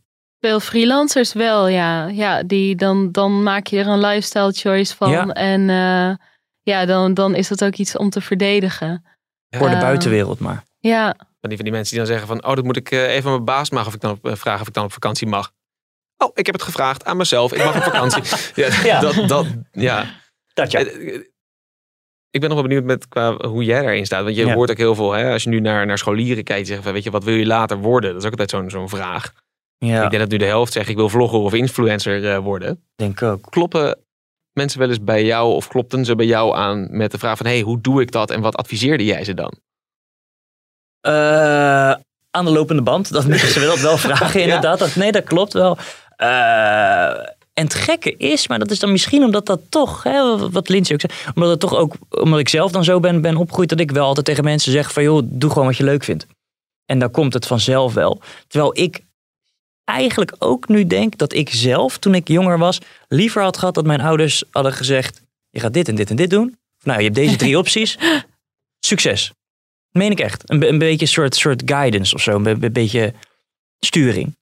Veel 0.48 0.60
freelancers 0.60 1.34
wel, 1.34 1.68
ja. 1.68 2.08
ja 2.08 2.44
die, 2.44 2.76
dan, 2.76 3.12
dan 3.12 3.44
maak 3.44 3.68
je 3.68 3.80
er 3.80 3.88
een 3.88 4.00
lifestyle 4.00 4.52
choice 4.52 4.96
van. 4.96 5.10
Ja. 5.10 5.28
En 5.28 5.70
eh, 5.70 6.16
ja, 6.62 6.86
dan, 6.86 7.14
dan 7.14 7.36
is 7.36 7.48
dat 7.48 7.64
ook 7.64 7.76
iets 7.76 7.98
om 7.98 8.10
te 8.10 8.22
verdedigen. 8.22 9.06
Voor 9.50 9.70
de 9.70 9.76
Ja. 9.76 9.82
buitenwereld 9.82 10.39
maar. 10.39 10.64
Ja, 10.80 11.16
Van 11.18 11.50
die, 11.50 11.56
van 11.58 11.64
die 11.66 11.72
mensen 11.74 11.96
die 11.98 12.06
dan 12.06 12.08
zeggen 12.18 12.28
van... 12.28 12.46
oh, 12.50 12.56
dat 12.56 12.64
moet 12.64 12.78
ik 12.78 12.91
eh, 12.91 13.04
even 13.14 13.26
aan 13.26 13.32
mijn 13.32 13.46
baas 13.46 13.70
mag 13.70 13.88
of 13.88 13.94
ik 13.94 14.02
dan 14.02 14.12
op, 14.12 14.26
eh, 14.26 14.36
vragen 14.36 14.62
of 14.62 14.68
ik 14.68 14.74
dan 14.74 14.84
op 14.84 14.91
vakantie 14.94 15.28
mag. 15.28 15.52
Oh, 16.18 16.32
ik 16.34 16.46
heb 16.46 16.56
het 16.56 16.64
gevraagd 16.64 17.06
aan 17.06 17.18
mezelf. 17.18 17.54
Ik 17.54 17.64
mag 17.64 17.76
op 17.76 17.84
vakantie. 17.84 18.24
ja, 18.64 18.82
Ja. 18.84 19.00
Dat, 19.00 19.28
dat, 19.28 19.46
ja. 19.72 20.06
Dat 20.54 20.72
ja. 20.72 20.80
Eh, 20.80 21.16
eh, 21.16 21.22
Ik 22.30 22.39
ben 22.39 22.50
nog 22.50 22.54
wel 22.60 22.68
benieuwd 22.68 22.84
met 22.84 23.08
qua 23.08 23.36
hoe 23.48 23.64
jij 23.64 23.82
daarin 23.82 24.06
staat. 24.06 24.24
Want 24.24 24.36
je 24.36 24.46
Ja. 24.46 24.54
hoort 24.54 24.72
ook 24.72 24.78
heel 24.78 24.96
veel, 24.96 25.12
hè, 25.12 25.32
als 25.32 25.44
je 25.44 25.50
nu 25.50 25.60
naar, 25.60 25.86
naar 25.86 25.98
scholieren 25.98 26.44
kijkt, 26.44 26.68
zeggen 26.68 26.84
van, 26.84 26.94
weet 26.94 27.04
je, 27.04 27.12
wat 27.12 27.24
wil 27.24 27.36
je 27.36 27.46
later 27.46 27.78
worden? 27.78 28.10
Dat 28.12 28.20
is 28.20 28.26
ook 28.26 28.32
altijd 28.32 28.50
zo'n 28.50 28.70
zo'n 28.70 28.89
vraag. 28.89 29.34
Ja, 29.86 30.04
Ik 30.04 30.10
denk 30.10 30.22
dat 30.22 30.32
nu 30.32 30.38
de 30.38 30.46
helft 30.46 30.74
zegt 30.74 30.90
ik 30.90 30.96
wil 30.96 31.10
vlogger 31.10 31.40
of 31.40 31.54
influencer 31.54 32.32
eh, 32.32 32.38
worden. 32.38 32.84
denk 32.96 33.22
ik 33.22 33.28
ook. 33.28 33.52
Kloppen 33.52 33.98
mensen 34.54 34.80
wel 34.80 34.90
eens 34.90 35.04
bij 35.04 35.26
jou 35.26 35.54
of 35.54 35.68
klopten 35.68 36.06
ze 36.06 36.16
bij 36.16 36.26
jou 36.26 36.56
aan 36.56 36.88
met 36.98 37.12
de 37.12 37.18
vraag 37.18 37.38
van 37.38 37.46
hey, 37.46 37.62
hoe 37.62 37.82
doe 37.82 38.02
ik 38.02 38.12
dat 38.12 38.32
en 38.32 38.42
wat 38.42 38.56
adviseerde 38.56 39.06
jij 39.06 39.24
ze 39.24 39.34
dan? 39.34 39.54
Eh, 41.02 41.92
aan 42.32 42.46
de 42.46 42.52
lopende 42.52 42.82
band. 42.82 43.12
Dat 43.12 43.28
moeten 43.28 43.48
ze 43.48 43.60
dat 43.60 43.80
wel 43.80 43.98
vragen, 43.98 44.42
inderdaad. 44.42 44.80
Dat, 44.80 44.96
nee, 44.96 45.12
dat 45.12 45.24
klopt 45.24 45.54
wel. 45.54 45.78
Eh, 46.16 47.32
en 47.54 47.64
het 47.64 47.74
gekke 47.74 48.16
is, 48.18 48.48
maar 48.48 48.60
dat 48.60 48.72
is 48.72 48.80
dan 48.80 48.92
misschien 48.92 49.24
omdat 49.24 49.46
dat 49.46 49.62
toch, 49.70 50.04
hè, 50.04 50.50
wat 50.50 50.70
Lindsay 50.70 50.96
ook 50.96 51.02
zei, 51.02 51.32
omdat 51.36 51.50
het 51.50 51.60
toch 51.60 51.76
ook, 51.76 51.96
omdat 52.10 52.40
ik 52.40 52.50
zelf 52.50 52.72
dan 52.72 52.84
zo 52.84 53.00
ben, 53.00 53.22
ben 53.22 53.38
opgegroeid, 53.38 53.70
dat 53.70 53.80
ik 53.80 53.92
wel 53.92 54.06
altijd 54.06 54.26
tegen 54.26 54.44
mensen 54.44 54.72
zeg 54.72 54.94
van 54.94 55.04
joh, 55.04 55.22
doe 55.26 55.50
gewoon 55.50 55.68
wat 55.68 55.78
je 55.78 55.84
leuk 55.84 56.04
vindt. 56.04 56.26
En 56.86 57.00
dan 57.00 57.12
komt 57.12 57.34
het 57.34 57.46
vanzelf 57.46 57.94
wel. 57.94 58.22
Terwijl 58.48 58.78
ik 58.78 59.02
eigenlijk 59.86 60.36
ook 60.40 60.68
nu 60.68 60.88
denk 60.88 61.18
dat 61.18 61.34
ik 61.34 61.50
zelf, 61.50 61.98
toen 61.98 62.16
ik 62.16 62.28
jonger 62.28 62.58
was, 62.58 62.80
liever 63.08 63.42
had 63.42 63.58
gehad 63.58 63.74
dat 63.74 63.86
mijn 63.86 64.02
ouders 64.02 64.44
hadden 64.52 64.74
gezegd, 64.74 65.22
je 65.50 65.60
gaat 65.60 65.74
dit 65.74 65.88
en 65.88 65.96
dit 65.96 66.10
en 66.10 66.16
dit 66.16 66.30
doen. 66.30 66.58
Nou, 66.84 66.98
je 66.98 67.04
hebt 67.04 67.16
deze 67.16 67.36
drie 67.36 67.58
opties. 67.64 67.98
Succes. 68.80 69.32
Meen 69.92 70.12
ik 70.12 70.20
echt. 70.20 70.50
Een, 70.50 70.68
een 70.68 70.78
beetje 70.78 71.02
een 71.02 71.12
soort, 71.12 71.36
soort 71.36 71.62
guidance 71.66 72.16
of 72.16 72.22
zo. 72.22 72.36
Een, 72.36 72.44
be- 72.44 72.66
een 72.66 72.74
beetje 72.74 73.14
sturing. 73.80 74.36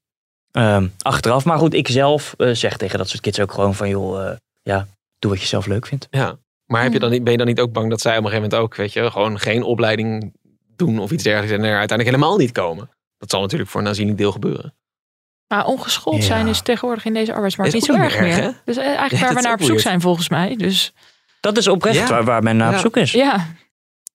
Ehm, 0.51 0.87
achteraf. 0.99 1.45
Maar 1.45 1.57
goed, 1.57 1.73
ik 1.73 1.87
zelf 1.87 2.33
eh, 2.37 2.51
zeg 2.53 2.77
tegen 2.77 2.97
dat 2.97 3.09
soort 3.09 3.21
kids 3.21 3.39
ook 3.39 3.51
gewoon 3.51 3.75
van... 3.75 3.89
joh, 3.89 4.27
eh, 4.27 4.37
ja, 4.61 4.87
doe 5.19 5.31
wat 5.31 5.41
je 5.41 5.47
zelf 5.47 5.65
leuk 5.65 5.85
vindt. 5.85 6.07
Ja. 6.11 6.37
Maar 6.65 6.83
heb 6.83 6.93
je 6.93 6.99
dan 6.99 7.09
niet, 7.11 7.23
ben 7.23 7.31
je 7.31 7.37
dan 7.37 7.47
niet 7.47 7.59
ook 7.59 7.71
bang 7.71 7.89
dat 7.89 8.01
zij 8.01 8.17
op 8.17 8.23
een 8.23 8.29
gegeven 8.29 8.49
moment 8.49 8.63
ook, 8.69 8.75
weet 8.75 8.93
je, 8.93 9.11
gewoon 9.11 9.39
geen 9.39 9.63
opleiding 9.63 10.33
doen 10.75 10.99
of 10.99 11.11
iets 11.11 11.23
dergelijks 11.23 11.57
en 11.57 11.63
er 11.63 11.77
uiteindelijk 11.77 12.17
helemaal 12.17 12.37
niet 12.37 12.51
komen? 12.51 12.89
Dat 13.17 13.29
zal 13.29 13.41
natuurlijk 13.41 13.69
voor 13.69 13.81
een 13.81 13.87
aanzienlijk 13.87 14.17
deel 14.17 14.31
gebeuren. 14.31 14.73
Maar 15.51 15.65
ongeschoold 15.65 16.15
Ja. 16.17 16.21
zijn 16.23 16.47
is 16.47 16.61
tegenwoordig 16.61 17.05
in 17.05 17.13
deze 17.13 17.33
arbeidsmarkt 17.33 17.73
niet 17.73 17.83
zo 17.85 17.93
erg 17.93 18.19
meer 18.19 18.35
hè? 18.35 18.49
Dus 18.65 18.77
eh, 18.77 18.85
eigenlijk 18.85 19.11
Ja, 19.11 19.19
waar 19.19 19.35
we 19.35 19.41
naar 19.41 19.51
op 19.53 19.59
zoek 19.59 19.67
weird. 19.67 19.81
zijn 19.81 20.01
volgens 20.01 20.29
mij. 20.29 20.55
Dus 20.57 20.93
Dat 21.39 21.57
is 21.57 21.67
oprecht 21.67 21.97
Ja. 21.97 22.07
waar, 22.07 22.23
waar 22.23 22.43
men 22.43 22.57
naar 22.57 22.69
Ja. 22.69 22.75
op 22.75 22.81
zoek 22.81 22.97
is. 22.97 23.11
ja, 23.11 23.47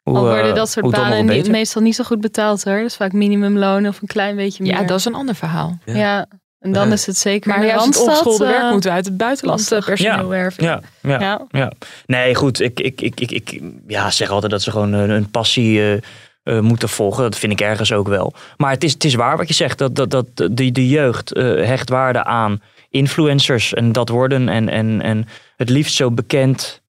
Hoe, 0.02 0.16
Al 0.18 0.26
eh, 0.28 0.32
worden 0.34 0.54
dat 0.54 0.70
soort 0.70 0.90
banen 0.90 1.26
niet- 1.26 1.48
meestal 1.48 1.82
niet 1.82 1.94
zo 1.94 2.04
goed 2.04 2.20
betaald 2.20 2.64
hoor. 2.64 2.76
Dat 2.76 2.84
is 2.84 2.96
vaak 2.96 3.12
minimumloon 3.12 3.86
of 3.86 4.00
een 4.02 4.08
klein 4.08 4.36
beetje 4.36 4.62
meer. 4.62 4.72
ja, 4.72 4.82
dat 4.82 4.98
is 4.98 5.04
een 5.04 5.14
ander 5.14 5.34
verhaal. 5.34 5.78
Ja. 5.84 5.94
Ja, 5.96 6.26
en 6.58 6.72
dan 6.72 6.92
is 6.92 7.06
het 7.06 7.16
zeker 7.16 7.50
Maar 7.50 7.66
juist 7.66 7.84
het 7.84 7.98
ongeschoolde 8.00 8.44
eh, 8.44 8.50
werk 8.50 8.70
moeten 8.70 8.90
we 8.90 8.96
uit 8.96 9.04
het 9.04 9.16
buitenland 9.16 9.72
eh, 9.72 9.84
personeel 9.84 10.28
werven. 10.28 10.64
Ja, 10.64 10.80
ja, 11.02 11.20
ja. 11.20 11.46
Ja. 11.50 11.72
Nee, 12.06 12.34
goed. 12.34 12.60
Ik, 12.60 12.80
ik, 12.80 13.00
ik, 13.00 13.20
ik, 13.20 13.30
ik 13.30 13.60
ja, 13.86 14.10
zeg 14.10 14.30
altijd 14.30 14.52
dat 14.52 14.62
ze 14.62 14.70
gewoon 14.70 14.92
een, 14.92 15.10
een 15.10 15.30
passie 15.30 16.00
eh, 16.46 16.60
moeten 16.60 16.88
volgen. 16.88 17.22
Dat 17.22 17.38
vind 17.38 17.52
ik 17.52 17.60
ergens 17.60 17.92
ook 17.92 18.08
wel. 18.08 18.32
Maar 18.56 18.70
het 18.70 18.84
is, 18.84 18.92
het 18.92 19.04
is 19.04 19.14
waar 19.14 19.36
wat 19.36 19.48
je 19.48 19.54
zegt. 19.54 19.78
Dat, 19.78 19.94
dat, 19.94 20.10
dat 20.10 20.26
de, 20.34 20.72
de 20.72 20.88
jeugd 20.88 21.32
eh, 21.32 21.44
hecht 21.44 21.88
waarde 21.88 22.24
aan 22.24 22.62
influencers. 22.90 23.74
En 23.74 23.92
dat 23.92 24.08
worden. 24.08 24.48
En, 24.48 24.68
en, 24.68 25.02
en 25.02 25.28
het 25.56 25.68
liefst 25.68 25.94
zo 25.94 26.10
bekend 26.10 26.82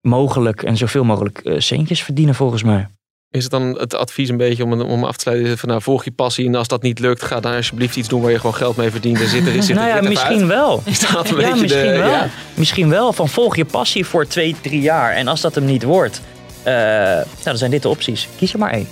mogelijk. 0.00 0.62
En 0.62 0.76
zoveel 0.76 1.04
mogelijk 1.04 1.38
eh, 1.38 1.54
centjes 1.58 2.02
verdienen 2.02 2.34
volgens 2.34 2.62
mij. 2.62 2.88
Is 3.30 3.42
het 3.42 3.52
dan 3.52 3.62
het 3.78 3.94
advies 3.94 4.28
een 4.28 4.36
beetje 4.36 4.64
om, 4.64 4.80
om 4.80 5.04
af 5.04 5.16
te 5.16 5.20
sluiten 5.20 5.58
van 5.58 5.68
nou, 5.68 5.82
volg 5.82 6.04
je 6.04 6.10
passie 6.10 6.46
en 6.46 6.54
als 6.54 6.68
dat 6.68 6.82
niet 6.82 6.98
lukt, 6.98 7.22
ga 7.22 7.40
dan 7.40 7.54
alsjeblieft 7.54 7.96
iets 7.96 8.08
doen 8.08 8.20
waar 8.22 8.30
je 8.30 8.36
gewoon 8.36 8.54
geld 8.54 8.76
mee 8.76 8.90
verdient 8.90 9.20
en 9.20 9.28
zit 9.28 9.46
er, 9.46 9.62
zit 9.62 9.76
nou 9.76 9.88
er 9.88 10.02
ja, 10.02 10.08
misschien 10.08 10.38
uit? 10.38 10.46
wel. 10.46 10.82
Is 10.84 11.00
dat 11.10 11.30
een 11.30 11.40
Ja, 11.40 11.46
beetje 11.46 11.62
misschien 11.62 11.92
de, 11.92 11.98
wel. 11.98 12.10
ja. 12.10 12.28
Misschien 12.54 12.88
wel. 12.88 13.12
Van 13.12 13.28
volg 13.28 13.56
je 13.56 13.64
passie 13.64 14.04
voor 14.06 14.26
twee, 14.26 14.56
drie 14.60 14.80
jaar. 14.80 15.12
En 15.12 15.28
als 15.28 15.40
dat 15.40 15.54
hem 15.54 15.64
niet 15.64 15.82
wordt, 15.82 16.20
nou, 16.64 17.24
dan 17.42 17.56
zijn 17.56 17.70
dit 17.70 17.82
de 17.82 17.88
opties. 17.88 18.28
Kies 18.36 18.52
er 18.52 18.58
maar 18.58 18.72
één. 18.72 18.88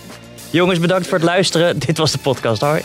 Jongens, 0.50 0.78
bedankt 0.78 1.06
voor 1.06 1.18
het 1.18 1.26
luisteren. 1.26 1.78
Dit 1.78 1.98
was 1.98 2.12
de 2.12 2.18
podcast. 2.18 2.60
Hoi. 2.60 2.82